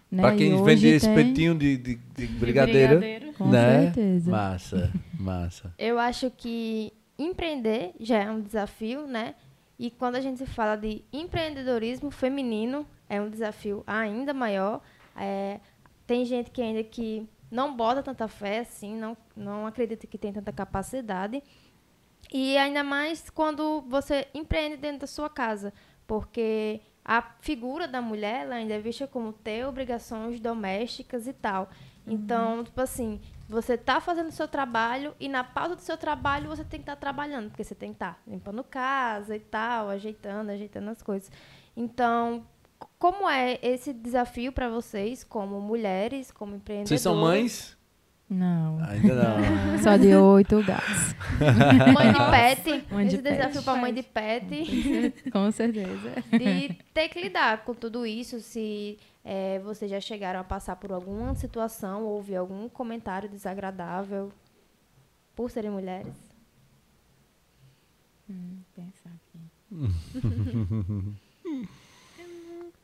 Né? 0.09 0.21
Pra 0.21 0.35
E 0.35 0.37
quem 0.37 0.63
vende 0.63 0.87
esse 0.87 1.05
tem- 1.07 1.15
petinho 1.15 1.55
de, 1.55 1.75
de, 1.77 1.95
de 1.95 2.27
De 2.27 2.33
brigadeiro, 2.33 3.33
Com 3.37 3.49
né? 3.49 3.83
certeza. 3.85 4.31
Massa, 4.31 4.93
massa. 5.19 5.73
Eu 5.77 5.99
acho 5.99 6.31
que 6.31 6.93
empreender 7.19 7.91
já 7.99 8.19
é 8.19 8.31
um 8.31 8.39
desafio, 8.41 9.05
né? 9.07 9.35
E 9.77 9.89
quando 9.91 10.15
a 10.15 10.21
gente 10.21 10.45
fala 10.45 10.77
de 10.77 11.03
empreendedorismo 11.11 12.09
feminino, 12.09 12.85
é 13.09 13.19
um 13.19 13.29
desafio 13.29 13.83
ainda 13.85 14.33
maior. 14.33 14.79
É, 15.17 15.59
tem 16.07 16.23
gente 16.23 16.49
que 16.51 16.61
ainda 16.61 16.81
que 16.83 17.27
não 17.49 17.75
bota 17.75 18.03
tanta 18.03 18.27
fé, 18.27 18.59
assim, 18.59 18.95
não, 18.95 19.15
não 19.35 19.65
acredita 19.67 20.07
que 20.07 20.17
tem 20.17 20.33
tanta 20.33 20.51
capacidade. 20.51 21.43
E 22.31 22.57
ainda 22.57 22.83
mais 22.83 23.29
quando 23.29 23.81
você 23.81 24.27
empreende 24.33 24.77
dentro 24.77 25.01
da 25.01 25.07
sua 25.07 25.29
casa, 25.29 25.73
porque 26.07 26.81
a 27.03 27.21
figura 27.39 27.87
da 27.87 28.01
mulher 28.01 28.41
ela 28.41 28.55
ainda 28.55 28.73
é 28.73 28.79
vista 28.79 29.07
como 29.07 29.31
ter 29.31 29.65
obrigações 29.65 30.39
domésticas 30.39 31.27
e 31.27 31.33
tal. 31.33 31.69
Então, 32.07 32.63
tipo 32.63 32.79
assim, 32.81 33.19
você 33.47 33.77
tá 33.77 33.99
fazendo 33.99 34.29
o 34.29 34.31
seu 34.31 34.47
trabalho 34.47 35.15
e 35.19 35.27
na 35.27 35.43
pausa 35.43 35.75
do 35.75 35.81
seu 35.81 35.97
trabalho 35.97 36.49
você 36.49 36.63
tem 36.63 36.79
que 36.79 36.83
estar 36.83 36.95
trabalhando, 36.95 37.49
porque 37.49 37.63
você 37.63 37.75
tem 37.75 37.89
que 37.89 37.95
estar 37.95 38.21
limpando 38.27 38.63
casa 38.63 39.35
e 39.35 39.39
tal, 39.39 39.89
ajeitando, 39.89 40.51
ajeitando 40.51 40.89
as 40.89 41.01
coisas. 41.01 41.31
Então, 41.75 42.45
como 42.97 43.29
é 43.29 43.59
esse 43.61 43.93
desafio 43.93 44.51
para 44.51 44.69
vocês, 44.69 45.23
como 45.23 45.61
mulheres, 45.61 46.31
como 46.31 46.55
empreendedoras? 46.55 46.89
Vocês 46.89 47.01
são 47.01 47.15
mães? 47.15 47.77
Não. 48.29 48.83
Ainda 48.83 49.15
não. 49.15 49.77
Só 49.83 49.97
de 49.97 50.15
oito 50.15 50.63
gatos. 50.63 51.13
Mãe 51.93 52.11
de 52.11 52.19
pet. 52.31 52.85
Mãe 52.91 53.07
de 53.07 53.15
esse 53.15 53.23
pet. 53.23 53.37
desafio 53.37 53.63
para 53.63 53.79
mãe 53.79 53.93
de 53.93 54.01
pet. 54.01 55.13
Com 55.31 55.51
certeza. 55.51 56.15
de 56.31 56.73
ter 56.93 57.09
que 57.09 57.21
lidar 57.21 57.63
com 57.63 57.75
tudo 57.75 58.03
isso, 58.05 58.39
se 58.39 58.97
é, 59.23 59.59
vocês 59.59 59.91
já 59.91 59.99
chegaram 59.99 60.39
a 60.39 60.43
passar 60.43 60.75
por 60.77 60.91
alguma 60.91 61.35
situação, 61.35 62.03
houve 62.03 62.35
algum 62.35 62.67
comentário 62.67 63.29
desagradável 63.29 64.31
por 65.35 65.51
serem 65.51 65.69
mulheres. 65.69 66.15
Hum, 68.27 68.57
pensar 68.75 69.11
aqui. 69.11 69.39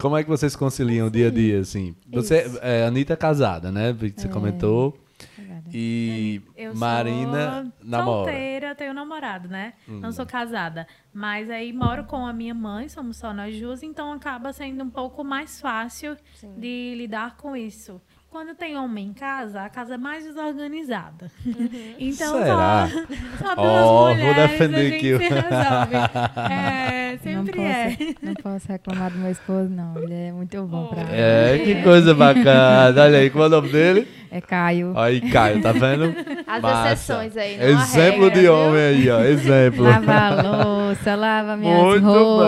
Como 0.02 0.18
é 0.18 0.24
que 0.24 0.30
vocês 0.30 0.56
conciliam 0.56 1.08
o 1.08 1.12
dia 1.12 1.28
a 1.28 1.32
dia, 1.32 1.60
assim? 1.60 1.96
Você, 2.12 2.44
Isso. 2.46 2.60
é, 2.62 2.86
Anitta 2.86 3.14
é 3.14 3.16
casada, 3.16 3.72
né? 3.72 3.94
Você 3.94 4.28
É. 4.28 4.30
comentou. 4.30 4.98
E 5.74 6.42
Eu 6.58 6.76
Marina 6.76 7.64
sou 7.64 7.90
namora. 7.90 8.32
solteira, 8.32 8.76
tenho 8.76 8.94
namorado, 8.94 9.48
né? 9.48 9.74
Hum. 9.88 10.00
Não 10.02 10.12
sou 10.12 10.26
casada. 10.26 10.86
Mas 11.14 11.50
aí 11.50 11.72
moro 11.72 12.04
com 12.04 12.26
a 12.26 12.34
minha 12.34 12.54
mãe, 12.54 12.90
somos 12.90 13.18
só 13.18 13.34
nós 13.34 13.58
duas, 13.60 13.82
então 13.84 14.12
acaba 14.12 14.52
sendo 14.52 14.84
um 14.84 14.90
pouco 14.90 15.24
mais 15.24 15.62
fácil 15.62 16.18
Sim. 16.36 16.54
de 16.58 16.96
lidar 16.98 17.38
com 17.38 17.56
isso. 17.56 18.02
Quando 18.32 18.56
tem 18.56 18.78
homem 18.78 19.08
em 19.08 19.14
casa, 19.14 19.62
a 19.64 19.70
casa 19.70 19.96
é 19.96 19.98
mais 19.98 20.24
desorganizada. 20.24 21.30
Então 22.00 22.42
Será? 22.42 22.88
só, 22.90 23.46
só 23.46 23.56
duas 23.56 23.86
vou 23.86 24.16
mulheres 24.16 24.52
defender 24.52 24.76
a 24.78 24.84
gente 24.84 24.96
aqui 24.96 25.14
o- 25.14 25.18
se 25.18 25.24
resolve. 25.28 25.96
É, 26.52 27.12
Não 27.12 27.20
sempre 27.46 27.52
posso, 27.58 27.68
é. 27.68 27.98
não 28.24 28.34
posso 28.36 28.68
reclamar 28.70 29.12
do 29.12 29.18
meu 29.20 29.32
esposo, 29.32 29.70
não. 29.70 29.98
Ele 30.02 30.14
é 30.14 30.32
muito 30.32 30.64
bom 30.64 30.88
pra 30.88 31.02
É, 31.14 31.60
que 31.64 31.84
coisa 31.84 32.14
bacana. 32.16 33.02
Olha 33.04 33.18
aí, 33.20 33.30
qual 33.30 33.44
é 33.44 33.48
o 33.48 33.50
nome 33.52 33.70
dele? 33.70 34.08
É 34.32 34.40
Caio. 34.40 34.98
Aí, 34.98 35.20
Caio, 35.30 35.62
tá 35.62 35.74
vendo? 35.74 36.16
As 36.48 36.62
Massa. 36.62 36.94
exceções 36.94 37.36
aí, 37.38 37.58
não 37.58 37.66
Exemplo 37.82 38.22
regra, 38.24 38.32
de 38.32 38.40
viu? 38.40 38.54
homem 38.56 38.82
aí, 38.82 39.10
ó. 39.10 39.20
Exemplo. 39.20 39.84
Lava 39.84 40.14
a 40.14 40.42
louça, 40.42 41.16
lava 41.16 41.58
minhas 41.58 41.82
Muito 41.84 42.06
roupas. 42.06 42.48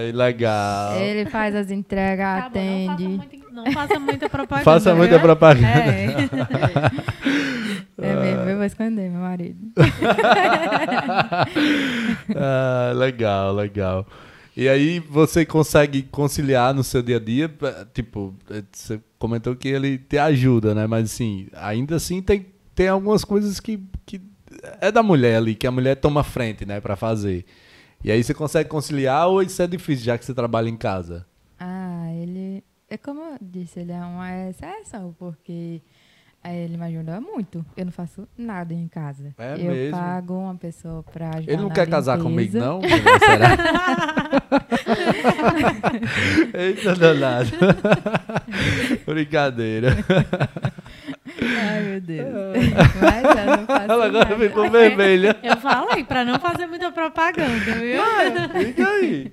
bem, 0.00 0.12
legal. 0.12 0.96
Ele 0.96 1.24
faz 1.30 1.54
as 1.54 1.70
entregas, 1.70 2.42
Tá 2.44 2.48
bom, 2.52 2.60
não, 2.60 2.86
faça 2.86 2.92
atende. 2.94 3.08
muito- 3.08 3.39
não 3.64 3.72
faça 3.72 3.98
muita 3.98 4.28
propaganda. 4.28 4.64
Faça 4.64 4.94
muita 4.94 5.14
viu? 5.14 5.20
propaganda. 5.20 5.66
É. 5.68 6.16
É 8.02 8.16
mesmo, 8.16 8.42
eu 8.48 8.56
vou 8.56 8.64
esconder 8.64 9.10
meu 9.10 9.20
marido. 9.20 9.72
ah, 12.34 12.92
legal, 12.94 13.54
legal. 13.54 14.06
E 14.56 14.68
aí 14.68 14.98
você 15.00 15.44
consegue 15.44 16.02
conciliar 16.02 16.74
no 16.74 16.82
seu 16.82 17.02
dia 17.02 17.16
a 17.16 17.20
dia, 17.20 17.54
tipo, 17.92 18.34
eh, 18.50 18.62
você 18.72 19.00
comentou 19.18 19.54
que 19.54 19.68
ele 19.68 19.98
te 19.98 20.18
ajuda, 20.18 20.74
né? 20.74 20.86
Mas 20.86 21.12
assim, 21.12 21.48
ainda 21.54 21.96
assim 21.96 22.22
tem, 22.22 22.46
tem 22.74 22.88
algumas 22.88 23.24
coisas 23.24 23.60
que, 23.60 23.80
que 24.04 24.20
é 24.80 24.90
da 24.90 25.02
mulher 25.02 25.36
ali, 25.36 25.54
que 25.54 25.66
a 25.66 25.70
mulher 25.70 25.96
toma 25.96 26.24
frente, 26.24 26.64
né, 26.66 26.80
pra 26.80 26.96
fazer. 26.96 27.44
E 28.02 28.10
aí 28.10 28.22
você 28.24 28.32
consegue 28.34 28.68
conciliar 28.68 29.28
ou 29.28 29.42
isso 29.42 29.60
é 29.62 29.66
difícil, 29.66 30.06
já 30.06 30.18
que 30.18 30.24
você 30.24 30.34
trabalha 30.34 30.68
em 30.68 30.76
casa? 30.76 31.26
Ah, 31.58 32.10
ele. 32.14 32.64
É 32.92 32.98
como 32.98 33.20
eu 33.20 33.38
disse, 33.40 33.78
ele 33.78 33.92
é 33.92 34.00
uma 34.00 34.48
exceção, 34.48 35.14
porque 35.16 35.80
eh, 36.42 36.64
ele 36.64 36.76
me 36.76 36.86
ajuda 36.86 37.20
muito. 37.20 37.64
Eu 37.76 37.84
não 37.84 37.92
faço 37.92 38.26
nada 38.36 38.74
em 38.74 38.88
casa. 38.88 39.32
É 39.38 39.54
eu 39.54 39.70
mesmo? 39.70 39.96
pago 39.96 40.34
uma 40.34 40.56
pessoa 40.56 41.04
pra 41.04 41.28
ajudar. 41.36 41.52
Ele 41.52 41.62
não 41.62 41.70
quer 41.70 41.88
casar 41.88 42.18
comigo, 42.18 42.52
limpeza. 42.52 42.66
não? 42.66 42.80
Será? 43.24 43.56
Eita 46.58 46.96
danado. 46.96 47.50
Brincadeira. 49.06 49.96
Ai, 51.42 51.82
meu 51.82 52.00
Deus. 52.00 52.28
Mas 53.00 53.24
eu 53.38 53.56
não 53.56 53.66
faço 53.66 53.92
Ela 53.92 54.06
agora 54.06 54.28
nada. 54.30 54.36
ficou 54.48 54.70
vermelha. 54.70 55.36
Eu 55.42 55.56
falei 55.56 56.04
pra 56.04 56.24
não 56.24 56.38
fazer 56.38 56.66
muita 56.66 56.90
propaganda, 56.92 57.72
viu? 57.74 58.02
Fica 58.64 58.88
aí. 58.88 59.32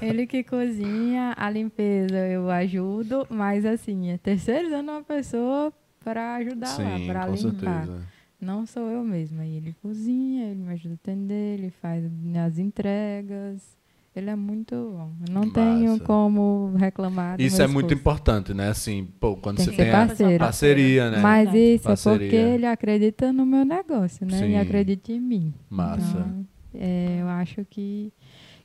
Ele 0.02 0.26
que 0.26 0.42
cozinha, 0.44 1.34
a 1.36 1.50
limpeza 1.50 2.16
eu 2.28 2.48
ajudo, 2.50 3.26
mas 3.28 3.64
assim, 3.66 4.10
é 4.10 4.18
terceirizando 4.18 4.90
uma 4.92 5.02
pessoa 5.02 5.72
para 6.04 6.36
ajudar 6.36 6.68
lá, 6.78 6.96
para 7.06 7.26
com 7.26 7.34
limpar. 7.34 7.84
certeza. 7.86 8.02
Não 8.40 8.64
sou 8.66 8.88
eu 8.88 9.02
mesma. 9.04 9.44
E 9.44 9.56
ele 9.56 9.74
cozinha, 9.82 10.50
ele 10.50 10.62
me 10.62 10.72
ajuda 10.72 10.94
a 10.94 10.94
atender, 10.94 11.58
ele 11.58 11.70
faz 11.82 12.04
as 12.46 12.58
entregas. 12.58 13.76
Ele 14.14 14.28
é 14.28 14.34
muito 14.34 14.74
bom. 14.74 15.10
Não 15.30 15.42
Massa. 15.42 15.52
tenho 15.54 16.00
como 16.00 16.72
reclamar 16.76 17.40
Isso 17.40 17.62
é 17.62 17.66
muito 17.68 17.92
esposo. 17.94 18.00
importante, 18.00 18.52
né? 18.52 18.68
Assim, 18.68 19.06
pô, 19.20 19.36
quando 19.36 19.58
Tem 19.58 19.66
você 19.66 19.72
tem 19.72 19.90
a 19.90 20.06
parceiro. 20.06 20.38
parceria, 20.38 21.10
né? 21.12 21.18
Mas 21.20 21.54
isso 21.54 21.84
Parceria. 21.84 22.16
é 22.16 22.18
porque 22.18 22.36
ele 22.36 22.66
acredita 22.66 23.32
no 23.32 23.46
meu 23.46 23.64
negócio, 23.64 24.26
né? 24.26 24.38
Sim. 24.38 24.50
E 24.50 24.56
acredita 24.56 25.12
em 25.12 25.20
mim. 25.20 25.54
Massa. 25.70 26.18
Então, 26.18 26.46
é, 26.74 27.18
eu 27.20 27.28
acho 27.28 27.64
que, 27.70 28.12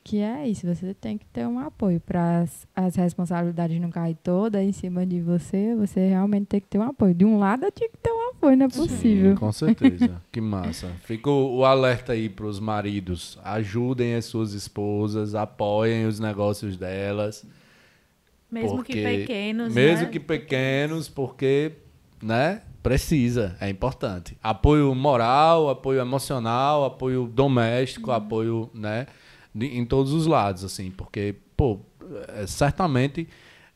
que 0.02 0.18
é 0.18 0.48
isso. 0.48 0.66
Você 0.66 0.92
tem 0.94 1.16
que 1.16 1.26
ter 1.26 1.46
um 1.46 1.60
apoio 1.60 2.00
para 2.00 2.44
as 2.74 2.96
responsabilidades 2.96 3.80
não 3.80 3.90
cair 3.90 4.16
toda 4.22 4.60
em 4.62 4.72
cima 4.72 5.06
de 5.06 5.20
você. 5.20 5.76
Você 5.76 6.08
realmente 6.08 6.46
tem 6.46 6.60
que 6.60 6.66
ter 6.66 6.78
um 6.78 6.82
apoio. 6.82 7.14
De 7.14 7.24
um 7.24 7.38
lado, 7.38 7.64
eu 7.64 7.70
tinha 7.70 7.88
que 7.88 7.98
ter 7.98 8.10
um 8.10 8.15
apoio, 8.36 8.56
não 8.56 8.66
é 8.66 8.68
possível. 8.68 9.30
Sim, 9.32 9.36
com 9.36 9.52
certeza. 9.52 10.22
que 10.32 10.40
massa. 10.40 10.90
Fica 11.04 11.28
o, 11.30 11.56
o 11.58 11.64
alerta 11.64 12.12
aí 12.12 12.28
pros 12.28 12.58
maridos. 12.60 13.38
Ajudem 13.44 14.14
as 14.14 14.24
suas 14.26 14.52
esposas, 14.52 15.34
apoiem 15.34 16.06
os 16.06 16.18
negócios 16.20 16.76
delas. 16.76 17.44
Mesmo 18.50 18.76
porque- 18.76 18.92
que 18.92 19.02
pequenos, 19.02 19.74
Mesmo 19.74 20.04
né? 20.06 20.10
que 20.12 20.20
pequenos, 20.20 21.08
porque, 21.08 21.72
né? 22.22 22.62
Precisa, 22.82 23.56
é 23.60 23.68
importante. 23.68 24.38
Apoio 24.40 24.94
moral, 24.94 25.68
apoio 25.68 26.00
emocional, 26.00 26.84
apoio 26.84 27.26
doméstico, 27.26 28.10
Uhum. 28.10 28.16
apoio, 28.16 28.70
né? 28.72 29.06
de- 29.52 29.76
em 29.78 29.84
todos 29.84 30.12
os 30.12 30.26
lados, 30.26 30.62
assim, 30.62 30.90
porque, 30.90 31.34
pô, 31.56 31.80
é, 32.28 32.46
certamente 32.46 33.26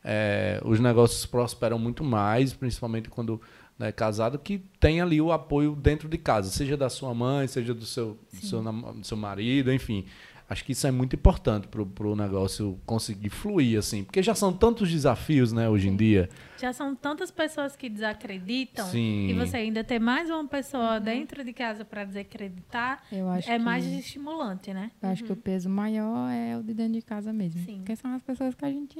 é, 0.03 0.61
os 0.63 0.79
negócios 0.79 1.25
prosperam 1.25 1.77
muito 1.77 2.03
mais, 2.03 2.53
principalmente 2.53 3.09
quando 3.09 3.39
né, 3.81 3.91
casado, 3.91 4.37
que 4.37 4.59
tem 4.79 5.01
ali 5.01 5.19
o 5.19 5.31
apoio 5.31 5.75
dentro 5.75 6.07
de 6.07 6.17
casa, 6.17 6.51
seja 6.51 6.77
da 6.77 6.87
sua 6.87 7.13
mãe, 7.15 7.47
seja 7.47 7.73
do 7.73 7.85
seu, 7.85 8.17
do 8.31 8.45
seu, 8.45 8.61
do 8.61 9.03
seu 9.05 9.17
marido, 9.17 9.73
enfim. 9.73 10.05
Acho 10.47 10.65
que 10.65 10.73
isso 10.73 10.85
é 10.85 10.91
muito 10.91 11.15
importante 11.15 11.67
pro, 11.67 11.85
pro 11.85 12.13
negócio 12.13 12.77
conseguir 12.85 13.29
fluir, 13.29 13.79
assim, 13.79 14.03
porque 14.03 14.21
já 14.21 14.35
são 14.35 14.51
tantos 14.51 14.91
desafios, 14.91 15.51
né, 15.51 15.67
hoje 15.67 15.87
em 15.87 15.95
dia. 15.95 16.29
Já 16.59 16.73
são 16.73 16.93
tantas 16.93 17.31
pessoas 17.31 17.75
que 17.75 17.89
desacreditam 17.89 18.85
Sim. 18.85 19.29
e 19.29 19.33
você 19.33 19.57
ainda 19.57 19.83
ter 19.83 19.97
mais 19.97 20.29
uma 20.29 20.45
pessoa 20.45 20.99
dentro 20.99 21.43
de 21.43 21.53
casa 21.53 21.83
para 21.83 22.03
desacreditar 22.03 23.01
Eu 23.11 23.29
acho 23.29 23.49
é 23.49 23.57
que, 23.57 23.63
mais 23.63 23.85
estimulante, 23.85 24.73
né? 24.73 24.91
eu 25.01 25.09
acho 25.09 25.23
que 25.23 25.31
o 25.31 25.37
peso 25.37 25.69
maior 25.69 26.29
é 26.29 26.57
o 26.57 26.61
de 26.61 26.73
dentro 26.73 26.93
de 26.93 27.01
casa 27.01 27.33
mesmo. 27.33 27.63
Sim. 27.65 27.77
Porque 27.77 27.95
são 27.95 28.13
as 28.13 28.21
pessoas 28.21 28.53
que 28.53 28.65
a 28.65 28.69
gente 28.69 28.99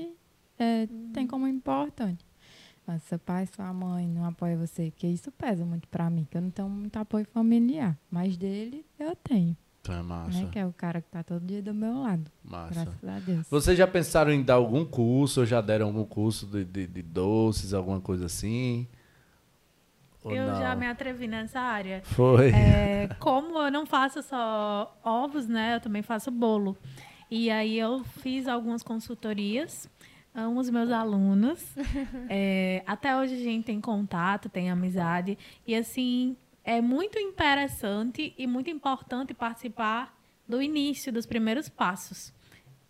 é, 0.57 0.87
tem 1.13 1.27
como 1.27 1.47
importante. 1.47 2.25
Mas 2.91 3.03
seu 3.03 3.17
pai, 3.17 3.45
sua 3.45 3.71
mãe 3.71 4.05
não 4.05 4.25
apoia 4.25 4.57
você, 4.57 4.91
que 4.91 5.07
isso 5.07 5.31
pesa 5.31 5.63
muito 5.63 5.87
pra 5.87 6.09
mim, 6.09 6.27
que 6.29 6.35
eu 6.35 6.41
não 6.41 6.51
tenho 6.51 6.67
muito 6.67 6.97
apoio 6.97 7.25
familiar. 7.25 7.97
Mas 8.11 8.35
dele, 8.35 8.85
eu 8.99 9.15
tenho. 9.15 9.55
Então 9.79 9.95
é 9.95 10.01
massa, 10.01 10.41
Né? 10.41 10.49
Que 10.51 10.59
é 10.59 10.65
o 10.65 10.73
cara 10.73 10.99
que 10.99 11.07
tá 11.07 11.23
todo 11.23 11.45
dia 11.45 11.61
do 11.61 11.73
meu 11.73 12.01
lado. 12.01 12.29
massa. 12.43 12.83
Graças 12.83 13.09
a 13.09 13.19
Deus. 13.19 13.47
Vocês 13.49 13.77
já 13.77 13.87
pensaram 13.87 14.33
em 14.33 14.43
dar 14.43 14.55
algum 14.55 14.83
curso, 14.83 15.39
ou 15.39 15.45
já 15.45 15.61
deram 15.61 15.85
algum 15.85 16.03
curso 16.03 16.45
de, 16.45 16.65
de, 16.65 16.85
de 16.85 17.01
doces, 17.01 17.73
alguma 17.73 18.01
coisa 18.01 18.25
assim? 18.25 18.85
Ou 20.21 20.33
eu 20.33 20.47
não? 20.47 20.59
já 20.59 20.75
me 20.75 20.85
atrevi 20.85 21.27
nessa 21.27 21.61
área. 21.61 22.01
Foi. 22.03 22.51
É, 22.51 23.07
como 23.21 23.57
eu 23.57 23.71
não 23.71 23.85
faço 23.85 24.21
só 24.21 24.99
ovos, 25.01 25.47
né? 25.47 25.75
Eu 25.75 25.79
também 25.79 26.01
faço 26.01 26.29
bolo. 26.29 26.75
E 27.29 27.49
aí 27.49 27.79
eu 27.79 28.03
fiz 28.03 28.49
algumas 28.49 28.83
consultorias, 28.83 29.89
amo 30.33 30.59
os 30.59 30.69
meus 30.69 30.91
alunos. 30.91 31.63
É, 32.33 32.81
até 32.87 33.15
hoje 33.17 33.35
a 33.35 33.43
gente 33.43 33.65
tem 33.65 33.81
contato, 33.81 34.47
tem 34.47 34.69
amizade. 34.69 35.37
E 35.67 35.75
assim, 35.75 36.37
é 36.63 36.79
muito 36.79 37.19
interessante 37.19 38.33
e 38.37 38.47
muito 38.47 38.69
importante 38.69 39.33
participar 39.33 40.17
do 40.47 40.61
início, 40.61 41.11
dos 41.11 41.25
primeiros 41.25 41.67
passos. 41.67 42.33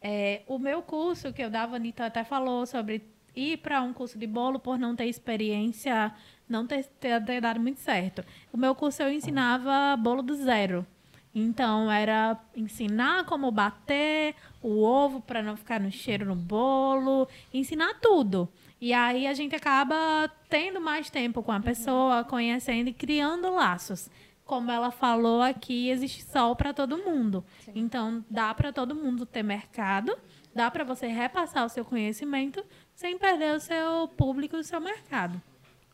É, 0.02 0.42
o 0.48 0.60
meu 0.60 0.82
curso 0.82 1.34
que 1.34 1.42
eu 1.42 1.50
dava, 1.50 1.76
a 1.76 1.78
Anitta 1.78 2.06
até 2.06 2.24
falou 2.24 2.66
sobre 2.66 3.04
ir 3.36 3.58
para 3.58 3.82
um 3.82 3.94
curso 3.94 4.18
de 4.18 4.28
bolo 4.28 4.60
por 4.60 4.78
não 4.78 4.96
ter 4.96 5.06
experiência, 5.06 6.14
não 6.48 6.68
ter, 6.68 6.86
ter, 7.00 7.24
ter 7.24 7.42
dado 7.42 7.60
muito 7.60 7.80
certo. 7.80 8.24
O 8.52 8.58
meu 8.58 8.76
curso 8.76 9.02
eu 9.02 9.12
ensinava 9.12 9.96
bolo 9.98 10.22
do 10.22 10.36
zero. 10.36 10.86
Então, 11.34 11.90
era 11.90 12.38
ensinar 12.56 13.26
como 13.26 13.52
bater 13.52 14.36
o 14.62 14.84
ovo 14.84 15.22
para 15.22 15.42
não 15.42 15.56
ficar 15.56 15.80
no 15.80 15.92
cheiro 15.92 16.26
no 16.26 16.36
bolo, 16.36 17.28
ensinar 17.54 17.96
tudo. 18.02 18.50
E 18.80 18.94
aí 18.94 19.28
a 19.28 19.34
gente 19.34 19.56
acaba 19.56 20.30
tendo 20.50 20.82
mais 20.82 21.10
tempo 21.10 21.42
com 21.42 21.52
a 21.52 21.60
pessoa, 21.60 22.24
conhecendo 22.24 22.90
e 22.90 22.94
criando 22.94 23.54
laços. 23.54 24.10
Como 24.44 24.70
ela 24.70 24.92
falou 24.92 25.42
aqui, 25.42 25.90
existe 25.90 26.24
sol 26.26 26.56
para 26.56 26.74
todo 26.74 26.98
mundo. 26.98 27.46
Então, 27.74 28.26
dá 28.30 28.54
para 28.54 28.74
todo 28.74 28.94
mundo 28.94 29.26
ter 29.26 29.44
mercado, 29.44 30.18
dá 30.54 30.70
para 30.70 30.84
você 30.84 31.08
repassar 31.08 31.66
o 31.66 31.70
seu 31.70 31.86
conhecimento 31.86 32.62
sem 32.94 33.18
perder 33.18 33.56
o 33.56 33.60
seu 33.60 34.10
público 34.10 34.58
e 34.58 34.60
o 34.60 34.64
seu 34.64 34.82
mercado. 34.82 35.42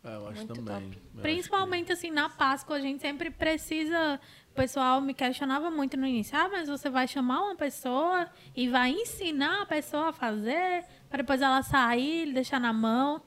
É, 0.03 0.15
eu 0.15 0.27
acho 0.27 0.37
Muito 0.37 0.63
também. 0.63 0.91
Eu 1.15 1.21
Principalmente 1.21 1.91
assim, 1.91 2.09
na 2.09 2.29
Páscoa, 2.29 2.77
a 2.77 2.79
gente 2.79 3.01
sempre 3.01 3.29
precisa. 3.29 4.19
O 4.57 4.59
pessoal 4.59 4.99
me 4.99 5.13
questionava 5.13 5.69
muito 5.69 5.95
no 5.95 6.07
início. 6.07 6.35
Ah, 6.35 6.49
mas 6.51 6.67
você 6.67 6.89
vai 6.89 7.07
chamar 7.07 7.43
uma 7.43 7.55
pessoa 7.55 8.25
e 8.55 8.67
vai 8.67 8.89
ensinar 8.89 9.61
a 9.61 9.65
pessoa 9.67 10.09
a 10.09 10.11
fazer, 10.11 10.83
para 11.07 11.17
depois 11.21 11.43
ela 11.43 11.61
sair 11.61 12.33
deixar 12.33 12.59
na 12.59 12.73
mão. 12.73 13.21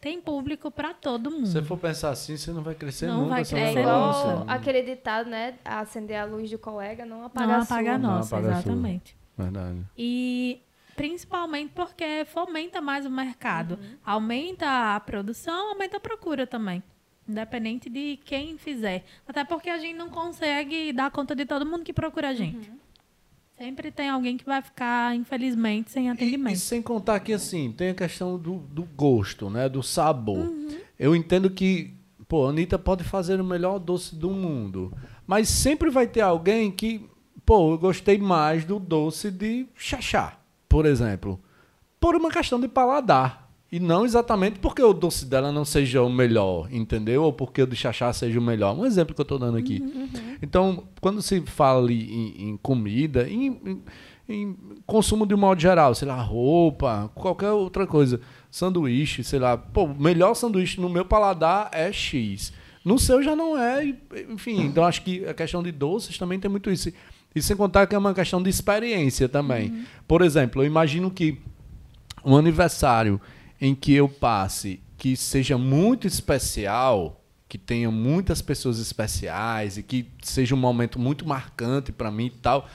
Tem 0.00 0.20
público 0.20 0.70
para 0.70 0.94
todo 0.94 1.28
mundo. 1.28 1.46
Se 1.46 1.54
você 1.54 1.62
for 1.62 1.76
pensar 1.76 2.10
assim, 2.10 2.36
você 2.36 2.52
não 2.52 2.62
vai 2.62 2.76
crescer 2.76 3.08
Não 3.08 3.22
nunca. 3.22 3.30
vai 3.30 3.42
É 3.42 3.44
crescer 3.44 3.80
igual 3.80 4.44
aquele 4.46 4.82
ditado, 4.82 5.28
né? 5.28 5.54
Acender 5.64 6.20
a 6.20 6.24
luz 6.24 6.48
do 6.52 6.58
colega, 6.58 7.04
não 7.04 7.24
apaga 7.24 7.46
não 7.48 7.54
a 7.54 7.62
apaga 7.62 7.94
a 7.94 7.98
nossa, 7.98 8.36
apaga 8.36 8.48
a 8.50 8.62
sua. 8.62 8.70
exatamente. 8.70 9.16
Verdade. 9.36 9.84
E 9.98 10.62
principalmente 10.94 11.72
porque 11.74 12.24
fomenta 12.26 12.80
mais 12.80 13.04
o 13.04 13.10
mercado. 13.10 13.76
Aumenta 14.04 14.94
a 14.94 15.00
produção, 15.00 15.70
aumenta 15.70 15.96
a 15.96 16.00
procura 16.00 16.46
também. 16.46 16.80
Independente 17.28 17.88
de 17.90 18.18
quem 18.24 18.56
fizer. 18.56 19.04
Até 19.26 19.44
porque 19.44 19.68
a 19.68 19.78
gente 19.78 19.96
não 19.96 20.08
consegue 20.08 20.92
dar 20.92 21.10
conta 21.10 21.34
de 21.34 21.44
todo 21.44 21.66
mundo 21.66 21.82
que 21.84 21.92
procura 21.92 22.28
a 22.30 22.34
gente. 22.34 22.70
Sempre 23.58 23.90
tem 23.90 24.08
alguém 24.10 24.36
que 24.36 24.44
vai 24.44 24.60
ficar, 24.60 25.16
infelizmente, 25.16 25.90
sem 25.90 26.06
E, 26.06 26.10
atendimento. 26.10 26.54
e 26.54 26.58
sem 26.58 26.82
contar 26.82 27.20
que, 27.20 27.32
assim, 27.32 27.72
tem 27.72 27.88
a 27.90 27.94
questão 27.94 28.38
do, 28.38 28.58
do 28.58 28.82
gosto, 28.84 29.48
né? 29.48 29.66
Do 29.68 29.82
sabor. 29.82 30.52
Eu 30.98 31.16
entendo 31.16 31.48
que, 31.48 31.94
pô, 32.28 32.46
a 32.46 32.50
Anitta 32.50 32.78
pode 32.78 33.02
fazer 33.02 33.40
o 33.40 33.44
melhor 33.44 33.78
doce 33.78 34.14
do 34.14 34.30
mundo. 34.30 34.92
Mas 35.26 35.48
sempre 35.48 35.88
vai 35.90 36.06
ter 36.06 36.20
alguém 36.20 36.70
que, 36.70 37.08
pô, 37.46 37.72
eu 37.72 37.78
gostei 37.78 38.18
mais 38.18 38.64
do 38.64 38.78
doce 38.78 39.30
de 39.30 39.66
chachá, 39.74 40.38
por 40.68 40.84
exemplo. 40.84 41.40
Por 41.98 42.14
uma 42.14 42.30
questão 42.30 42.60
de 42.60 42.68
paladar. 42.68 43.45
E 43.70 43.80
não 43.80 44.04
exatamente 44.04 44.60
porque 44.60 44.80
o 44.80 44.92
doce 44.92 45.26
dela 45.26 45.50
não 45.50 45.64
seja 45.64 46.00
o 46.02 46.08
melhor, 46.08 46.68
entendeu? 46.72 47.24
Ou 47.24 47.32
porque 47.32 47.62
o 47.62 47.66
de 47.66 47.74
chachá 47.74 48.12
seja 48.12 48.38
o 48.38 48.42
melhor. 48.42 48.78
Um 48.78 48.86
exemplo 48.86 49.14
que 49.14 49.20
eu 49.20 49.24
estou 49.24 49.38
dando 49.38 49.58
aqui. 49.58 49.82
Então, 50.40 50.84
quando 51.00 51.20
se 51.20 51.40
fala 51.42 51.90
em, 51.92 52.50
em 52.50 52.56
comida, 52.58 53.28
em, 53.28 53.46
em- 53.66 53.82
em 54.28 54.56
consumo 54.86 55.26
de 55.26 55.34
um 55.34 55.38
modo 55.38 55.60
geral, 55.60 55.94
sei 55.94 56.06
lá, 56.06 56.20
roupa, 56.22 57.10
qualquer 57.14 57.50
outra 57.50 57.86
coisa, 57.86 58.20
sanduíche, 58.50 59.22
sei 59.24 59.38
lá, 59.40 59.56
pô, 59.56 59.84
o 59.84 60.00
melhor 60.00 60.34
sanduíche 60.34 60.80
no 60.80 60.88
meu 60.88 61.04
paladar 61.04 61.68
é 61.72 61.92
X. 61.92 62.52
No 62.84 62.98
seu 63.00 63.20
já 63.22 63.34
não 63.34 63.58
é, 63.58 63.94
enfim. 64.30 64.60
Então, 64.62 64.84
acho 64.84 65.02
que 65.02 65.24
a 65.26 65.34
questão 65.34 65.60
de 65.62 65.72
doces 65.72 66.16
também 66.16 66.38
tem 66.38 66.48
muito 66.50 66.70
isso. 66.70 66.92
E 67.34 67.42
sem 67.42 67.56
contar 67.56 67.86
que 67.88 67.94
é 67.96 67.98
uma 67.98 68.14
questão 68.14 68.40
de 68.40 68.48
experiência 68.48 69.28
também. 69.28 69.84
Por 70.06 70.22
exemplo, 70.22 70.62
eu 70.62 70.66
imagino 70.66 71.10
que 71.10 71.38
um 72.24 72.36
aniversário 72.36 73.20
em 73.60 73.74
que 73.74 73.92
eu 73.94 74.08
passe 74.08 74.80
que 74.98 75.16
seja 75.16 75.56
muito 75.58 76.06
especial, 76.06 77.22
que 77.48 77.58
tenha 77.58 77.90
muitas 77.90 78.40
pessoas 78.42 78.78
especiais 78.78 79.76
e 79.78 79.82
que 79.82 80.08
seja 80.22 80.54
um 80.54 80.58
momento 80.58 80.98
muito 80.98 81.26
marcante 81.26 81.92
para 81.92 82.10
mim 82.10 82.26
e 82.26 82.30
tal, 82.30 82.66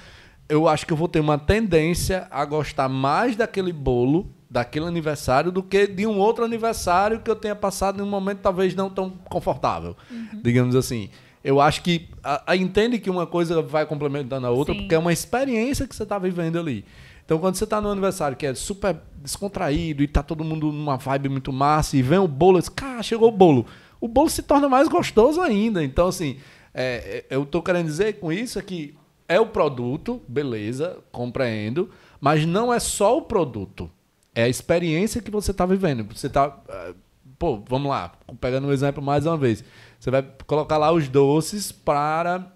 eu 0.48 0.68
acho 0.68 0.86
que 0.86 0.94
eu 0.94 0.98
vou 0.98 1.08
ter 1.08 1.20
uma 1.20 1.38
tendência 1.38 2.28
a 2.30 2.44
gostar 2.46 2.88
mais 2.90 3.36
daquele 3.36 3.74
bolo, 3.74 4.30
daquele 4.50 4.86
aniversário, 4.86 5.52
do 5.52 5.64
que 5.64 5.88
de 5.88 6.06
um 6.06 6.18
outro 6.18 6.44
aniversário 6.44 7.20
que 7.22 7.30
eu 7.32 7.36
tenha 7.36 7.56
passado 7.56 8.00
em 8.00 8.04
um 8.06 8.10
momento 8.10 8.40
talvez 8.40 8.76
não 8.76 8.90
tão 8.90 9.10
confortável, 9.30 9.96
digamos 10.44 10.76
assim. 10.76 11.10
Eu 11.44 11.60
acho 11.60 11.82
que 11.82 12.08
a, 12.24 12.52
a- 12.52 12.56
entende 12.56 13.00
que 13.00 13.10
uma 13.10 13.26
coisa 13.26 13.62
vai 13.64 13.86
complementando 13.86 14.46
a 14.46 14.52
outra, 14.52 14.74
Sim. 14.76 14.82
porque 14.82 14.94
é 14.94 15.00
uma 15.00 15.12
experiência 15.14 15.88
que 15.88 15.96
você 15.96 16.04
está 16.04 16.20
vivendo 16.20 16.60
ali. 16.60 16.86
Então, 17.32 17.40
quando 17.40 17.56
você 17.56 17.64
está 17.64 17.80
no 17.80 17.90
aniversário 17.90 18.36
que 18.36 18.46
é 18.46 18.54
super 18.54 18.98
descontraído 19.16 20.04
e 20.04 20.08
tá 20.08 20.22
todo 20.22 20.44
mundo 20.44 20.70
numa 20.70 20.98
vibe 20.98 21.30
muito 21.30 21.54
massa 21.54 21.96
e 21.96 22.02
vem 22.02 22.20
o 22.20 22.28
bolo, 22.28 22.60
diz, 22.60 22.68
cara, 22.68 23.02
chegou 23.02 23.30
o 23.30 23.32
bolo. 23.32 23.66
O 24.02 24.08
bolo 24.10 24.30
se 24.30 24.44
torna 24.44 24.68
mais 24.68 24.90
gostoso 24.90 25.40
ainda. 25.40 25.82
Então, 25.82 26.10
assim, 26.10 26.40
é, 26.74 27.24
é, 27.30 27.34
eu 27.34 27.46
tô 27.46 27.62
querendo 27.62 27.86
dizer 27.86 28.20
com 28.20 28.34
isso 28.34 28.60
é 28.60 28.62
que 28.62 28.94
é 29.30 29.40
o 29.40 29.46
produto, 29.46 30.22
beleza, 30.28 30.98
compreendo, 31.10 31.90
mas 32.20 32.46
não 32.46 32.74
é 32.74 32.82
só 32.82 33.18
o 33.18 33.22
produto. 33.22 33.90
É 34.36 34.44
a 34.44 34.50
experiência 34.50 35.22
que 35.22 35.32
você 35.32 35.52
está 35.52 35.66
vivendo. 35.66 36.06
Você 36.14 36.28
tá. 36.28 36.60
eh, 36.68 36.94
Pô, 37.40 37.64
vamos 37.66 37.90
lá, 37.90 38.12
pegando 38.42 38.68
um 38.68 38.74
exemplo 38.74 39.02
mais 39.02 39.26
uma 39.26 39.38
vez. 39.38 39.64
Você 39.98 40.12
vai 40.12 40.22
colocar 40.46 40.78
lá 40.78 40.92
os 40.92 41.08
doces 41.08 41.72
para 41.72 42.52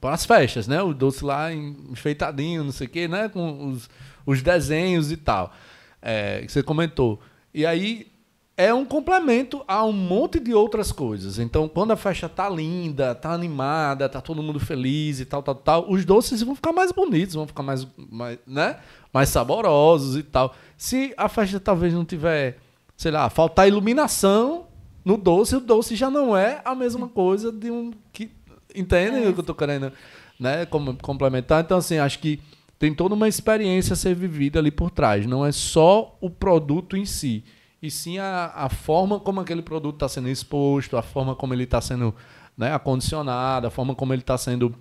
para 0.00 0.14
as 0.14 0.24
festas, 0.24 0.66
né? 0.66 0.82
O 0.82 0.92
doce 0.92 1.24
lá 1.24 1.52
enfeitadinho, 1.52 2.64
não 2.64 2.72
sei 2.72 2.86
o 2.86 2.90
quê, 2.90 3.08
né? 3.08 3.28
Com 3.28 3.68
os, 3.68 3.88
os 4.26 4.42
desenhos 4.42 5.10
e 5.10 5.16
tal. 5.16 5.52
É, 6.00 6.42
que 6.42 6.52
você 6.52 6.62
comentou. 6.62 7.20
E 7.54 7.64
aí 7.64 8.12
é 8.56 8.72
um 8.72 8.84
complemento 8.84 9.64
a 9.66 9.84
um 9.84 9.92
monte 9.92 10.38
de 10.38 10.54
outras 10.54 10.92
coisas. 10.92 11.38
Então, 11.38 11.68
quando 11.68 11.92
a 11.92 11.96
festa 11.96 12.28
tá 12.28 12.48
linda, 12.48 13.14
tá 13.14 13.32
animada, 13.32 14.08
tá 14.08 14.20
todo 14.20 14.42
mundo 14.42 14.60
feliz 14.60 15.20
e 15.20 15.24
tal, 15.24 15.42
tal, 15.42 15.54
tal, 15.54 15.90
os 15.90 16.04
doces 16.04 16.42
vão 16.42 16.54
ficar 16.54 16.72
mais 16.72 16.92
bonitos, 16.92 17.34
vão 17.34 17.46
ficar 17.46 17.62
mais, 17.62 17.86
mais, 18.10 18.38
né? 18.46 18.78
mais 19.12 19.28
saborosos 19.28 20.16
e 20.16 20.22
tal. 20.22 20.54
Se 20.76 21.14
a 21.16 21.28
festa 21.28 21.58
talvez 21.58 21.94
não 21.94 22.04
tiver, 22.04 22.58
sei 22.96 23.10
lá, 23.10 23.28
faltar 23.30 23.68
iluminação 23.68 24.66
no 25.04 25.16
doce, 25.16 25.56
o 25.56 25.60
doce 25.60 25.96
já 25.96 26.10
não 26.10 26.36
é 26.36 26.60
a 26.64 26.74
mesma 26.74 27.08
coisa 27.08 27.50
de 27.50 27.70
um 27.70 27.90
que 28.12 28.30
entendem 28.74 29.26
o 29.28 29.34
que 29.34 29.40
eu 29.40 29.44
tô 29.44 29.54
querendo, 29.54 29.92
né, 30.38 30.66
como 30.66 30.96
complementar. 30.96 31.62
Então 31.62 31.78
assim, 31.78 31.98
acho 31.98 32.18
que 32.18 32.40
tem 32.78 32.92
toda 32.94 33.14
uma 33.14 33.28
experiência 33.28 33.94
a 33.94 33.96
ser 33.96 34.14
vivida 34.14 34.58
ali 34.58 34.70
por 34.70 34.90
trás. 34.90 35.26
Não 35.26 35.46
é 35.46 35.52
só 35.52 36.16
o 36.20 36.28
produto 36.28 36.96
em 36.96 37.04
si, 37.04 37.44
e 37.82 37.90
sim 37.90 38.18
a, 38.18 38.52
a 38.54 38.68
forma 38.68 39.18
como 39.18 39.40
aquele 39.40 39.62
produto 39.62 39.96
está 39.96 40.08
sendo 40.08 40.28
exposto, 40.28 40.96
a 40.96 41.02
forma 41.02 41.34
como 41.34 41.52
ele 41.52 41.64
está 41.64 41.80
sendo 41.80 42.14
né, 42.56 42.72
acondicionado, 42.72 43.66
a 43.66 43.70
forma 43.70 43.94
como 43.94 44.12
ele 44.12 44.22
está 44.22 44.38
sendo 44.38 44.74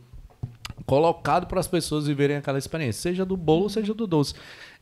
colocado 0.86 1.48
para 1.48 1.60
as 1.60 1.68
pessoas 1.68 2.08
viverem 2.08 2.38
aquela 2.38 2.58
experiência, 2.58 3.02
seja 3.02 3.26
do 3.26 3.38
bolo, 3.38 3.70
seja 3.70 3.94
do 3.94 4.06
doce. 4.06 4.34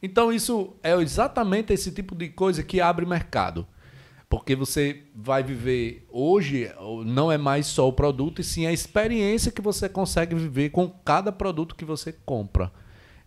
Então 0.01 0.31
isso 0.31 0.73
é 0.81 0.93
exatamente 0.95 1.73
esse 1.73 1.91
tipo 1.91 2.15
de 2.15 2.29
coisa 2.29 2.63
que 2.63 2.81
abre 2.81 3.05
mercado. 3.05 3.67
Porque 4.29 4.55
você 4.55 5.03
vai 5.15 5.41
viver 5.41 6.05
hoje, 6.11 6.71
não 7.05 7.31
é 7.31 7.37
mais 7.37 7.65
só 7.65 7.87
o 7.87 7.93
produto, 7.93 8.39
e 8.39 8.43
sim 8.43 8.67
a 8.67 8.71
experiência 8.71 9.51
que 9.51 9.61
você 9.61 9.89
consegue 9.89 10.35
viver 10.35 10.69
com 10.69 10.87
cada 10.87 11.31
produto 11.31 11.75
que 11.75 11.83
você 11.83 12.13
compra. 12.13 12.71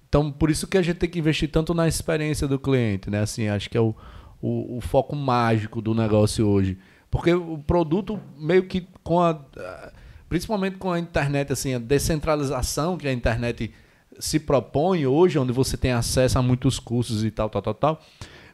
Então, 0.08 0.30
por 0.30 0.48
isso 0.48 0.66
que 0.66 0.78
a 0.78 0.82
gente 0.82 0.98
tem 0.98 1.10
que 1.10 1.18
investir 1.18 1.50
tanto 1.50 1.74
na 1.74 1.88
experiência 1.88 2.46
do 2.46 2.58
cliente, 2.58 3.10
né? 3.10 3.20
Assim, 3.20 3.48
acho 3.48 3.68
que 3.68 3.76
é 3.76 3.80
o, 3.80 3.96
o, 4.40 4.76
o 4.76 4.80
foco 4.80 5.16
mágico 5.16 5.82
do 5.82 5.92
negócio 5.92 6.46
hoje. 6.46 6.78
Porque 7.10 7.32
o 7.32 7.58
produto, 7.58 8.20
meio 8.38 8.64
que 8.64 8.86
com 9.02 9.20
a. 9.20 9.38
Principalmente 10.28 10.76
com 10.76 10.90
a 10.90 10.98
internet, 10.98 11.52
assim, 11.52 11.74
a 11.74 11.78
descentralização 11.78 12.96
que 12.96 13.08
a 13.08 13.12
internet 13.12 13.72
se 14.18 14.38
propõe 14.38 15.06
hoje, 15.06 15.38
onde 15.38 15.52
você 15.52 15.76
tem 15.76 15.92
acesso 15.92 16.38
a 16.38 16.42
muitos 16.42 16.78
cursos 16.78 17.24
e 17.24 17.30
tal, 17.30 17.50
tal, 17.50 17.62
tal, 17.62 17.74
tal, 17.74 18.00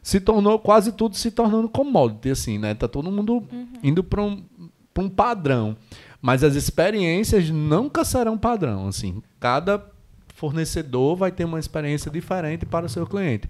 se 0.01 0.19
tornou 0.19 0.59
quase 0.59 0.91
tudo 0.91 1.15
se 1.15 1.31
tornando 1.31 1.69
commodity, 1.69 2.29
assim, 2.29 2.57
né? 2.57 2.73
Tá 2.73 2.87
todo 2.87 3.11
mundo 3.11 3.43
indo 3.83 4.03
para 4.03 4.21
um, 4.21 4.43
pra 4.93 5.03
um 5.03 5.09
padrão. 5.09 5.75
Mas 6.21 6.43
as 6.43 6.55
experiências 6.55 7.49
nunca 7.49 8.03
serão 8.03 8.37
padrão, 8.37 8.87
assim. 8.87 9.21
Cada 9.39 9.85
fornecedor 10.35 11.15
vai 11.15 11.31
ter 11.31 11.45
uma 11.45 11.59
experiência 11.59 12.09
diferente 12.11 12.65
para 12.65 12.85
o 12.85 12.89
seu 12.89 13.05
cliente. 13.05 13.49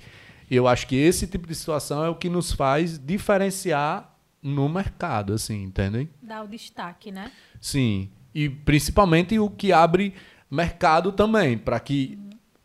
E 0.49 0.55
eu 0.55 0.67
acho 0.67 0.87
que 0.87 0.95
esse 0.95 1.27
tipo 1.27 1.47
de 1.47 1.53
situação 1.53 2.03
é 2.03 2.09
o 2.09 2.15
que 2.15 2.29
nos 2.29 2.51
faz 2.51 2.97
diferenciar 2.97 4.15
no 4.41 4.67
mercado, 4.67 5.33
assim, 5.33 5.63
entendem? 5.63 6.09
Dá 6.21 6.41
o 6.41 6.47
destaque, 6.47 7.11
né? 7.11 7.31
Sim. 7.61 8.09
E 8.33 8.49
principalmente 8.49 9.37
o 9.37 9.49
que 9.49 9.71
abre 9.71 10.13
mercado 10.49 11.11
também, 11.11 11.57
para 11.57 11.79
que 11.79 12.17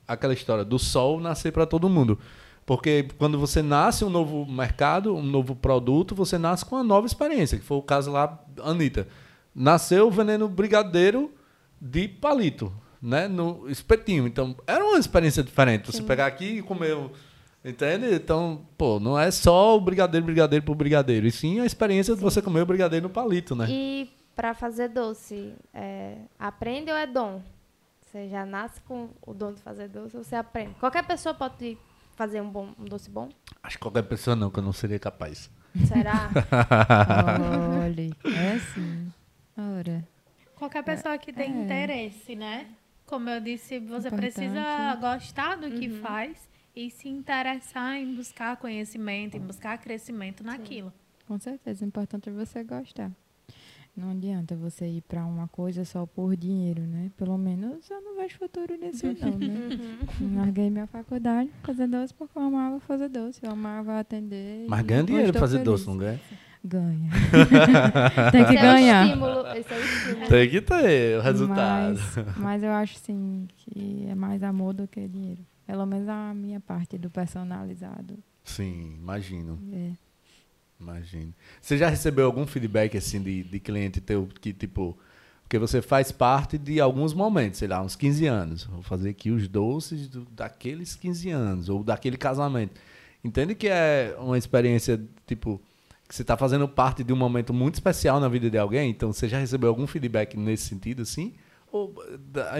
aquela 0.07 0.33
história 0.33 0.65
do 0.65 0.79
sol 0.79 1.21
nascer 1.21 1.53
para 1.53 1.67
todo 1.67 1.89
mundo. 1.89 2.19
Porque 2.67 3.07
quando 3.19 3.39
você 3.39 3.63
nasce 3.63 4.05
um 4.05 4.11
novo 4.11 4.47
mercado, 4.51 5.15
um 5.15 5.23
novo 5.23 5.55
produto, 5.55 6.15
você 6.15 6.39
nasce 6.39 6.65
com 6.65 6.77
uma 6.77 6.85
nova 6.85 7.07
experiência, 7.07 7.59
que 7.59 7.65
foi 7.65 7.77
o 7.77 7.83
caso 7.83 8.11
lá, 8.11 8.43
Anitta. 8.63 9.07
Nasceu 9.55 10.11
vendendo 10.11 10.49
brigadeiro 10.49 11.31
de 11.81 12.09
palito, 12.09 12.73
né? 13.03 13.29
No 13.29 13.69
espetinho. 13.71 14.27
Então, 14.27 14.57
era 14.67 14.85
uma 14.85 14.99
experiência 14.99 15.43
diferente. 15.43 15.93
Você 15.93 16.03
pegar 16.03 16.27
aqui 16.27 16.59
e 16.59 16.63
comer. 16.63 16.97
o- 16.97 17.11
Entende? 17.65 18.15
Então, 18.15 18.61
pô, 18.77 19.01
não 19.01 19.19
é 19.19 19.31
só 19.31 19.75
o 19.77 19.81
brigadeiro, 19.81 20.27
brigadeiro 20.27 20.65
por 20.65 20.75
brigadeiro. 20.75 21.27
E 21.27 21.31
sim 21.33 21.61
a 21.61 21.65
experiência 21.67 22.15
de 22.15 22.21
você 22.21 22.43
comer 22.43 22.61
o 22.61 22.67
brigadeiro 22.67 23.05
no 23.09 23.11
palito, 23.13 23.55
né? 23.57 23.67
E 23.71 24.11
para 24.37 24.53
fazer 24.53 24.89
doce, 24.89 25.55
é, 25.73 26.17
aprende 26.39 26.91
ou 26.91 26.97
é 26.97 27.07
dom? 27.07 27.41
Você 28.05 28.29
já 28.29 28.45
nasce 28.45 28.81
com 28.83 29.09
o 29.27 29.33
dom 29.33 29.53
de 29.55 29.63
fazer 29.63 29.89
doce, 29.89 30.15
ou 30.17 30.23
você 30.23 30.37
aprende? 30.37 30.75
Qualquer 30.79 31.07
pessoa 31.07 31.35
pode 31.35 31.79
fazer 32.15 32.41
um, 32.41 32.51
bom, 32.51 32.73
um 32.79 32.85
doce 32.85 33.11
bom? 33.11 33.29
Acho 33.63 33.77
que 33.77 33.83
qualquer 33.83 34.03
pessoa 34.03 34.35
não, 34.37 34.51
que 34.51 34.59
eu 34.59 34.63
não 34.63 34.73
seria 34.73 34.99
capaz. 34.99 35.51
Será? 35.89 36.31
Olha, 37.85 38.11
é 38.25 38.53
assim. 38.53 39.13
Ora, 39.57 40.07
Qualquer 40.57 40.85
pessoa 40.85 41.19
que 41.19 41.33
tem 41.33 41.53
é. 41.53 41.63
interesse, 41.65 42.35
né? 42.37 42.69
Como 43.07 43.29
eu 43.29 43.41
disse, 43.41 43.79
você 43.81 44.09
Importante. 44.09 44.17
precisa 44.35 44.95
gostar 44.97 45.57
do 45.57 45.71
que 45.73 45.89
faz 46.01 46.49
e 46.75 46.91
se 46.91 47.09
interessar 47.09 47.97
em 47.97 48.15
buscar 48.15 48.57
conhecimento, 48.57 49.37
em 49.37 49.41
buscar 49.41 49.77
crescimento 49.79 50.43
naquilo. 50.43 50.93
com 51.27 51.39
certeza, 51.39 51.85
o 51.85 51.89
importante 51.89 52.29
é 52.29 52.33
você 52.33 52.63
gostar. 52.65 53.11
Não 53.97 54.11
adianta 54.11 54.57
você 54.57 54.87
ir 54.89 55.03
pra 55.03 55.25
uma 55.25 55.47
coisa 55.47 55.85
só 55.85 56.05
por 56.05 56.37
dinheiro, 56.37 56.83
né? 56.83 57.13
Pelo 57.17 57.39
menos 57.39 57.89
eu 57.89 58.01
não 58.01 58.17
vejo 58.17 58.37
futuro 58.39 58.75
nisso, 58.77 59.07
não, 59.07 59.39
né? 59.39 59.79
Uhum. 60.21 60.37
Larguei 60.37 60.69
minha 60.71 60.87
faculdade, 60.87 61.51
fazer 61.63 61.87
doce 61.87 62.13
porque 62.15 62.37
eu 62.37 62.43
amava 62.43 62.81
fazer 62.81 63.09
doce, 63.09 63.41
eu 63.43 63.51
amava 63.53 63.99
atender. 64.01 64.67
Mas 64.69 64.85
ganha 64.85 65.05
dinheiro 65.05 65.33
tô 65.33 65.39
fazer 65.39 65.59
feliz. 65.59 65.65
doce, 65.65 65.87
não 65.87 65.97
ganha? 65.97 66.21
Ganha. 66.65 67.11
Tem 68.33 68.45
que 68.47 68.55
Esse 68.55 68.57
é 68.65 68.71
o 68.71 68.73
ganhar. 68.75 69.07
estímulo. 69.07 69.47
Esse 69.55 69.73
é 69.75 69.77
o 69.77 69.81
estímulo. 69.85 70.29
Tem 70.29 70.51
que 70.51 70.61
ter 70.61 71.19
o 71.19 71.23
resultado. 71.23 71.99
Mas, 72.17 72.37
mas 72.37 72.63
eu 72.63 72.71
acho 72.73 72.99
sim 72.99 73.47
que 73.57 74.07
é 74.09 74.15
mais 74.15 74.43
amor 74.43 74.73
do 74.75 74.89
que 74.89 75.07
dinheiro. 75.07 75.43
Pelo 75.67 75.87
menos 75.87 76.09
a 76.09 76.33
minha 76.35 76.61
parte 76.61 76.97
do 76.99 77.11
personalizado. 77.11 78.19
Sim, 78.43 78.97
imagino, 78.99 79.59
É. 79.73 79.91
imagino. 80.81 81.33
Você 81.61 81.77
já 81.79 81.89
recebeu 81.89 82.27
algum 82.27 82.47
feedback 82.47 82.97
assim 82.97 83.23
de, 83.23 83.43
de 83.45 83.61
cliente 83.61 84.01
teu 84.01 84.29
que 84.41 84.53
tipo 84.53 84.97
porque 85.43 85.59
você 85.59 85.83
faz 85.83 86.11
parte 86.11 86.57
de 86.57 86.81
alguns 86.81 87.13
momentos, 87.13 87.59
sei 87.59 87.69
lá, 87.69 87.81
uns 87.83 87.95
15 87.95 88.27
anos. 88.27 88.65
Vou 88.65 88.83
fazer 88.83 89.11
aqui 89.11 89.31
os 89.31 89.47
doces 89.47 90.09
do- 90.09 90.27
daqueles 90.31 90.97
15 90.97 91.31
anos 91.31 91.69
ou 91.69 91.85
daquele 91.85 92.17
casamento. 92.17 92.81
Entende 93.23 93.55
que 93.55 93.69
é 93.69 94.17
uma 94.19 94.39
experiência 94.39 95.01
tipo 95.27 95.61
que 96.09 96.15
você 96.15 96.23
está 96.23 96.37
fazendo 96.37 96.67
parte 96.69 97.03
de 97.05 97.13
um 97.13 97.17
momento 97.17 97.53
muito 97.55 97.75
especial 97.75 98.21
na 98.21 98.29
vida 98.29 98.51
de 98.51 98.59
alguém? 98.59 98.91
Então 98.91 99.13
você 99.13 99.29
já 99.29 99.39
recebeu 99.39 99.69
algum 99.69 99.87
feedback 99.87 100.37
nesse 100.37 100.69
sentido 100.69 101.03
assim? 101.03 101.35
Ou, 101.73 101.95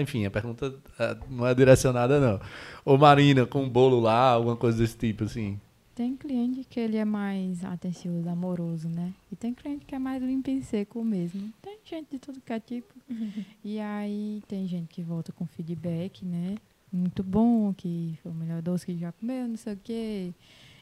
enfim, 0.01 0.25
a 0.25 0.31
pergunta 0.31 0.73
eh, 0.99 1.17
não 1.29 1.47
é 1.47 1.55
direcionada 1.55 2.19
não. 2.19 2.39
Ou 2.83 2.97
Marina 2.97 3.45
com 3.45 3.63
um 3.63 3.69
bolo 3.69 3.99
lá, 3.99 4.31
alguma 4.31 4.55
coisa 4.57 4.77
desse 4.77 4.97
tipo 4.97 5.23
assim. 5.25 5.59
Tem 5.95 6.13
cliente 6.13 6.65
que 6.65 6.77
ele 6.77 6.97
é 6.97 7.05
mais 7.05 7.63
atencioso, 7.63 8.27
amoroso, 8.27 8.89
né? 8.89 9.13
E 9.31 9.35
tem 9.35 9.53
cliente 9.53 9.85
que 9.85 9.95
é 9.95 9.99
mais 9.99 10.21
limpo 10.21 10.49
e 10.49 10.61
seco 10.61 11.01
mesmo. 11.05 11.53
Tem 11.61 11.79
gente 11.85 12.09
de 12.11 12.19
tudo 12.19 12.41
que 12.41 12.51
é 12.51 12.59
tipo. 12.59 12.93
E 13.63 13.79
aí 13.79 14.43
tem 14.47 14.67
gente 14.67 14.89
que 14.89 15.01
volta 15.01 15.31
com 15.31 15.45
feedback, 15.45 16.25
né? 16.25 16.57
Muito 16.91 17.23
bom, 17.23 17.73
que 17.73 18.19
foi 18.21 18.31
o 18.31 18.35
melhor 18.35 18.61
doce 18.61 18.85
que 18.85 18.97
já 18.97 19.11
comeu, 19.13 19.47
não 19.47 19.55
sei 19.55 19.73
o 19.73 19.79
quê. 19.81 20.33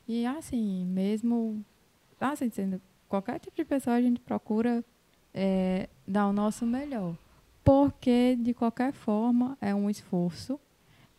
E 0.08 0.26
assim, 0.26 0.84
mesmo 0.86 1.64
assim, 2.20 2.50
sendo 2.50 2.82
qualquer 3.08 3.40
tipo 3.40 3.56
de 3.56 3.66
pessoa, 3.66 3.96
a 3.96 4.02
gente 4.02 4.20
procura 4.20 4.84
é, 5.32 5.88
dar 6.08 6.28
o 6.28 6.34
nosso 6.34 6.66
melhor. 6.66 7.16
Porque, 7.64 8.36
de 8.42 8.54
qualquer 8.54 8.92
forma, 8.92 9.58
é 9.62 9.74
um 9.74 9.90
esforço, 9.90 10.60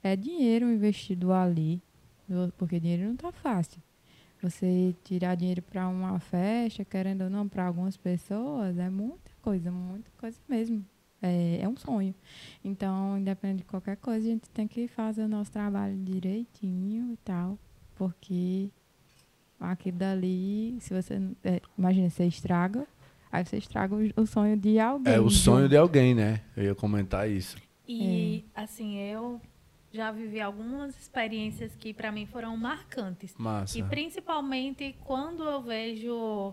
é 0.02 0.16
dinheiro 0.16 0.70
investido 0.70 1.32
ali, 1.32 1.80
porque 2.56 2.80
dinheiro 2.80 3.04
não 3.04 3.14
está 3.14 3.32
fácil. 3.32 3.80
Você 4.42 4.94
tirar 5.04 5.34
dinheiro 5.36 5.62
para 5.62 5.88
uma 5.88 6.18
festa, 6.18 6.84
querendo 6.84 7.22
ou 7.22 7.30
não, 7.30 7.48
para 7.48 7.66
algumas 7.66 7.96
pessoas, 7.96 8.76
é 8.78 8.90
muita 8.90 9.30
coisa, 9.40 9.70
muita 9.70 10.10
coisa 10.18 10.38
mesmo. 10.48 10.84
É, 11.22 11.60
é 11.62 11.68
um 11.68 11.76
sonho. 11.76 12.14
Então, 12.62 13.16
independente 13.16 13.58
de 13.58 13.64
qualquer 13.64 13.96
coisa, 13.96 14.26
a 14.26 14.30
gente 14.30 14.50
tem 14.50 14.68
que 14.68 14.86
fazer 14.86 15.22
o 15.22 15.28
nosso 15.28 15.50
trabalho 15.50 15.96
direitinho 15.96 17.14
e 17.14 17.16
tal, 17.24 17.58
porque 17.94 18.68
aquilo 19.58 19.96
dali, 19.96 20.76
se 20.80 20.92
você. 20.92 21.14
É, 21.42 21.62
imagina, 21.78 22.10
você 22.10 22.26
estraga, 22.26 22.86
aí 23.32 23.44
você 23.44 23.56
estraga 23.56 23.94
o, 23.94 24.22
o, 24.22 24.26
sonho 24.26 24.56
de 24.56 24.78
alguém. 24.78 25.14
É 25.14 25.18
o 25.18 25.30
sonho 25.30 25.68
de 25.68 25.76
alguém, 25.76 26.14
né? 26.14 26.42
Eu 26.54 26.64
ia 26.64 26.74
comentar 26.74 27.30
isso. 27.30 27.56
E, 27.88 28.44
é. 28.54 28.62
assim, 28.62 28.98
eu 28.98 29.40
já 29.94 30.10
vivi 30.10 30.40
algumas 30.40 30.98
experiências 30.98 31.76
que 31.76 31.94
para 31.94 32.10
mim 32.10 32.26
foram 32.26 32.56
marcantes. 32.56 33.32
Massa. 33.38 33.78
E 33.78 33.82
principalmente 33.84 34.96
quando 35.04 35.44
eu 35.44 35.62
vejo 35.62 36.52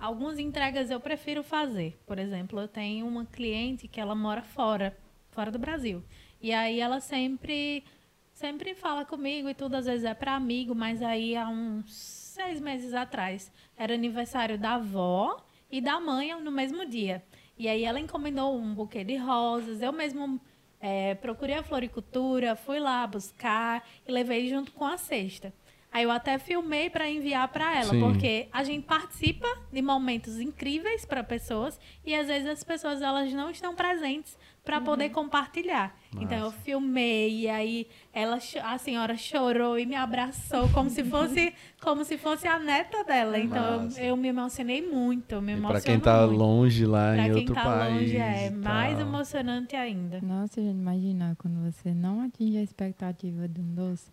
algumas 0.00 0.36
entregas 0.36 0.90
eu 0.90 0.98
prefiro 0.98 1.44
fazer. 1.44 1.96
Por 2.04 2.18
exemplo, 2.18 2.60
eu 2.60 2.66
tenho 2.66 3.06
uma 3.06 3.24
cliente 3.24 3.86
que 3.86 4.00
ela 4.00 4.16
mora 4.16 4.42
fora, 4.42 4.98
fora 5.30 5.48
do 5.52 5.60
Brasil. 5.60 6.02
E 6.40 6.52
aí 6.52 6.80
ela 6.80 6.98
sempre 6.98 7.84
sempre 8.32 8.74
fala 8.74 9.04
comigo 9.04 9.48
e 9.48 9.54
tudo, 9.54 9.76
às 9.76 9.86
vezes 9.86 10.04
é 10.04 10.12
para 10.12 10.34
amigo, 10.34 10.74
mas 10.74 11.00
aí 11.02 11.36
há 11.36 11.48
uns 11.48 11.94
seis 11.94 12.60
meses 12.60 12.92
atrás 12.94 13.52
era 13.76 13.94
aniversário 13.94 14.58
da 14.58 14.74
avó 14.74 15.44
e 15.70 15.80
da 15.80 16.00
mãe 16.00 16.34
no 16.40 16.50
mesmo 16.50 16.84
dia. 16.84 17.22
E 17.56 17.68
aí 17.68 17.84
ela 17.84 18.00
encomendou 18.00 18.58
um 18.58 18.74
buquê 18.74 19.04
de 19.04 19.14
rosas, 19.16 19.80
eu 19.82 19.92
mesmo 19.92 20.40
é, 20.82 21.14
procurei 21.14 21.54
a 21.54 21.62
floricultura, 21.62 22.56
fui 22.56 22.80
lá 22.80 23.06
buscar 23.06 23.88
e 24.04 24.10
levei 24.10 24.48
junto 24.48 24.72
com 24.72 24.84
a 24.84 24.98
cesta. 24.98 25.54
Aí 25.92 26.04
eu 26.04 26.10
até 26.10 26.38
filmei 26.38 26.88
para 26.88 27.08
enviar 27.08 27.46
para 27.48 27.76
ela, 27.76 27.90
Sim. 27.90 28.00
porque 28.00 28.48
a 28.50 28.64
gente 28.64 28.86
participa 28.86 29.46
de 29.70 29.82
momentos 29.82 30.40
incríveis 30.40 31.04
para 31.04 31.22
pessoas 31.22 31.78
e 32.04 32.14
às 32.14 32.28
vezes 32.28 32.48
as 32.48 32.64
pessoas 32.64 33.02
elas 33.02 33.30
não 33.34 33.50
estão 33.50 33.74
presentes 33.74 34.38
para 34.64 34.78
uhum. 34.78 34.84
poder 34.84 35.10
compartilhar. 35.10 35.94
Nossa. 36.12 36.24
Então 36.24 36.38
eu 36.38 36.50
filmei 36.50 37.40
e 37.40 37.48
aí 37.48 37.86
ela 38.12 38.38
a 38.62 38.78
senhora 38.78 39.16
chorou 39.16 39.78
e 39.78 39.84
me 39.84 39.96
abraçou 39.96 40.68
como 40.70 40.88
se 40.88 41.02
fosse 41.04 41.52
como 41.82 42.04
se 42.04 42.16
fosse 42.16 42.46
a 42.46 42.58
neta 42.58 43.04
dela. 43.04 43.38
Então 43.38 43.90
eu, 43.98 44.04
eu, 44.04 44.16
me 44.16 44.28
emocionei 44.28 44.80
muito, 44.80 45.42
me 45.42 45.60
Para 45.60 45.80
quem 45.80 45.96
está 45.96 46.24
longe 46.24 46.86
lá 46.86 47.12
pra 47.12 47.26
em 47.26 47.32
outro 47.32 47.54
tá 47.54 47.64
país. 47.64 48.00
Longe, 48.00 48.16
é 48.16 48.50
tá. 48.50 48.56
mais 48.56 48.98
emocionante 48.98 49.76
ainda. 49.76 50.20
Nossa, 50.22 50.62
gente, 50.62 50.78
imagina 50.78 51.36
quando 51.38 51.70
você 51.70 51.92
não 51.92 52.22
atinge 52.22 52.56
a 52.56 52.62
expectativa 52.62 53.48
de 53.48 53.60
um 53.60 53.74
doce 53.74 54.10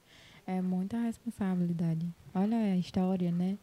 é 0.49 0.61
muita 0.61 0.97
responsabilidade. 0.97 2.07
Olha 2.33 2.57
a 2.57 2.75
história, 2.75 3.31
né? 3.31 3.55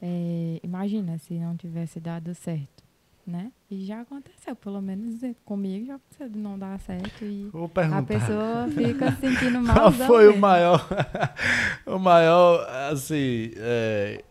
É, 0.00 0.60
imagina 0.62 1.16
se 1.16 1.34
não 1.34 1.56
tivesse 1.56 1.98
dado 1.98 2.34
certo, 2.34 2.84
né? 3.26 3.50
E 3.70 3.86
já 3.86 4.02
aconteceu, 4.02 4.54
pelo 4.54 4.82
menos 4.82 5.22
comigo 5.46 5.86
já 5.86 5.94
aconteceu 5.94 6.28
de 6.28 6.38
não 6.38 6.58
dar 6.58 6.78
certo 6.80 7.24
e 7.24 7.50
a 7.90 8.02
pessoa 8.02 8.68
fica 8.68 9.12
se 9.12 9.20
sentindo 9.20 9.62
mal. 9.62 9.74
Qual 9.74 9.92
foi 9.92 10.28
o 10.28 10.36
maior, 10.36 10.86
o 11.86 11.98
maior, 11.98 12.68
assim, 12.92 13.52
é, 13.56 14.22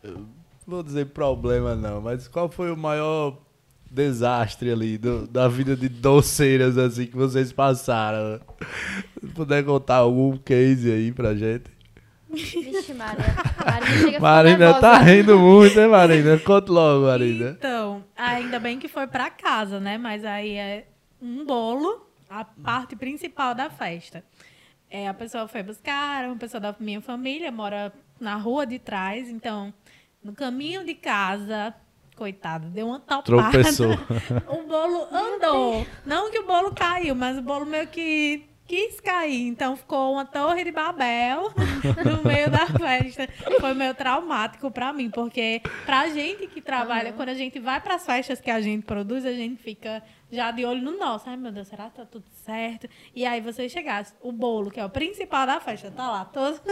vou 0.68 0.84
dizer 0.84 1.08
problema 1.08 1.76
não, 1.76 2.02
mas 2.02 2.28
qual 2.28 2.48
foi 2.52 2.72
o 2.72 2.78
maior 2.78 3.42
desastre 3.90 4.72
ali 4.72 4.98
do, 5.00 5.26
da 5.26 5.48
vida 5.48 5.76
de 5.76 5.90
doceiras 5.90 6.78
assim 6.78 7.08
que 7.08 7.16
vocês 7.16 7.52
passaram? 7.52 8.40
Se 9.20 9.28
puder 9.28 9.66
contar 9.66 9.96
algum 9.96 10.38
case 10.38 10.92
aí 10.92 11.12
pra 11.12 11.34
gente. 11.34 11.75
Vixe, 12.30 12.94
Maria. 12.94 13.36
Marina, 13.66 14.20
Marina 14.20 14.74
tá 14.80 14.98
rindo 14.98 15.40
muito, 15.40 15.76
né, 15.78 15.88
Marina? 15.88 16.38
Conta 16.40 16.72
logo, 16.72 17.06
Marina. 17.06 17.52
Então, 17.58 18.04
ainda 18.16 18.60
bem 18.60 18.80
que 18.80 18.88
foi 18.88 19.08
pra 19.08 19.30
casa, 19.30 19.80
né? 19.80 19.98
Mas 19.98 20.26
aí 20.26 20.56
é 20.56 20.88
um 21.22 21.46
bolo, 21.46 22.06
a 22.30 22.44
parte 22.44 22.96
principal 22.96 23.56
da 23.56 23.70
festa. 23.70 24.24
É, 24.90 25.08
a 25.08 25.14
pessoa 25.14 25.48
foi 25.48 25.64
buscar, 25.64 26.26
uma 26.26 26.36
pessoa 26.36 26.60
da 26.62 26.76
minha 26.80 27.02
família 27.02 27.52
mora 27.52 27.94
na 28.20 28.36
rua 28.36 28.66
de 28.66 28.80
trás, 28.80 29.30
então, 29.30 29.74
no 30.24 30.34
caminho 30.34 30.86
de 30.86 30.94
casa, 30.94 31.74
coitado, 32.16 32.68
deu 32.70 32.88
uma 32.88 33.00
topada. 33.00 33.52
Tropeçou. 33.52 33.92
o 34.48 34.64
bolo 34.68 35.08
andou. 35.12 35.86
Não 36.06 36.32
que 36.32 36.40
o 36.40 36.46
bolo 36.46 36.74
caiu, 36.74 37.16
mas 37.16 37.38
o 37.38 37.42
bolo 37.42 37.66
meio 37.66 37.88
que 37.88 38.46
quis 38.68 39.00
cair. 39.00 39.48
Então 39.48 39.76
ficou 39.76 40.14
uma 40.14 40.26
torre 40.26 40.64
de 40.64 40.72
Babel 40.72 41.52
no 42.04 42.28
meio 42.28 42.50
da 42.50 42.68
festa. 42.68 43.28
Foi 43.60 43.74
meio 43.74 43.94
traumático 43.94 44.70
para 44.72 44.92
mim, 44.92 45.10
porque 45.10 45.62
pra 45.86 46.10
gente 46.10 46.48
que 46.48 46.62
trabalha, 46.62 47.12
uhum. 47.12 47.16
quando 47.16 47.30
a 47.30 47.34
gente 47.34 47.60
vai 47.60 47.80
para 47.80 47.96
as 47.96 48.06
festas 48.06 48.42
que 48.42 48.52
a 48.52 48.60
gente 48.62 48.86
produz, 48.86 49.26
a 49.26 49.32
gente 49.32 49.62
fica 49.62 50.04
já 50.32 50.52
de 50.52 50.66
olho 50.66 50.82
no 50.82 50.98
nosso. 50.98 51.30
Ai, 51.30 51.38
meu 51.38 51.52
Deus, 51.52 51.68
será 51.68 51.90
que 51.90 51.96
tá 51.96 52.06
tudo 52.06 52.26
certo? 52.44 52.88
E 53.16 53.26
aí 53.26 53.42
você 53.42 53.70
chegasse, 53.70 54.14
o 54.22 54.32
bolo, 54.32 54.72
que 54.72 54.80
é 54.80 54.86
o 54.86 54.90
principal 54.90 55.46
da 55.46 55.60
festa, 55.60 55.92
tá 55.92 56.12
lá, 56.12 56.26
todo, 56.26 56.60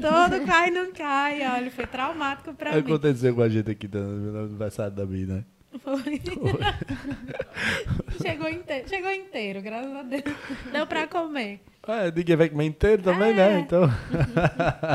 todo 0.00 0.46
cai 0.46 0.70
não 0.70 0.92
cai. 0.92 1.46
Olha, 1.46 1.70
foi 1.70 1.86
traumático 1.86 2.54
para 2.54 2.72
mim. 2.72 2.78
Aconteceu 2.78 3.34
com 3.34 3.42
a 3.42 3.48
gente 3.48 3.70
aqui 3.70 3.88
no 3.88 4.44
aniversário 4.44 4.94
da 4.94 5.04
Bia, 5.04 5.26
né? 5.26 5.44
Foi. 5.80 6.20
chegou, 8.20 8.48
inteiro, 8.48 8.88
chegou 8.88 9.10
inteiro, 9.10 9.62
graças 9.62 9.94
a 9.94 10.02
Deus. 10.02 10.24
Deu 10.70 10.86
pra 10.86 11.06
comer. 11.06 11.60
É, 11.86 12.12
ninguém 12.12 12.36
vai 12.36 12.48
comer 12.48 12.66
inteiro 12.66 13.02
também, 13.02 13.34
né? 13.34 13.42
é. 13.42 13.54
né? 13.54 13.60
Então. 13.60 13.88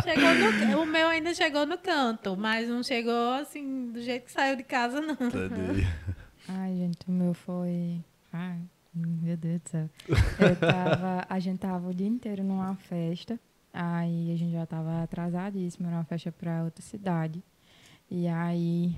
chegou 0.03 0.33
no, 0.35 0.79
o 0.83 0.85
meu 0.85 1.07
ainda 1.07 1.33
chegou 1.33 1.65
no 1.65 1.77
canto, 1.77 2.37
mas 2.37 2.69
não 2.69 2.83
chegou 2.83 3.33
assim, 3.33 3.91
do 3.91 4.01
jeito 4.01 4.25
que 4.25 4.31
saiu 4.31 4.55
de 4.55 4.63
casa, 4.63 5.01
não. 5.01 5.13
Entendi. 5.13 5.87
Ai, 6.47 6.75
gente, 6.75 6.99
o 7.07 7.11
meu 7.11 7.33
foi. 7.33 7.99
Ai, 8.31 8.59
meu 8.93 9.35
Deus 9.35 9.61
do 9.61 9.69
céu. 9.69 9.89
Eu 10.07 10.55
tava, 10.55 11.25
a 11.27 11.39
gente 11.39 11.59
tava 11.59 11.89
o 11.89 11.93
dia 11.93 12.07
inteiro 12.07 12.43
numa 12.43 12.75
festa. 12.75 13.39
Aí 13.73 14.33
a 14.33 14.37
gente 14.37 14.53
já 14.53 14.65
tava 14.65 15.03
atrasadíssimo, 15.03 15.87
era 15.87 15.97
uma 15.97 16.05
festa 16.05 16.31
pra 16.31 16.63
outra 16.63 16.81
cidade. 16.81 17.43
E 18.09 18.27
aí 18.27 18.95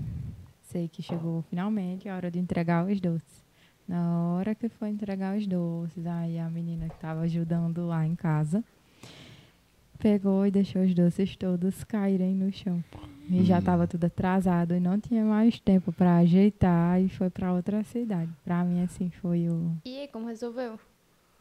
sei 0.72 0.88
que 0.88 1.02
chegou 1.02 1.42
finalmente 1.50 2.08
a 2.08 2.16
hora 2.16 2.30
de 2.30 2.40
entregar 2.40 2.86
os 2.86 3.00
doces. 3.02 3.44
Na 3.88 4.34
hora 4.34 4.54
que 4.54 4.70
foi 4.70 4.90
entregar 4.90 5.36
os 5.36 5.48
doces, 5.48 6.06
aí 6.06 6.38
a 6.38 6.50
menina 6.50 6.88
que 6.88 6.96
estava 6.96 7.22
ajudando 7.22 7.88
lá 7.88 8.06
em 8.06 8.16
casa 8.16 8.64
pegou 9.98 10.46
e 10.46 10.52
deixou 10.52 10.84
os 10.84 10.94
doces 10.94 11.36
todos 11.36 11.84
caírem 11.84 12.36
no 12.36 12.52
chão. 12.52 12.84
E 13.28 13.42
hum. 13.42 13.46
já 13.46 13.60
estava 13.60 13.88
tudo 13.88 14.06
atrasado 14.06 14.76
e 14.76 14.80
não 14.80 15.00
tinha 15.00 15.26
mais 15.26 15.60
tempo 15.60 15.92
para 15.92 16.18
ajeitar 16.18 17.02
e 17.02 17.10
foi 17.10 17.30
para 17.30 17.52
outra 17.52 17.84
cidade. 17.84 18.32
Para 18.46 18.64
mim, 18.64 18.82
assim, 18.84 19.10
foi 19.10 19.50
o. 19.50 19.76
E 19.86 20.02
aí, 20.02 20.08
como 20.08 20.28
resolveu? 20.28 20.80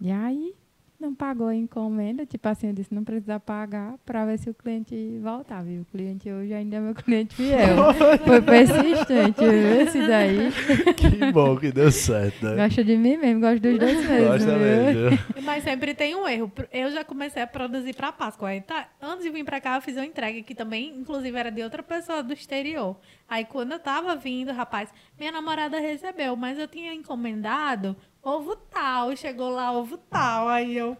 E 0.00 0.10
aí, 0.10 0.54
não 1.00 1.14
pagou 1.14 1.46
a 1.46 1.54
encomenda, 1.54 2.26
tipo 2.26 2.48
assim, 2.48 2.68
eu 2.68 2.72
disse, 2.72 2.92
não 2.92 3.04
precisa 3.04 3.38
pagar 3.38 3.96
para 4.04 4.26
ver 4.26 4.36
se 4.36 4.50
o 4.50 4.54
cliente 4.54 5.18
voltava. 5.22 5.70
E 5.70 5.78
o 5.78 5.84
cliente 5.84 6.28
hoje 6.30 6.52
ainda 6.52 6.76
é 6.76 6.80
meu 6.80 6.94
cliente 6.94 7.36
fiel. 7.36 7.94
Foi 8.26 8.42
persistente, 8.42 9.40
viu? 9.40 9.80
Esse 9.80 10.04
daí. 10.06 10.50
Que 10.96 11.32
bom 11.32 11.56
que 11.56 11.70
deu 11.70 11.92
certo, 11.92 12.44
né? 12.44 12.56
Gosta 12.56 12.82
de 12.82 12.96
mim 12.96 13.16
mesmo, 13.16 13.40
gosto 13.40 13.60
dos 13.60 13.78
dois 13.78 14.08
mesmo. 14.08 14.28
Gosta 14.28 14.58
mesmo. 14.58 15.18
Mas 15.44 15.62
sempre 15.62 15.94
tem 15.94 16.16
um 16.16 16.26
erro. 16.26 16.50
Eu 16.72 16.90
já 16.90 17.04
comecei 17.04 17.42
a 17.42 17.46
produzir 17.46 17.94
para 17.94 18.10
Páscoa. 18.10 18.48
Tá, 18.66 18.88
antes 19.00 19.24
de 19.24 19.30
vir 19.30 19.44
para 19.44 19.60
cá, 19.60 19.76
eu 19.76 19.82
fiz 19.82 19.94
uma 19.94 20.04
entrega 20.04 20.42
que 20.42 20.54
também, 20.54 20.96
inclusive, 20.98 21.38
era 21.38 21.50
de 21.50 21.62
outra 21.62 21.82
pessoa 21.82 22.24
do 22.24 22.32
exterior. 22.32 22.96
Aí, 23.28 23.44
quando 23.44 23.72
eu 23.72 23.78
tava 23.78 24.16
vindo, 24.16 24.52
rapaz, 24.52 24.92
minha 25.18 25.30
namorada 25.30 25.78
recebeu, 25.78 26.34
mas 26.34 26.58
eu 26.58 26.66
tinha 26.66 26.92
encomendado 26.92 27.96
ovo 28.28 28.54
tal, 28.56 29.16
chegou 29.16 29.50
lá 29.50 29.72
ovo 29.72 29.96
tal. 29.96 30.48
Aí 30.48 30.76
eu, 30.76 30.96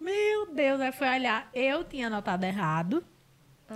meu 0.00 0.52
Deus, 0.52 0.80
aí 0.80 0.92
fui 0.92 1.08
olhar. 1.08 1.48
Eu 1.54 1.84
tinha 1.84 2.08
anotado 2.08 2.44
errado. 2.44 3.04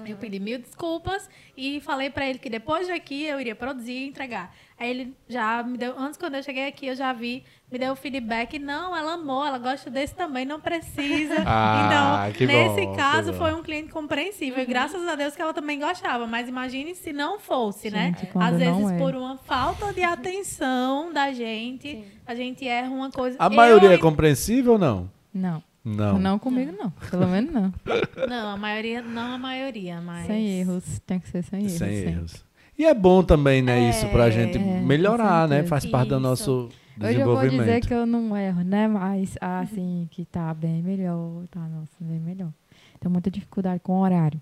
Uhum. 0.01 0.07
Eu 0.07 0.17
pedi 0.17 0.39
mil 0.39 0.59
desculpas 0.59 1.29
e 1.57 1.81
falei 1.81 2.11
para 2.11 2.27
ele 2.27 2.39
que 2.39 2.51
depois 2.51 2.87
de 2.87 2.93
aqui 2.93 3.25
eu 3.25 3.41
iria 3.41 3.55
produzir 3.55 3.93
e 3.93 4.07
entregar. 4.07 4.55
Aí 4.79 4.91
ele 4.91 5.15
já 5.27 5.63
me 5.63 5.79
deu, 5.79 5.99
antes 5.99 6.19
quando 6.19 6.35
eu 6.35 6.43
cheguei 6.43 6.67
aqui, 6.67 6.87
eu 6.87 6.95
já 6.95 7.11
vi, 7.11 7.43
me 7.73 7.79
deu 7.79 7.95
o 7.95 7.97
feedback, 7.97 8.59
não, 8.59 8.95
ela 8.95 9.15
amou, 9.15 9.45
ela 9.45 9.59
gosta 9.59 9.91
desse 9.91 10.15
também, 10.15 10.45
não 10.45 10.61
precisa. 10.61 11.37
Ah, 11.49 12.29
então, 12.31 12.47
nesse 12.47 12.87
bom, 12.87 12.97
caso, 12.97 13.33
foi 13.33 13.55
um 13.55 13.63
cliente 13.63 13.91
compreensível. 13.91 14.57
Uhum. 14.57 14.63
E 14.63 14.67
graças 14.67 15.07
a 15.07 15.15
Deus 15.15 15.35
que 15.35 15.41
ela 15.41 15.55
também 15.55 15.79
gostava. 15.79 16.27
Mas 16.27 16.49
imagine 16.49 16.95
se 16.95 17.13
não 17.13 17.39
fosse, 17.39 17.91
né? 17.91 18.07
gente, 18.07 18.25
né? 18.25 18.31
Às 18.45 18.59
vezes, 18.59 18.91
é. 18.91 18.99
por 18.99 19.15
uma 19.15 19.39
falta 19.39 19.93
de 19.93 20.03
atenção 20.03 21.13
da 21.13 21.33
gente, 21.33 21.93
Sim. 21.93 22.05
a 22.27 22.35
gente 22.35 22.67
erra 22.67 22.91
uma 22.91 23.11
coisa. 23.11 23.37
A 23.39 23.47
eu 23.47 23.51
maioria 23.51 23.93
é 23.93 23.99
compreensível 23.99 24.73
ou 24.75 24.79
não? 24.79 25.11
Não. 25.33 25.63
Não. 25.87 26.19
Não 26.19 26.39
comigo, 26.39 26.73
não. 26.73 26.91
Pelo 26.91 27.29
menos 27.29 27.53
não. 27.53 27.73
Não, 28.29 28.49
a 28.49 28.57
maioria, 28.57 29.01
não 29.01 29.35
a 29.35 29.39
maioria, 29.39 30.01
mas. 30.01 30.27
Sem 30.27 30.59
erros. 30.59 31.01
Tem 31.07 31.21
que 31.21 31.29
ser 31.29 31.45
sem 31.45 31.61
erros. 31.61 31.73
Sem 31.73 31.95
erros. 31.95 32.45
E 32.77 32.85
é 32.85 32.93
bom 32.93 33.23
também, 33.23 33.63
né, 33.63 33.87
é, 33.87 33.91
isso 33.91 34.07
pra 34.09 34.29
gente 34.29 34.59
melhorar, 34.59 35.49
né? 35.49 35.63
Faz 35.63 35.87
parte 35.87 36.09
do 36.09 36.21
nosso 36.21 36.69
Hoje 37.01 37.21
eu 37.21 37.27
vou 37.27 37.49
dizer 37.49 37.87
que 37.87 37.93
eu 37.95 38.07
não 38.07 38.37
erro, 38.37 38.63
né? 38.63 38.89
Mas, 38.89 39.37
assim, 39.41 40.09
que 40.11 40.25
tá 40.25 40.53
bem 40.55 40.83
melhor. 40.83 41.47
Tá, 41.51 41.61
nossa, 41.61 41.93
bem 42.01 42.19
melhor. 42.19 42.51
Tenho 42.99 43.13
muita 43.13 43.31
dificuldade 43.31 43.81
com 43.81 43.93
o 43.93 44.01
horário. 44.01 44.41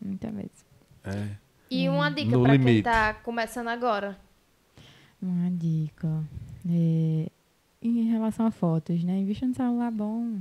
Muita 0.00 0.30
mesmo. 0.30 0.50
É. 1.04 1.28
E 1.70 1.88
uma 1.88 2.10
dica 2.10 2.36
No 2.36 2.42
pra 2.42 2.58
quem 2.58 2.82
tá 2.82 3.14
começando 3.14 3.68
agora. 3.68 4.18
Uma 5.22 5.50
dica. 5.50 6.22
É, 6.68 7.28
em 7.80 8.10
relação 8.10 8.46
a 8.46 8.50
fotos, 8.50 9.02
né? 9.04 9.18
Invista 9.18 9.46
no 9.46 9.54
celular 9.54 9.90
bom. 9.90 10.40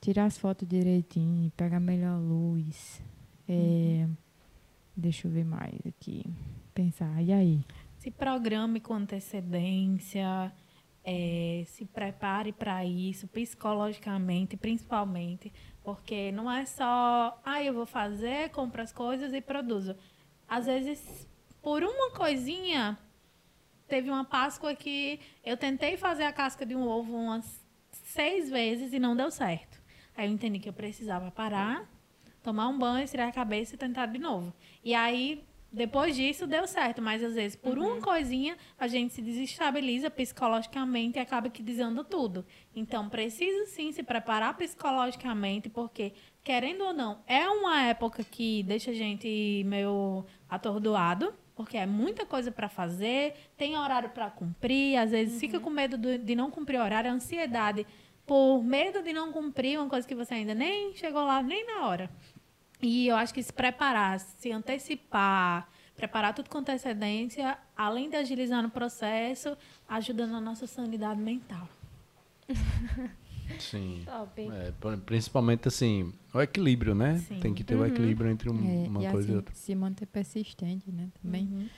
Tirar 0.00 0.24
as 0.24 0.38
fotos 0.38 0.66
direitinho, 0.66 1.50
pegar 1.56 1.76
a 1.76 1.80
melhor 1.80 2.18
luz. 2.18 3.02
É, 3.48 4.06
Deixa 4.96 5.26
eu 5.26 5.32
ver 5.32 5.44
mais 5.44 5.78
aqui. 5.86 6.24
Pensar. 6.74 7.22
E 7.22 7.32
aí? 7.32 7.64
Se 7.98 8.10
programe 8.10 8.80
com 8.80 8.94
antecedência, 8.94 10.52
é, 11.04 11.64
se 11.66 11.84
prepare 11.84 12.52
para 12.52 12.84
isso, 12.84 13.26
psicologicamente, 13.28 14.56
principalmente, 14.56 15.52
porque 15.82 16.30
não 16.32 16.50
é 16.50 16.66
só, 16.66 17.40
ah, 17.44 17.62
eu 17.62 17.72
vou 17.72 17.86
fazer, 17.86 18.50
compro 18.50 18.82
as 18.82 18.92
coisas 18.92 19.32
e 19.32 19.40
produzo. 19.40 19.96
Às 20.48 20.66
vezes, 20.66 21.28
por 21.62 21.82
uma 21.82 22.10
coisinha, 22.12 22.98
teve 23.88 24.10
uma 24.10 24.24
Páscoa 24.24 24.74
que 24.74 25.20
eu 25.44 25.56
tentei 25.56 25.96
fazer 25.96 26.24
a 26.24 26.32
casca 26.32 26.66
de 26.66 26.74
um 26.74 26.86
ovo 26.86 27.14
umas 27.16 27.64
seis 27.90 28.50
vezes 28.50 28.92
e 28.92 28.98
não 28.98 29.16
deu 29.16 29.30
certo. 29.30 29.69
Aí 30.20 30.28
eu 30.28 30.32
entendi 30.34 30.58
que 30.58 30.68
eu 30.68 30.72
precisava 30.74 31.30
parar, 31.30 31.88
tomar 32.42 32.68
um 32.68 32.78
banho, 32.78 33.06
tirar 33.08 33.28
a 33.28 33.32
cabeça 33.32 33.74
e 33.74 33.78
tentar 33.78 34.04
de 34.06 34.18
novo. 34.18 34.52
E 34.84 34.94
aí, 34.94 35.42
depois 35.72 36.14
disso, 36.14 36.46
deu 36.46 36.66
certo. 36.66 37.00
Mas 37.00 37.24
às 37.24 37.34
vezes, 37.34 37.56
por 37.56 37.78
uma 37.78 37.96
coisinha, 38.02 38.54
a 38.78 38.86
gente 38.86 39.14
se 39.14 39.22
desestabiliza 39.22 40.10
psicologicamente 40.10 41.18
e 41.18 41.22
acaba 41.22 41.48
que 41.48 41.62
desanda 41.62 42.04
tudo. 42.04 42.44
Então, 42.76 43.08
precisa 43.08 43.64
sim 43.66 43.92
se 43.92 44.02
preparar 44.02 44.54
psicologicamente, 44.58 45.70
porque, 45.70 46.12
querendo 46.44 46.84
ou 46.84 46.92
não, 46.92 47.20
é 47.26 47.48
uma 47.48 47.82
época 47.84 48.22
que 48.22 48.62
deixa 48.64 48.90
a 48.90 48.94
gente 48.94 49.62
meio 49.66 50.24
atordoado. 50.50 51.32
Porque 51.56 51.76
é 51.76 51.84
muita 51.84 52.24
coisa 52.24 52.50
para 52.50 52.70
fazer, 52.70 53.34
tem 53.54 53.76
horário 53.76 54.08
para 54.10 54.30
cumprir, 54.30 54.96
às 54.96 55.10
vezes 55.10 55.38
fica 55.38 55.60
com 55.60 55.68
medo 55.68 55.98
do- 55.98 56.16
de 56.16 56.34
não 56.34 56.50
cumprir 56.50 56.80
horário, 56.80 57.10
ansiedade 57.10 57.86
por 58.30 58.62
medo 58.62 59.02
de 59.02 59.12
não 59.12 59.32
cumprir 59.32 59.76
uma 59.76 59.88
coisa 59.88 60.06
que 60.06 60.14
você 60.14 60.34
ainda 60.34 60.54
nem 60.54 60.94
chegou 60.94 61.24
lá, 61.24 61.42
nem 61.42 61.66
na 61.66 61.84
hora. 61.88 62.08
E 62.80 63.08
eu 63.08 63.16
acho 63.16 63.34
que 63.34 63.42
se 63.42 63.52
preparar, 63.52 64.20
se 64.20 64.52
antecipar, 64.52 65.68
preparar 65.96 66.32
tudo 66.32 66.48
com 66.48 66.58
antecedência, 66.58 67.58
além 67.76 68.08
de 68.08 68.14
agilizar 68.14 68.62
no 68.62 68.70
processo, 68.70 69.56
ajuda 69.88 70.28
na 70.28 70.40
nossa 70.40 70.64
sanidade 70.68 71.20
mental. 71.20 71.68
Sim. 73.58 74.04
É, 74.38 74.70
pr- 74.80 74.96
principalmente 75.04 75.66
assim, 75.66 76.12
o 76.32 76.40
equilíbrio, 76.40 76.94
né? 76.94 77.18
Sim. 77.18 77.40
Tem 77.40 77.52
que 77.52 77.64
ter 77.64 77.74
o 77.74 77.84
equilíbrio 77.84 78.30
entre 78.30 78.48
um- 78.48 78.84
É, 78.84 78.88
uma 78.88 79.02
e 79.02 79.10
coisa 79.10 79.18
assim, 79.26 79.32
e 79.32 79.36
outra. 79.36 79.54
se 79.56 79.74
manter 79.74 80.06
persistente, 80.06 80.88
né? 80.92 81.08
Também. 81.20 81.46
Uhum. 81.50 81.68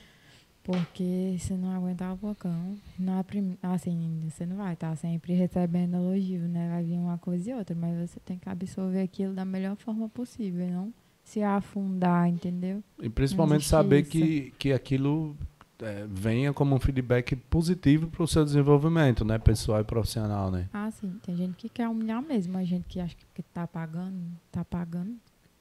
Porque 0.63 1.37
se 1.41 1.55
não 1.55 1.73
aguentar 1.73 2.13
o 2.13 2.17
bocão, 2.17 2.77
não 2.99 3.19
é 3.19 3.23
prim- 3.25 3.59
assim, 3.63 4.21
você 4.29 4.47
não 4.47 4.57
vai 4.57 4.75
estar 4.75 4.95
sempre 4.97 5.33
recebendo 5.35 5.97
elogio, 5.97 6.47
né? 6.47 6.71
Vai 6.71 6.85
vir 6.85 6.99
uma 6.99 7.19
coisa 7.19 7.51
e 7.51 7.55
outra, 7.55 7.75
mas 7.75 8.11
você 8.11 8.21
tem 8.21 8.39
que 8.39 8.49
absorver 8.49 9.03
aquilo 9.03 9.35
da 9.35 9.45
melhor 9.45 9.75
forma 9.77 10.09
possível, 10.09 10.69
não 10.71 10.93
se 11.25 11.43
afundar, 11.43 12.29
entendeu? 12.29 12.83
E 13.01 13.09
principalmente 13.09 13.65
saber 13.65 14.05
que, 14.05 14.53
que 14.59 14.73
aquilo 14.73 15.37
é, 15.81 16.07
venha 16.09 16.53
como 16.53 16.77
um 16.77 16.81
feedback 16.81 17.35
positivo 17.35 18.07
para 18.09 18.23
o 18.23 18.29
seu 18.29 18.45
desenvolvimento, 18.45 19.25
né? 19.25 19.39
Pessoal 19.39 19.81
e 19.81 19.85
profissional, 19.85 20.51
né? 20.51 20.69
Ah, 20.73 20.91
sim, 20.93 21.19
tem 21.25 21.37
gente 21.37 21.55
que 21.57 21.69
quer 21.69 21.89
humilhar 21.89 22.23
mesmo, 22.23 22.57
a 22.57 22.65
gente 22.65 22.85
que 22.89 23.01
acha 23.01 23.17
que 23.17 23.25
porque 23.27 23.43
tá 23.53 23.67
pagando, 23.67 24.17
tá 24.51 24.65
pagando, 24.65 25.17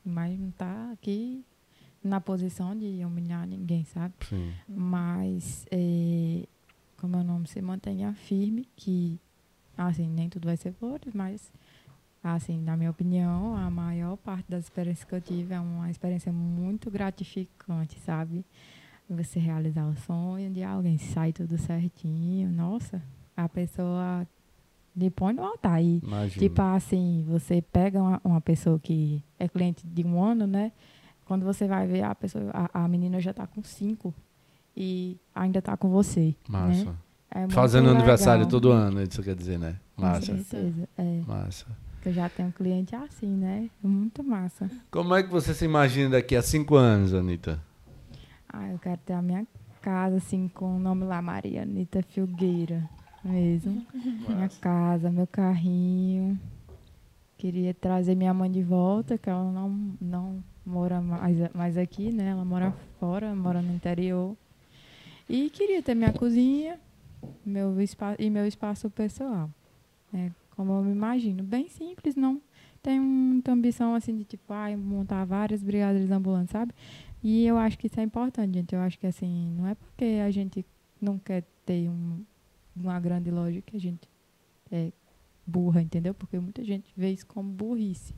mas 0.06 0.40
não 0.40 0.52
tá 0.52 0.92
aqui 0.92 1.44
na 2.04 2.20
posição 2.20 2.76
de 2.76 3.04
humilhar 3.06 3.46
ninguém, 3.48 3.84
sabe? 3.86 4.14
Sim. 4.28 4.52
Mas, 4.68 5.66
é, 5.72 6.46
como 6.98 7.16
é 7.16 7.20
o 7.20 7.24
nome, 7.24 7.48
se 7.48 7.62
mantenha 7.62 8.14
firme, 8.14 8.68
que, 8.76 9.20
assim, 9.78 10.08
nem 10.08 10.30
tudo 10.30 10.46
vai 10.46 10.58
ser 10.58 10.74
flores, 10.74 11.14
mas, 11.14 11.52
assim, 12.24 12.60
na 12.60 12.76
minha 12.76 12.90
opinião, 12.90 13.56
a 13.56 13.70
maior 13.70 14.18
parte 14.18 14.50
das 14.50 14.64
experiências 14.64 15.08
que 15.08 15.14
eu 15.14 15.22
tive 15.22 15.54
é 15.54 15.60
uma 15.60 15.90
experiência 15.92 16.32
muito 16.32 16.90
gratificante, 16.90 18.00
sabe? 18.00 18.44
Você 19.10 19.40
realizar 19.40 19.88
o 19.88 19.96
sonho 19.96 20.50
de 20.52 20.64
alguém, 20.64 20.98
sai 20.98 21.34
tudo 21.34 21.58
certinho, 21.58 22.50
nossa, 22.50 23.02
a 23.36 23.48
pessoa 23.48 24.26
lhe 24.96 25.10
põe 25.10 25.34
no 25.34 25.44
altar. 25.44 25.84
E, 25.84 26.00
Imagina. 26.04 26.40
Tipo 26.40 26.62
assim, 26.62 27.24
você 27.28 27.62
pega 27.62 28.02
uma, 28.02 28.22
uma 28.24 28.42
pessoa 28.42 28.80
que 28.80 29.24
é 29.40 29.48
cliente 29.48 29.86
de 29.86 30.04
um 30.04 30.22
ano, 30.22 30.48
né? 30.48 30.72
Quando 31.32 31.46
você 31.46 31.66
vai 31.66 31.88
ver 31.88 32.04
a 32.04 32.14
pessoa, 32.14 32.52
a, 32.54 32.84
a 32.84 32.88
menina 32.90 33.18
já 33.22 33.34
tá 33.34 33.48
com 33.48 33.64
cinco 33.64 34.14
e 34.76 35.18
ainda 35.34 35.62
tá 35.62 35.78
com 35.78 35.90
você. 35.90 36.36
Massa. 36.46 36.84
Né? 36.84 36.96
É 37.34 37.48
Fazendo 37.48 37.90
aniversário 37.90 38.40
legal. 38.44 38.52
todo 38.52 38.70
ano, 38.70 39.02
isso 39.02 39.24
quer 39.24 39.34
dizer, 39.34 39.58
né? 39.58 39.78
Com 39.96 40.02
Massa. 40.02 40.26
certeza. 40.26 40.90
É, 40.98 41.22
Massa. 41.26 41.68
eu 42.06 42.12
já 42.12 42.28
tenho 42.28 42.52
cliente 42.52 42.94
assim, 42.98 43.30
né? 43.30 43.70
Muito 43.82 44.22
massa. 44.22 44.70
Como 44.92 45.16
é 45.16 45.24
que 45.24 45.30
você 45.30 45.54
se 45.54 45.64
imagina 45.64 46.10
daqui 46.10 46.36
a 46.36 46.42
cinco 46.42 46.76
anos, 46.76 47.14
Anitta? 47.14 47.64
Ah, 48.50 48.68
eu 48.68 48.78
quero 48.78 49.00
ter 49.06 49.14
a 49.14 49.22
minha 49.22 49.48
casa, 49.82 50.18
assim, 50.18 50.50
com 50.50 50.76
o 50.76 50.80
nome 50.80 51.06
lá, 51.06 51.22
Maria 51.22 51.62
Anitta 51.62 52.04
Filgueira 52.04 52.90
mesmo. 53.24 53.88
Minha 54.28 54.50
casa, 54.60 55.10
meu 55.10 55.28
carrinho. 55.28 56.38
Queria 57.38 57.74
trazer 57.74 58.16
minha 58.16 58.34
mãe 58.34 58.52
de 58.52 58.62
volta, 58.62 59.18
que 59.18 59.30
ela 59.30 59.50
não, 59.50 59.96
não 60.02 60.51
mora 60.66 61.02
mais, 61.02 61.38
mais 61.54 61.78
aqui, 61.78 62.12
né? 62.12 62.30
Ela 62.30 62.46
mora 62.46 62.72
fora, 63.00 63.34
mora 63.36 63.62
no 63.62 63.74
interior. 63.74 64.36
E 65.30 65.50
queria 65.50 65.82
ter 65.82 65.96
minha 65.96 66.14
cozinha 66.14 66.80
meu 67.46 67.80
espa 67.82 68.16
e 68.20 68.30
meu 68.30 68.46
espaço 68.46 68.90
pessoal. 68.90 69.50
né? 70.12 70.32
Como 70.56 70.74
eu 70.74 70.84
me 70.84 70.92
imagino. 70.92 71.44
Bem 71.44 71.68
simples, 71.70 72.16
não 72.16 72.42
tenho 72.82 73.04
muita 73.04 73.52
ambição 73.52 73.94
assim 73.94 74.18
de 74.18 74.24
tipo, 74.24 74.52
ai, 74.54 74.76
montar 74.76 75.24
várias 75.26 75.62
brigadeiras 75.62 76.10
ambulantes, 76.12 76.52
sabe? 76.52 76.74
E 77.24 77.46
eu 77.46 77.58
acho 77.58 77.78
que 77.78 77.88
isso 77.88 78.00
é 78.00 78.04
importante, 78.04 78.56
gente. 78.56 78.74
Eu 78.74 78.82
acho 78.82 78.98
que 78.98 79.06
assim, 79.06 79.54
não 79.56 79.68
é 79.68 79.76
porque 79.76 80.20
a 80.26 80.32
gente 80.32 80.66
não 81.00 81.20
quer 81.20 81.44
ter 81.66 81.88
um, 81.90 82.24
uma 82.76 83.00
grande 83.00 83.30
loja 83.30 83.62
que 83.62 83.78
a 83.78 83.80
gente 83.80 84.10
é 84.72 84.92
burra, 85.46 85.82
entendeu? 85.82 86.14
Porque 86.14 86.40
muita 86.40 86.64
gente 86.64 86.92
vê 86.98 87.12
isso 87.12 87.26
como 87.28 87.52
burrice. 87.52 88.16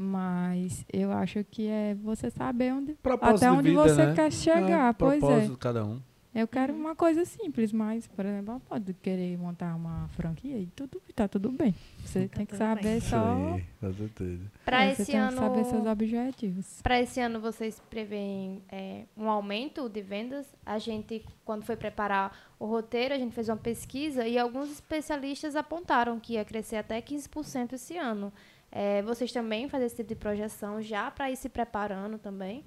Mas 0.00 0.84
eu 0.90 1.12
acho 1.12 1.44
que 1.44 1.66
é 1.68 1.94
você 1.94 2.30
saber 2.30 2.72
onde, 2.72 2.94
Propósito 2.94 3.36
até 3.44 3.50
de 3.52 3.58
onde 3.58 3.68
vida, 3.70 3.82
você 3.82 4.06
né? 4.06 4.14
quer 4.14 4.32
chegar. 4.32 4.90
É, 4.90 4.92
pois 4.94 5.22
é. 5.22 5.40
de 5.40 5.56
cada 5.58 5.84
um. 5.84 6.00
Eu 6.32 6.46
quero 6.46 6.72
uma 6.72 6.94
coisa 6.94 7.24
simples, 7.24 7.72
mas, 7.72 8.06
por 8.06 8.24
exemplo, 8.24 8.52
ela 8.52 8.60
pode 8.60 8.94
querer 8.94 9.36
montar 9.36 9.74
uma 9.74 10.06
franquia 10.10 10.56
e 10.58 10.66
tudo, 10.66 11.02
tá 11.12 11.26
tudo 11.26 11.50
bem. 11.50 11.74
Você 12.04 12.28
Tá 12.28 12.36
tem 12.36 12.46
que 12.46 12.56
saber 12.56 12.82
bem. 12.84 13.00
só. 13.00 13.34
Sim, 13.34 13.64
com 13.80 13.92
certeza. 13.92 14.52
Pra 14.64 14.84
é, 14.84 14.94
você 14.94 15.02
esse 15.02 15.10
tem 15.10 15.20
ano. 15.20 15.32
que 15.32 15.38
saber 15.38 15.64
seus 15.64 15.86
objetivos. 15.86 16.80
Para 16.82 17.00
esse 17.00 17.20
ano, 17.20 17.40
vocês 17.40 17.82
preveem 17.90 18.62
é, 18.70 19.06
um 19.16 19.28
aumento 19.28 19.88
de 19.88 20.00
vendas? 20.02 20.46
A 20.64 20.78
gente, 20.78 21.26
quando 21.44 21.64
foi 21.64 21.74
preparar 21.74 22.54
o 22.60 22.64
roteiro, 22.64 23.12
a 23.12 23.18
gente 23.18 23.34
fez 23.34 23.48
uma 23.48 23.56
pesquisa 23.56 24.24
e 24.24 24.38
alguns 24.38 24.70
especialistas 24.70 25.56
apontaram 25.56 26.20
que 26.20 26.34
ia 26.34 26.44
crescer 26.44 26.76
até 26.76 27.02
15% 27.02 27.72
esse 27.72 27.96
ano. 27.98 28.32
É, 28.72 29.02
vocês 29.02 29.32
também 29.32 29.68
fazem 29.68 29.86
esse 29.86 29.96
tipo 29.96 30.08
de 30.10 30.14
projeção 30.14 30.80
já 30.80 31.10
para 31.10 31.30
ir 31.30 31.36
se 31.36 31.48
preparando 31.48 32.18
também? 32.18 32.64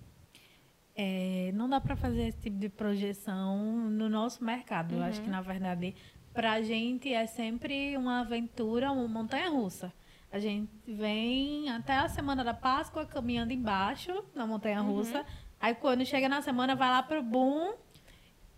É, 0.95 1.51
não 1.53 1.67
dá 1.67 1.81
para 1.81 1.95
fazer 1.95 2.27
esse 2.27 2.39
tipo 2.39 2.57
de 2.57 2.69
projeção 2.69 3.57
no 3.89 4.09
nosso 4.09 4.43
mercado. 4.43 4.95
Eu 4.95 5.03
acho 5.03 5.21
que, 5.21 5.29
na 5.29 5.41
verdade, 5.41 5.95
para 6.33 6.53
a 6.53 6.61
gente 6.61 7.11
é 7.11 7.25
sempre 7.25 7.97
uma 7.97 8.21
aventura, 8.21 8.91
uma 8.91 9.07
montanha-russa. 9.07 9.93
A 10.31 10.39
gente 10.39 10.69
vem 10.87 11.69
até 11.69 11.93
a 11.93 12.09
semana 12.09 12.43
da 12.43 12.53
Páscoa 12.53 13.05
caminhando 13.05 13.53
embaixo 13.53 14.23
na 14.35 14.45
montanha-russa. 14.45 15.25
Aí, 15.59 15.73
quando 15.75 16.05
chega 16.05 16.27
na 16.27 16.41
semana, 16.41 16.75
vai 16.75 16.89
lá 16.89 17.01
pro 17.01 17.23
boom 17.23 17.75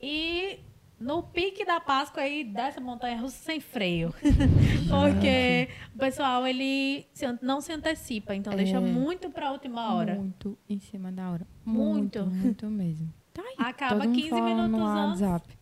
e 0.01 0.59
no 0.99 1.23
pique 1.23 1.65
da 1.65 1.79
Páscoa 1.79 2.23
aí 2.23 2.43
dessa 2.43 2.79
montanha 2.79 3.19
russa 3.19 3.37
sem 3.37 3.59
freio. 3.59 4.13
Porque 4.89 5.69
o 5.93 5.97
pessoal 5.97 6.45
ele 6.47 7.05
não 7.41 7.61
se 7.61 7.71
antecipa, 7.71 8.33
então 8.35 8.53
deixa 8.55 8.77
É. 8.77 8.79
muito 8.79 9.29
pra 9.29 9.51
última 9.51 9.93
hora. 9.93 10.15
Muito 10.15 10.57
em 10.69 10.79
cima 10.79 11.11
da 11.11 11.29
hora. 11.29 11.47
Muito. 11.65 12.19
Muito, 12.25 12.35
muito 12.43 12.65
mesmo. 12.67 13.11
Tá 13.33 13.41
aí. 13.41 13.55
Acaba 13.57 13.95
todo 14.01 14.07
mundo 14.09 14.15
15 14.15 14.29
falando 14.29 14.55
minutos 14.55 14.79
no 14.79 14.85
antes. 14.87 15.21
WhatsApp. 15.21 15.57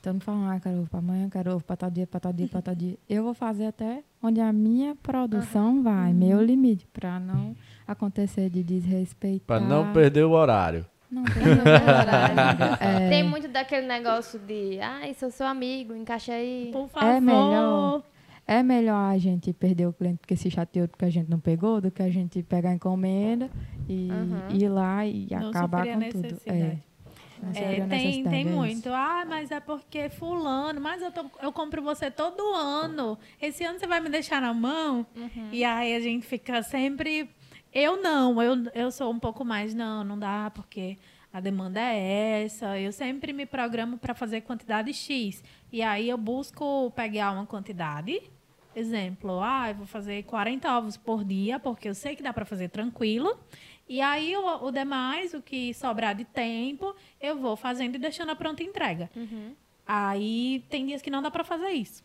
Todo 0.00 0.12
mundo 0.14 0.22
falando, 0.22 0.50
ah, 0.50 0.60
quero 0.60 0.78
ovo 0.78 0.88
pra 0.90 0.98
amanhã, 1.00 1.28
quero 1.28 1.54
ovo 1.54 1.64
pra 1.64 1.76
tal 1.76 1.90
dia, 1.90 2.06
pra 2.06 2.20
tal 2.20 2.32
dia, 2.32 2.46
pra 2.48 2.62
tal 2.62 2.74
dia. 2.74 2.96
Eu 3.08 3.24
vou 3.24 3.34
fazer 3.34 3.66
até 3.66 4.04
onde 4.22 4.40
a 4.40 4.52
minha 4.52 4.94
produção 4.94 5.82
vai, 5.82 6.12
meu 6.12 6.40
limite, 6.40 6.86
pra 6.92 7.18
não 7.18 7.56
acontecer 7.86 8.48
de 8.48 8.62
desrespeitar. 8.62 9.58
Pra 9.58 9.60
não 9.60 9.92
perder 9.92 10.22
o 10.24 10.30
horário. 10.30 10.86
Não 11.10 11.24
tem 11.24 11.42
Verdade. 11.42 12.38
É. 12.80 13.08
Tem 13.08 13.22
muito 13.22 13.48
daquele 13.48 13.86
negócio 13.86 14.38
de, 14.38 14.78
ai, 14.80 15.14
sou 15.14 15.30
seu 15.30 15.46
amigo, 15.46 15.94
encaixa 15.94 16.32
aí. 16.32 16.70
Por 16.72 16.88
favor. 16.88 17.08
É 17.08 17.20
melhor. 17.20 18.02
É 18.46 18.62
melhor 18.62 19.12
a 19.12 19.18
gente 19.18 19.52
perder 19.52 19.86
o 19.86 19.92
cliente 19.92 20.18
porque 20.20 20.34
se 20.34 20.50
chateou 20.50 20.88
porque 20.88 21.04
a 21.04 21.10
gente 21.10 21.28
não 21.30 21.38
pegou, 21.38 21.80
do 21.82 21.90
que 21.90 22.02
a 22.02 22.08
gente 22.10 22.42
pegar 22.42 22.70
a 22.70 22.74
encomenda 22.74 23.50
e 23.88 24.08
Uhum. 24.10 24.56
ir 24.56 24.68
lá 24.68 25.04
e 25.06 25.26
Não 25.30 25.50
acabar 25.50 25.86
com 25.86 26.00
tudo. 26.10 26.40
É. 26.46 26.76
É, 27.54 27.86
tem, 27.86 28.24
tem 28.24 28.40
é 28.48 28.50
muito. 28.50 28.88
Ah, 28.92 29.24
mas 29.28 29.50
é 29.52 29.60
porque 29.60 30.08
fulano, 30.08 30.80
mas 30.80 31.00
eu, 31.00 31.12
tô, 31.12 31.24
eu 31.40 31.52
compro 31.52 31.80
você 31.82 32.10
todo 32.10 32.42
ano. 32.54 33.16
Esse 33.40 33.62
ano 33.64 33.78
você 33.78 33.86
vai 33.86 34.00
me 34.00 34.08
deixar 34.08 34.40
na 34.40 34.52
mão? 34.52 35.06
E 35.52 35.64
aí 35.64 35.94
a 35.94 36.00
gente 36.00 36.26
fica 36.26 36.62
sempre. 36.62 37.30
Eu 37.78 38.02
não, 38.02 38.42
eu, 38.42 38.54
eu 38.74 38.90
sou 38.90 39.12
um 39.12 39.20
pouco 39.20 39.44
mais, 39.44 39.72
não, 39.72 40.02
não 40.02 40.18
dá, 40.18 40.50
porque 40.52 40.98
a 41.32 41.40
demanda 41.40 41.80
é 41.80 42.42
essa. 42.42 42.76
Eu 42.78 42.90
sempre 42.90 43.32
me 43.32 43.46
programo 43.46 43.98
para 43.98 44.14
fazer 44.14 44.40
quantidade 44.40 44.92
X. 44.92 45.44
E 45.72 45.80
aí 45.80 46.08
eu 46.08 46.18
busco 46.18 46.90
pegar 46.96 47.30
uma 47.30 47.46
quantidade. 47.46 48.20
Exemplo, 48.74 49.40
ah, 49.40 49.70
eu 49.70 49.76
vou 49.76 49.86
fazer 49.86 50.24
40 50.24 50.76
ovos 50.76 50.96
por 50.96 51.24
dia, 51.24 51.60
porque 51.60 51.88
eu 51.88 51.94
sei 51.94 52.16
que 52.16 52.22
dá 52.22 52.32
para 52.32 52.44
fazer 52.44 52.68
tranquilo. 52.68 53.38
E 53.88 54.00
aí 54.00 54.36
o, 54.36 54.64
o 54.66 54.72
demais, 54.72 55.32
o 55.32 55.40
que 55.40 55.72
sobrar 55.72 56.16
de 56.16 56.24
tempo, 56.24 56.94
eu 57.20 57.38
vou 57.38 57.54
fazendo 57.56 57.94
e 57.94 57.98
deixando 57.98 58.30
a 58.30 58.36
pronta 58.36 58.62
entrega. 58.64 59.08
Aí 59.86 60.64
tem 60.68 60.84
dias 60.84 61.00
que 61.00 61.10
não 61.10 61.22
dá 61.22 61.30
para 61.30 61.44
fazer 61.44 61.70
isso. 61.70 62.04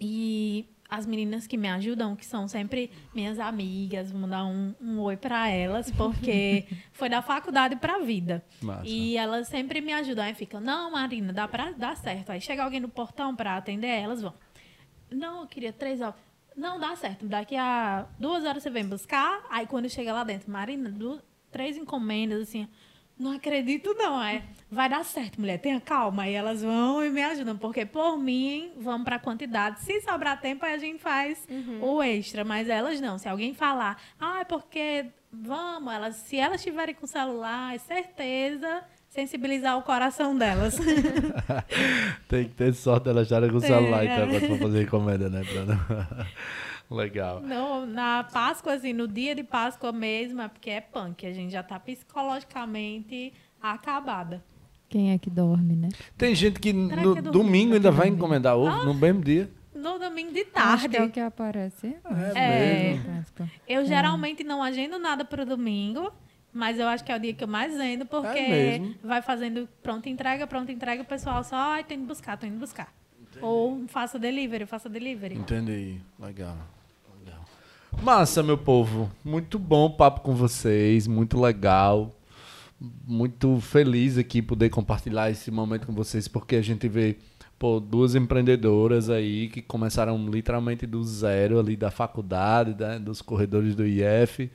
E 0.00 0.66
as 0.88 1.04
meninas 1.06 1.46
que 1.46 1.56
me 1.56 1.68
ajudam, 1.68 2.14
que 2.14 2.24
são 2.24 2.46
sempre 2.46 2.90
minhas 3.14 3.38
amigas, 3.40 4.10
vou 4.10 4.20
mandar 4.20 4.44
um, 4.44 4.74
um 4.80 5.00
oi 5.00 5.16
para 5.16 5.48
elas, 5.48 5.90
porque 5.90 6.64
foi 6.92 7.08
da 7.08 7.20
faculdade 7.22 7.76
para 7.76 7.96
a 7.96 7.98
vida. 8.00 8.44
Massa. 8.62 8.82
E 8.86 9.16
elas 9.16 9.48
sempre 9.48 9.80
me 9.80 9.92
ajudam. 9.92 10.24
Aí 10.24 10.34
ficam, 10.34 10.60
não, 10.60 10.92
Marina, 10.92 11.32
dá 11.32 11.48
para 11.48 11.72
dar 11.72 11.96
certo. 11.96 12.30
Aí 12.30 12.40
chega 12.40 12.62
alguém 12.62 12.80
no 12.80 12.88
portão 12.88 13.34
para 13.34 13.56
atender, 13.56 13.88
elas 13.88 14.22
vão. 14.22 14.32
Não, 15.10 15.40
eu 15.42 15.46
queria 15.46 15.72
três 15.72 16.00
ovos. 16.00 16.20
Não, 16.56 16.80
dá 16.80 16.96
certo. 16.96 17.26
Daqui 17.26 17.54
a 17.56 18.06
duas 18.18 18.44
horas 18.44 18.62
você 18.62 18.70
vem 18.70 18.86
buscar. 18.86 19.44
Aí 19.50 19.66
quando 19.66 19.88
chega 19.90 20.12
lá 20.12 20.24
dentro, 20.24 20.50
Marina, 20.50 20.90
du- 20.90 21.20
três 21.50 21.76
encomendas, 21.76 22.42
assim. 22.48 22.66
Não 23.18 23.32
acredito, 23.32 23.94
não. 23.94 24.22
É, 24.22 24.42
vai 24.70 24.88
dar 24.88 25.04
certo, 25.04 25.40
mulher. 25.40 25.58
Tenha 25.58 25.80
calma. 25.80 26.24
Aí 26.24 26.34
elas 26.34 26.62
vão 26.62 27.04
e 27.04 27.10
me 27.10 27.22
ajudam. 27.22 27.56
Porque 27.56 27.86
por 27.86 28.18
mim, 28.18 28.72
vamos 28.76 29.04
pra 29.04 29.18
quantidade. 29.18 29.80
Se 29.80 30.00
sobrar 30.02 30.40
tempo, 30.40 30.64
aí 30.64 30.74
a 30.74 30.78
gente 30.78 31.00
faz 31.00 31.46
o 31.80 32.02
extra. 32.02 32.44
Mas 32.44 32.68
elas 32.68 33.00
não. 33.00 33.18
Se 33.18 33.28
alguém 33.28 33.54
falar, 33.54 34.00
ah, 34.20 34.40
é 34.40 34.44
porque 34.44 35.06
vamos, 35.32 35.92
elas, 35.92 36.16
se 36.16 36.36
elas 36.36 36.60
estiverem 36.60 36.94
com 36.94 37.06
celular, 37.06 37.74
é 37.74 37.78
certeza 37.78 38.84
sensibilizar 39.08 39.78
o 39.78 39.82
coração 39.82 40.36
delas. 40.36 40.76
Tem 42.28 42.44
que 42.44 42.54
ter 42.54 42.74
sorte 42.74 43.08
elas 43.08 43.22
estarem 43.22 43.50
com 43.50 43.56
o 43.56 43.60
celular, 43.60 44.04
é. 44.04 44.12
então, 44.12 44.28
quando 44.28 44.48
for 44.48 44.58
fazer 44.58 44.82
encomenda, 44.82 45.30
né, 45.30 45.42
Bruno? 45.42 45.80
Legal. 46.90 47.40
No, 47.40 47.84
na 47.86 48.24
Páscoa, 48.24 48.74
assim, 48.74 48.92
no 48.92 49.08
dia 49.08 49.34
de 49.34 49.42
Páscoa 49.42 49.90
mesmo, 49.92 50.40
é 50.40 50.48
porque 50.48 50.70
é 50.70 50.80
punk. 50.80 51.26
A 51.26 51.32
gente 51.32 51.50
já 51.52 51.62
tá 51.62 51.78
psicologicamente 51.80 53.32
acabada. 53.60 54.42
Quem 54.88 55.12
é 55.12 55.18
que 55.18 55.28
dorme, 55.28 55.74
né? 55.74 55.88
Tem 56.16 56.34
gente 56.34 56.60
que 56.60 56.72
Será 56.72 57.02
no 57.02 57.12
que 57.14 57.18
é 57.18 57.22
do- 57.22 57.30
domingo 57.32 57.74
ainda 57.74 57.90
vai 57.90 58.08
encomendar 58.08 58.56
ovo, 58.56 58.84
no 58.84 58.94
mesmo 58.94 59.20
dia. 59.22 59.50
No 59.74 59.98
domingo 59.98 60.32
de 60.32 60.40
Acho 60.40 60.50
tarde. 60.52 60.88
que 60.88 60.96
é 60.96 61.04
o 61.04 61.10
que 61.10 61.20
aparece. 61.20 61.96
É. 62.34 62.92
mesmo? 62.94 63.04
Páscoa. 63.16 63.50
Eu 63.68 63.84
geralmente 63.84 64.44
não 64.44 64.62
agendo 64.62 64.98
nada 64.98 65.24
pro 65.24 65.44
domingo, 65.44 66.12
mas 66.52 66.78
eu 66.78 66.86
acho 66.86 67.04
que 67.04 67.10
é 67.10 67.16
o 67.16 67.20
dia 67.20 67.34
que 67.34 67.42
eu 67.44 67.48
mais 67.48 67.74
agendo, 67.74 68.06
porque 68.06 68.38
É 68.38 68.48
mesmo? 68.78 68.94
vai 69.02 69.20
fazendo 69.20 69.68
pronta 69.82 70.08
entrega, 70.08 70.46
pronta 70.46 70.70
entrega, 70.72 71.02
o 71.02 71.04
pessoal 71.04 71.42
só, 71.42 71.56
ai, 71.56 71.84
tô 71.84 71.92
indo 71.92 72.06
buscar, 72.06 72.38
tô 72.38 72.46
indo 72.46 72.58
buscar. 72.58 72.94
Ou 73.42 73.84
faça 73.88 74.18
delivery, 74.18 74.64
faça 74.64 74.88
delivery. 74.88 75.34
Entendi. 75.36 76.00
Legal. 76.18 76.56
Massa, 78.02 78.42
meu 78.42 78.56
povo. 78.58 79.10
Muito 79.24 79.58
bom 79.58 79.90
papo 79.90 80.20
com 80.20 80.34
vocês. 80.34 81.06
Muito 81.06 81.40
legal. 81.40 82.12
Muito 83.06 83.58
feliz 83.60 84.18
aqui 84.18 84.42
poder 84.42 84.68
compartilhar 84.68 85.30
esse 85.30 85.50
momento 85.50 85.86
com 85.86 85.92
vocês, 85.94 86.28
porque 86.28 86.56
a 86.56 86.62
gente 86.62 86.86
vê 86.88 87.16
pô, 87.58 87.80
duas 87.80 88.14
empreendedoras 88.14 89.08
aí 89.08 89.48
que 89.48 89.62
começaram 89.62 90.28
literalmente 90.28 90.86
do 90.86 91.02
zero 91.02 91.58
ali 91.58 91.74
da 91.74 91.90
faculdade, 91.90 92.76
né, 92.78 92.98
dos 92.98 93.22
corredores 93.22 93.74
do 93.74 93.84
IF. 93.86 94.50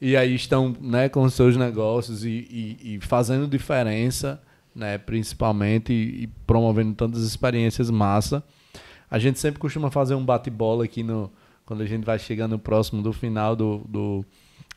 E 0.00 0.16
aí 0.16 0.34
estão 0.34 0.74
né, 0.80 1.08
com 1.08 1.22
os 1.22 1.34
seus 1.34 1.56
negócios 1.56 2.24
e, 2.24 2.30
e- 2.50 2.94
e 2.96 2.98
fazendo 3.00 3.46
diferença, 3.46 4.42
né, 4.74 4.98
principalmente, 4.98 5.92
e, 5.92 6.24
e 6.24 6.26
promovendo 6.44 6.94
tantas 6.94 7.22
experiências 7.22 7.88
massa. 7.90 8.42
A 9.08 9.20
gente 9.20 9.38
sempre 9.38 9.60
costuma 9.60 9.88
fazer 9.88 10.16
um 10.16 10.24
bate-bola 10.24 10.84
aqui 10.84 11.04
no, 11.04 11.30
quando 11.72 11.80
a 11.80 11.86
gente 11.86 12.04
vai 12.04 12.18
chegando 12.18 12.58
próximo 12.58 13.00
do 13.00 13.14
final 13.14 13.56
do, 13.56 13.78
do, 13.88 14.26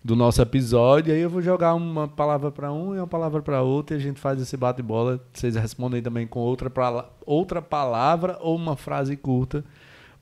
do 0.02 0.16
nosso 0.16 0.42
episódio. 0.42 1.14
Aí 1.14 1.20
eu 1.20 1.30
vou 1.30 1.42
jogar 1.42 1.74
uma 1.76 2.08
palavra 2.08 2.50
para 2.50 2.72
um 2.72 2.96
e 2.96 2.98
uma 2.98 3.06
palavra 3.06 3.42
para 3.42 3.62
outro 3.62 3.94
e 3.94 4.00
a 4.00 4.02
gente 4.02 4.18
faz 4.18 4.42
esse 4.42 4.56
bate-bola. 4.56 5.20
Vocês 5.34 5.58
respondem 5.58 6.02
também 6.02 6.26
com 6.26 6.40
outra, 6.40 6.70
pala- 6.70 7.14
outra 7.26 7.62
palavra 7.62 8.38
ou 8.40 8.56
uma 8.56 8.78
frase 8.78 9.18
curta 9.18 9.66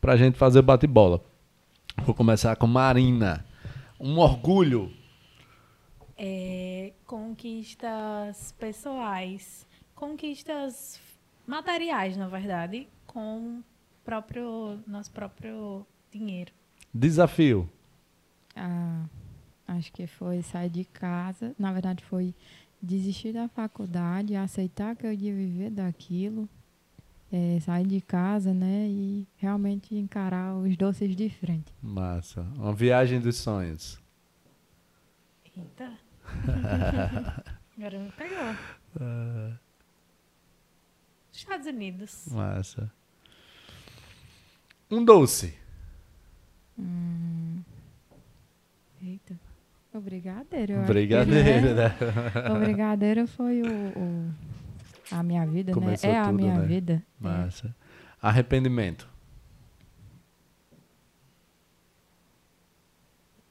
para 0.01 0.13
a 0.13 0.17
gente 0.17 0.35
fazer 0.35 0.63
bate-bola. 0.63 1.21
Vou 2.03 2.15
começar 2.15 2.55
com 2.55 2.65
Marina. 2.65 3.45
Um 3.99 4.17
orgulho. 4.17 4.91
É, 6.17 6.91
conquistas 7.05 8.51
pessoais, 8.57 9.67
conquistas 9.93 10.99
materiais, 11.45 12.17
na 12.17 12.27
verdade, 12.27 12.87
com 13.05 13.61
próprio, 14.03 14.79
nosso 14.87 15.11
próprio 15.11 15.85
dinheiro. 16.11 16.51
Desafio. 16.93 17.69
Ah, 18.55 19.05
acho 19.67 19.91
que 19.91 20.05
foi 20.05 20.41
sair 20.43 20.69
de 20.69 20.85
casa. 20.85 21.55
Na 21.57 21.73
verdade, 21.73 22.03
foi 22.05 22.35
desistir 22.81 23.33
da 23.33 23.47
faculdade, 23.47 24.35
aceitar 24.35 24.95
que 24.95 25.05
eu 25.05 25.11
ia 25.11 25.33
viver 25.33 25.71
daquilo, 25.71 26.47
eh, 27.31 27.59
sair 27.61 27.87
de 27.87 27.99
casa, 27.99 28.53
né? 28.53 28.87
E 28.87 29.27
realmente 29.37 29.95
encarar 29.95 30.55
os 30.55 30.77
doces 30.77 31.15
de 31.15 31.29
frente. 31.29 31.73
Massa. 31.81 32.41
Uma 32.55 32.73
viagem 32.73 33.19
dos 33.19 33.37
sonhos. 33.37 33.99
Eita. 35.55 35.91
Agora 37.75 37.99
me 37.99 38.11
pegou. 38.11 39.57
Estados 41.31 41.65
Unidos. 41.65 42.27
Massa. 42.31 42.91
Um 44.91 45.03
doce. 45.03 45.62
Eita. 49.01 49.37
O 49.93 49.99
brigadeiro. 50.01 50.73
que, 50.81 50.87
Brigadeiro, 50.87 51.75
né? 51.75 51.89
né? 51.89 52.51
O 52.51 52.59
brigadeiro 52.59 53.27
foi 53.27 53.61
o, 53.61 53.65
o- 53.99 54.33
a 55.11 55.21
minha 55.21 55.45
vida, 55.45 55.71
Começou 55.73 56.09
né? 56.09 56.15
É 56.15 56.19
a 56.19 56.25
tudo, 56.25 56.35
minha 56.35 56.57
né? 56.57 56.65
vida. 56.65 56.93
É. 56.93 57.23
Massa. 57.23 57.75
Arrependimento. 58.21 59.07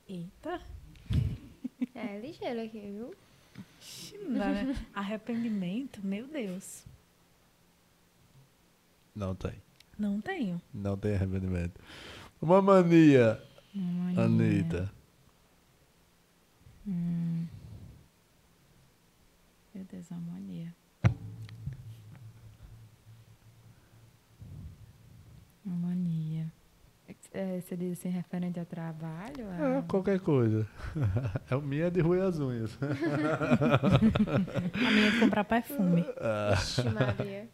Eita. 0.08 0.60
É 1.94 2.18
ligeiro 2.18 2.62
aqui, 2.62 2.80
viu? 2.80 3.14
Dá, 4.36 4.48
né? 4.50 4.74
Arrependimento, 4.94 6.00
meu 6.04 6.26
Deus. 6.26 6.84
Não 9.14 9.34
tem. 9.34 9.52
Não 9.98 10.20
tenho. 10.20 10.60
Não 10.72 10.96
tem 10.96 11.14
arrependimento. 11.14 11.78
Uma 12.43 12.61
mania, 12.61 13.40
Mania. 13.72 14.24
Anitta. 14.24 14.93
Hum. 16.86 17.47
Meu 19.72 19.84
Deus, 19.84 20.11
a 20.11 20.16
mania. 20.16 20.74
Uma 25.64 25.76
mania. 25.88 26.53
É, 27.32 27.61
você 27.61 27.76
diz 27.76 27.93
assim, 27.99 28.09
referente 28.09 28.59
a 28.61 28.64
trabalho? 28.64 29.47
É, 29.59 29.78
a- 29.78 29.82
qualquer 29.82 30.18
coisa. 30.20 30.66
É 31.51 31.57
o 31.57 31.62
minha 31.62 31.90
de 31.90 32.01
roer 32.01 32.22
as 32.24 32.38
unhas. 32.40 32.76
A 32.82 33.99
minha 34.90 35.09
é 35.09 35.11
de 35.11 35.20
comprar 35.20 35.45
perfume. 35.45 36.05
Ixi, 36.55 36.88
Maria. 36.90 37.49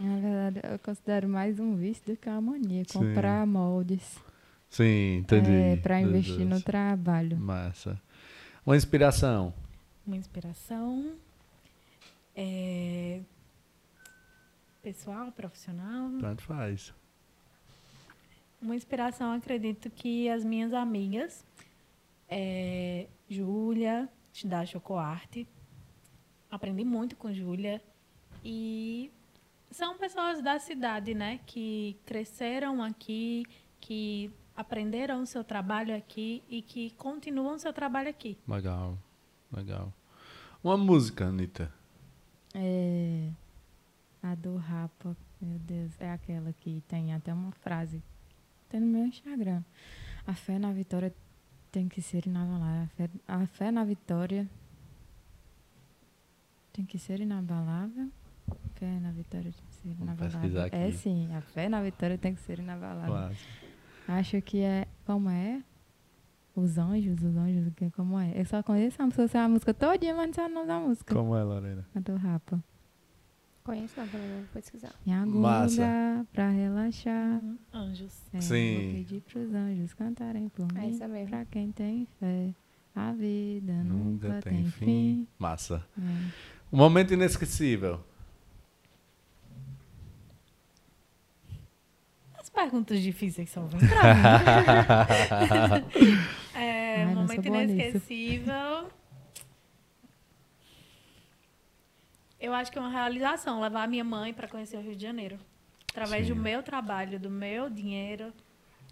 Na 0.00 0.16
verdade, 0.18 0.60
eu 0.72 0.78
considero 0.78 1.28
mais 1.28 1.60
um 1.60 1.76
vício 1.76 2.02
do 2.06 2.16
que 2.16 2.28
uma 2.28 2.40
mania. 2.40 2.84
Sim. 2.88 2.98
Comprar 2.98 3.46
moldes. 3.46 4.18
Sim, 4.70 5.18
entendi. 5.18 5.50
É, 5.52 5.76
para 5.76 6.00
investir 6.00 6.40
no 6.40 6.50
Deus. 6.50 6.62
trabalho. 6.62 7.36
Massa. 7.36 8.00
Uma 8.64 8.76
inspiração. 8.76 9.52
Uma 10.06 10.16
inspiração. 10.16 11.12
é, 12.34 13.20
Pessoal, 14.82 15.30
profissional. 15.32 16.10
Tanto 16.18 16.42
faz. 16.44 16.94
Uma 18.62 18.74
inspiração, 18.74 19.32
acredito 19.32 19.90
que 19.90 20.28
as 20.30 20.42
minhas 20.44 20.72
amigas, 20.72 21.44
é, 22.28 23.06
Júlia, 23.28 24.08
da 24.44 24.64
Chocoarte, 24.64 25.46
aprendi 26.50 26.84
muito 26.84 27.16
com 27.16 27.30
Júlia. 27.32 27.82
E 28.42 29.10
são 29.70 29.96
pessoas 29.96 30.42
da 30.42 30.58
cidade, 30.58 31.14
né? 31.14 31.40
Que 31.46 31.96
cresceram 32.04 32.82
aqui, 32.82 33.44
que 33.80 34.30
aprenderam 34.56 35.22
o 35.22 35.26
seu 35.26 35.42
trabalho 35.42 35.96
aqui 35.96 36.42
e 36.48 36.60
que 36.60 36.90
continuam 36.92 37.54
o 37.54 37.58
seu 37.58 37.72
trabalho 37.72 38.10
aqui. 38.10 38.36
Legal, 38.46 38.98
legal. 39.52 39.92
Uma 40.62 40.76
música, 40.76 41.26
Anitta. 41.26 41.72
É, 42.54 43.30
a 44.22 44.34
do 44.34 44.56
Rapa, 44.56 45.16
meu 45.40 45.58
Deus, 45.60 45.92
é 46.00 46.10
aquela 46.10 46.52
que 46.52 46.82
tem 46.88 47.14
até 47.14 47.32
uma 47.32 47.52
frase. 47.52 48.02
Tem 48.68 48.80
no 48.80 48.86
meu 48.86 49.06
Instagram. 49.06 49.62
A 50.26 50.34
fé 50.34 50.58
na 50.58 50.72
vitória 50.72 51.14
tem 51.72 51.88
que 51.88 52.02
ser 52.02 52.26
inabalável. 52.26 52.82
A 52.82 52.88
fé, 52.88 53.10
a 53.26 53.46
fé 53.46 53.70
na 53.70 53.84
vitória 53.84 54.48
tem 56.72 56.84
que 56.84 56.98
ser 56.98 57.20
inabalável. 57.20 58.10
Fé 58.74 58.98
na 59.00 59.10
vitória 59.12 59.52
tem 59.52 59.64
que 59.68 59.74
ser 59.74 59.88
Vou 59.94 60.06
inabalável. 60.06 60.62
aqui. 60.62 60.76
É 60.76 60.90
sim, 60.92 61.34
a 61.34 61.40
fé 61.40 61.68
na 61.68 61.82
vitória 61.82 62.16
tem 62.18 62.34
que 62.34 62.40
ser 62.40 62.58
inabalável. 62.58 63.12
Massa. 63.14 63.36
Acho 64.08 64.40
que 64.42 64.60
é. 64.60 64.86
Como 65.04 65.28
é? 65.30 65.62
Os 66.54 66.78
anjos, 66.78 67.22
os 67.22 67.36
anjos, 67.36 67.66
o 67.68 67.70
que 67.70 67.90
como 67.90 68.18
é? 68.18 68.32
Eu 68.34 68.44
só 68.44 68.62
conheço 68.62 69.00
a 69.00 69.04
música, 69.06 69.28
sei 69.28 69.40
a 69.40 69.48
música 69.48 69.72
todinha, 69.72 70.14
mas 70.14 70.26
não 70.28 70.34
sei 70.34 70.44
o 70.44 70.48
nome 70.48 70.66
da 70.66 70.80
música. 70.80 71.14
Como 71.14 71.36
é, 71.36 71.42
Lorena? 71.42 71.86
A 71.94 72.00
do 72.00 72.16
Rapa. 72.16 72.62
Conheço 73.62 74.00
não, 74.00 74.08
também 74.08 74.28
vou 74.30 74.44
pesquisar. 74.54 74.92
Em 75.06 75.14
algum 75.14 75.40
Massa. 75.40 75.74
lugar 75.82 76.24
pra 76.32 76.48
relaxar. 76.50 77.40
Anjos. 77.72 78.24
É, 78.32 78.40
Sim. 78.40 78.74
Vou 78.82 78.92
pedir 78.94 79.20
pros 79.20 79.54
anjos 79.54 79.94
cantarem 79.94 80.48
por 80.48 80.66
É 80.74 80.80
mim. 80.80 80.88
essa 80.90 81.06
mesmo. 81.06 81.28
Pra 81.28 81.44
quem 81.44 81.70
tem 81.70 82.06
fé, 82.18 82.52
a 82.96 83.12
vida 83.12 83.72
nunca, 83.84 84.28
Nunca 84.28 84.42
tem, 84.42 84.54
tem 84.54 84.64
fim. 84.70 84.84
fim. 84.84 85.28
Massa. 85.38 85.86
É. 85.98 86.02
Um 86.72 86.78
momento 86.78 87.12
inesquecível. 87.14 88.00
Perguntas 92.54 93.00
difíceis 93.00 93.50
só 93.50 93.62
vêm 93.62 93.80
pra 93.80 94.14
mim. 94.14 94.20
é, 96.54 97.04
Ai, 97.04 97.14
momento 97.14 97.46
inesquecível. 97.46 98.90
Eu 102.40 102.54
acho 102.54 102.72
que 102.72 102.78
é 102.78 102.80
uma 102.80 102.90
realização 102.90 103.60
levar 103.60 103.82
a 103.82 103.86
minha 103.86 104.04
mãe 104.04 104.32
para 104.32 104.48
conhecer 104.48 104.76
o 104.76 104.80
Rio 104.80 104.96
de 104.96 105.02
Janeiro. 105.02 105.38
Através 105.90 106.26
Sim. 106.26 106.34
do 106.34 106.40
meu 106.40 106.62
trabalho, 106.62 107.18
do 107.18 107.28
meu 107.28 107.68
dinheiro. 107.68 108.32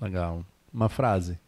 Legal. 0.01 0.45
Uma 0.73 0.89
frase. 0.89 1.39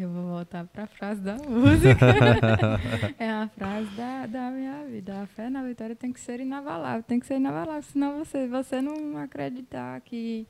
Eu 0.00 0.10
vou 0.10 0.28
voltar 0.28 0.64
pra 0.64 0.86
frase 0.86 1.20
da 1.20 1.34
música. 1.34 2.06
é 3.18 3.28
a 3.28 3.48
frase 3.48 3.90
da, 3.96 4.26
da 4.26 4.48
minha 4.48 4.84
vida. 4.84 5.22
A 5.22 5.26
fé 5.26 5.50
na 5.50 5.64
vitória 5.64 5.96
tem 5.96 6.12
que 6.12 6.20
ser 6.20 6.38
inabalável. 6.38 7.02
Tem 7.02 7.18
que 7.18 7.26
ser 7.26 7.34
inabalável. 7.34 7.82
Senão 7.82 8.16
você, 8.16 8.46
você 8.46 8.80
não 8.80 9.18
acreditar 9.18 10.00
que 10.02 10.46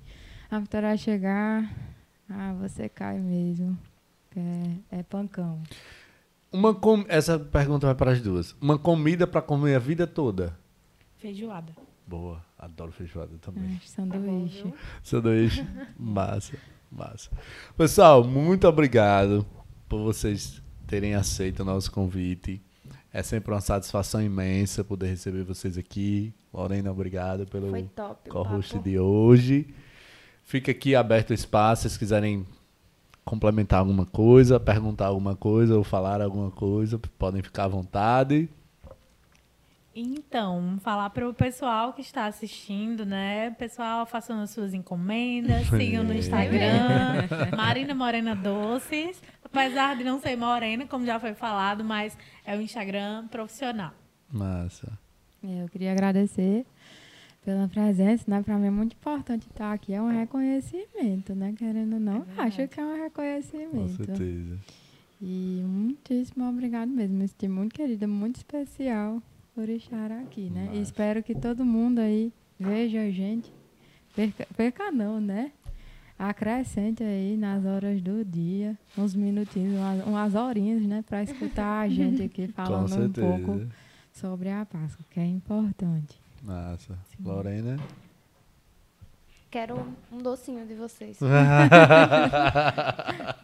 a 0.51 0.59
vitória 0.59 0.89
vai 0.89 0.99
chegar, 0.99 1.75
ah, 2.29 2.53
você 2.61 2.91
cai 2.91 3.19
mesmo. 3.19 3.79
É, 4.37 4.99
é 4.99 5.03
pancão. 5.03 5.63
Uma 6.53 6.75
com... 6.75 7.07
Essa 7.09 7.39
pergunta 7.39 7.87
vai 7.87 7.95
para 7.95 8.11
as 8.11 8.21
duas. 8.21 8.55
Uma 8.61 8.79
comida 8.79 9.27
para 9.27 9.41
comer 9.41 9.77
a 9.77 9.79
vida 9.79 10.07
toda. 10.07 10.59
Feijoada. 11.17 11.75
Boa. 12.07 12.45
Adoro 12.59 12.93
feijoada 12.93 13.39
também. 13.39 13.79
Ah, 13.81 13.87
sanduíche. 13.87 14.63
viu? 14.63 14.75
Sanduíche. 15.03 15.67
massa, 15.99 16.55
massa. 16.91 17.31
Pessoal, 17.77 18.25
muito 18.25 18.67
obrigado 18.67 19.47
por 19.89 20.01
vocês 20.01 20.63
terem 20.87 21.15
aceito 21.15 21.61
o 21.61 21.65
nosso 21.65 21.91
convite. 21.91 22.61
É 23.13 23.23
sempre 23.23 23.53
uma 23.53 23.61
satisfação 23.61 24.23
imensa 24.23 24.85
poder 24.85 25.09
receber 25.09 25.43
vocês 25.43 25.79
aqui. 25.79 26.33
Lorena, 26.53 26.91
obrigado 26.91 27.47
pelo 27.47 27.73
co-host 28.29 28.79
de 28.79 28.99
hoje. 28.99 29.67
Fica 30.45 30.71
aqui 30.71 30.95
aberto 30.95 31.31
o 31.31 31.35
espaço, 31.35 31.83
se 31.83 31.89
vocês 31.89 31.99
quiserem 31.99 32.47
complementar 33.25 33.81
alguma 33.81 34.07
coisa, 34.07 34.59
perguntar 34.59 35.07
alguma 35.07 35.37
coisa 35.37 35.77
ou 35.77 35.85
falar 35.85 36.23
alguma 36.23 36.51
coisa, 36.51 36.99
podem 37.19 37.43
ficar 37.43 37.65
à 37.65 37.69
vontade. 37.69 38.49
Então, 40.01 40.79
falar 40.79 41.11
para 41.11 41.29
o 41.29 41.35
pessoal 41.35 41.93
que 41.93 42.01
está 42.01 42.27
assistindo, 42.27 43.05
né? 43.05 43.51
Pessoal, 43.59 44.07
façam 44.07 44.41
as 44.41 44.51
suas 44.51 44.73
encomendas, 44.73 45.67
sigam 45.77 46.05
no 46.05 46.15
Instagram, 46.15 47.27
Marina 47.57 47.97
Morena 47.97 48.37
Doces. 48.37 49.21
Apesar 49.45 49.97
de 49.97 50.05
não 50.05 50.21
ser 50.21 50.37
morena, 50.37 50.87
como 50.87 51.05
já 51.05 51.19
foi 51.19 51.35
falado, 51.35 51.83
mas 51.83 52.17
é 52.45 52.57
o 52.57 52.61
Instagram 52.61 53.27
profissional. 53.27 53.93
Massa. 54.31 54.97
Eu 55.43 55.69
queria 55.69 55.91
agradecer 55.91 56.65
pela 57.45 57.67
presença, 57.67 58.23
né? 58.29 58.41
Para 58.41 58.57
mim 58.57 58.69
é 58.69 58.71
muito 58.71 58.93
importante 58.93 59.49
estar 59.49 59.73
aqui. 59.73 59.95
É 59.95 60.01
um 60.01 60.17
reconhecimento, 60.17 61.35
né? 61.35 61.55
Querendo 61.59 61.95
ou 61.95 62.01
não, 62.01 62.21
verdade. 62.21 62.63
acho 62.63 62.69
que 62.69 62.79
é 62.79 62.85
um 62.85 62.97
Com 62.97 63.03
reconhecimento. 63.03 64.05
certeza. 64.05 64.61
E 65.21 65.61
muitíssimo 65.67 66.49
obrigado 66.49 66.89
mesmo. 66.89 67.17
Me 67.19 67.27
senti 67.27 67.49
muito 67.49 67.75
querida, 67.75 68.07
muito 68.07 68.37
especial 68.37 69.21
por 69.59 69.69
estar 69.69 70.13
aqui, 70.13 70.49
né? 70.51 70.67
Massa. 70.67 70.77
E 70.77 70.83
espero 70.83 71.21
que 71.21 71.35
todo 71.35 71.65
mundo 71.65 71.99
aí 71.99 72.33
veja 72.61 73.01
a 73.01 73.11
gente. 73.11 73.53
Perca, 74.15 74.47
perca 74.57 74.93
não, 74.93 75.21
né? 75.21 75.51
Acrescente 76.17 77.03
aí 77.03 77.37
nas 77.37 77.65
horas 77.65 78.01
do 78.01 78.25
dia, 78.25 78.79
uns 78.97 79.17
minutinhos, 79.17 79.75
umas, 79.75 80.07
umas 80.07 80.35
horinhas, 80.37 80.83
né? 80.83 81.03
Para 81.03 81.25
escutar 81.25 81.81
a 81.81 81.89
gente 81.89 82.23
aqui 82.23 82.47
falando 82.55 83.07
um 83.07 83.13
pouco 83.13 83.67
sobre 84.13 84.49
a 84.49 84.65
Páscoa, 84.65 85.05
que 85.11 85.19
é 85.19 85.27
importante. 85.27 86.21
Massa. 86.41 86.97
Lorena? 87.19 87.79
Quero 89.51 89.81
um 90.13 90.19
docinho 90.19 90.67
de 90.67 90.75
vocês. 90.75 91.17
Na 91.25 91.33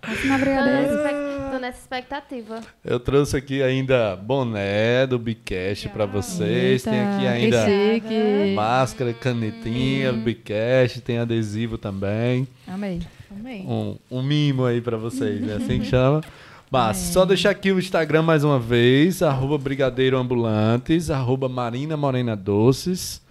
Tô 0.04 0.10
nessa, 0.10 0.38
brigadeira. 0.38 0.94
expec- 0.96 1.50
tô 1.52 1.58
nessa 1.58 1.78
expectativa. 1.78 2.60
Eu 2.84 3.00
trouxe 3.00 3.36
aqui 3.38 3.62
ainda 3.62 4.14
boné 4.14 5.06
do 5.06 5.18
Bicast 5.18 5.88
para 5.88 6.04
vocês. 6.04 6.82
Tem 6.82 7.00
aqui 7.00 7.24
Eita, 7.24 7.64
ainda 7.64 8.54
máscara, 8.54 9.14
canetinha, 9.14 10.12
Bicast, 10.12 11.00
tem 11.00 11.18
adesivo 11.18 11.78
também. 11.78 12.46
Amei. 12.68 13.00
Também. 13.28 13.66
Um, 13.66 13.96
um 14.10 14.22
mimo 14.22 14.66
aí 14.66 14.82
para 14.82 14.98
vocês, 14.98 15.48
é 15.48 15.54
assim 15.54 15.80
que 15.80 15.86
chama. 15.86 16.20
Mas 16.70 16.96
só 16.98 17.24
deixar 17.24 17.50
aqui 17.50 17.70
o 17.72 17.78
Instagram 17.78 18.22
mais 18.22 18.42
uma 18.44 18.58
vez, 18.58 19.22
arroba 19.22 19.56
Brigadeiro 19.56 20.18
Ambulantes, 20.18 21.08
arroba 21.08 21.48
Marina 21.48 21.96
Morena 21.96 22.34
Doces, 22.36 23.22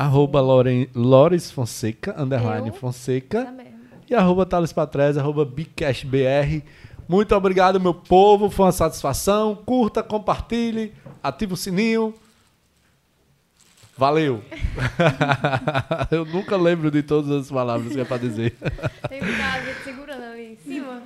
arroba 0.00 0.40
Loren, 0.40 0.88
Lores 0.94 1.50
Fonseca, 1.50 2.14
underline 2.20 2.68
Eu? 2.68 2.74
Fonseca. 2.74 3.54
E 4.08 4.14
arroba 4.14 4.46
Thales 4.46 4.72
Patrese, 4.72 5.18
arroba 5.20 5.44
BicashBR. 5.44 6.62
Muito 7.06 7.34
obrigado, 7.34 7.78
meu 7.78 7.92
povo. 7.92 8.48
Foi 8.48 8.64
uma 8.64 8.72
satisfação. 8.72 9.54
Curta, 9.54 10.02
compartilhe, 10.02 10.94
ativa 11.22 11.52
o 11.52 11.56
sininho. 11.56 12.14
Valeu. 13.96 14.42
Eu 16.10 16.24
nunca 16.24 16.56
lembro 16.56 16.90
de 16.90 17.02
todas 17.02 17.30
as 17.30 17.50
palavras 17.50 17.92
que 17.92 18.00
é 18.00 18.04
para 18.04 18.16
dizer. 18.16 18.56
Tem 19.06 19.20
que 19.20 19.26
ficar 19.26 19.62
segurando 19.84 20.22
ali 20.22 20.52
em 20.52 20.56
cima. 20.56 21.02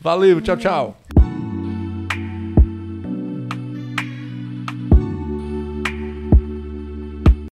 Valeu, 0.00 0.40
tchau, 0.40 0.56
tchau. 0.56 0.96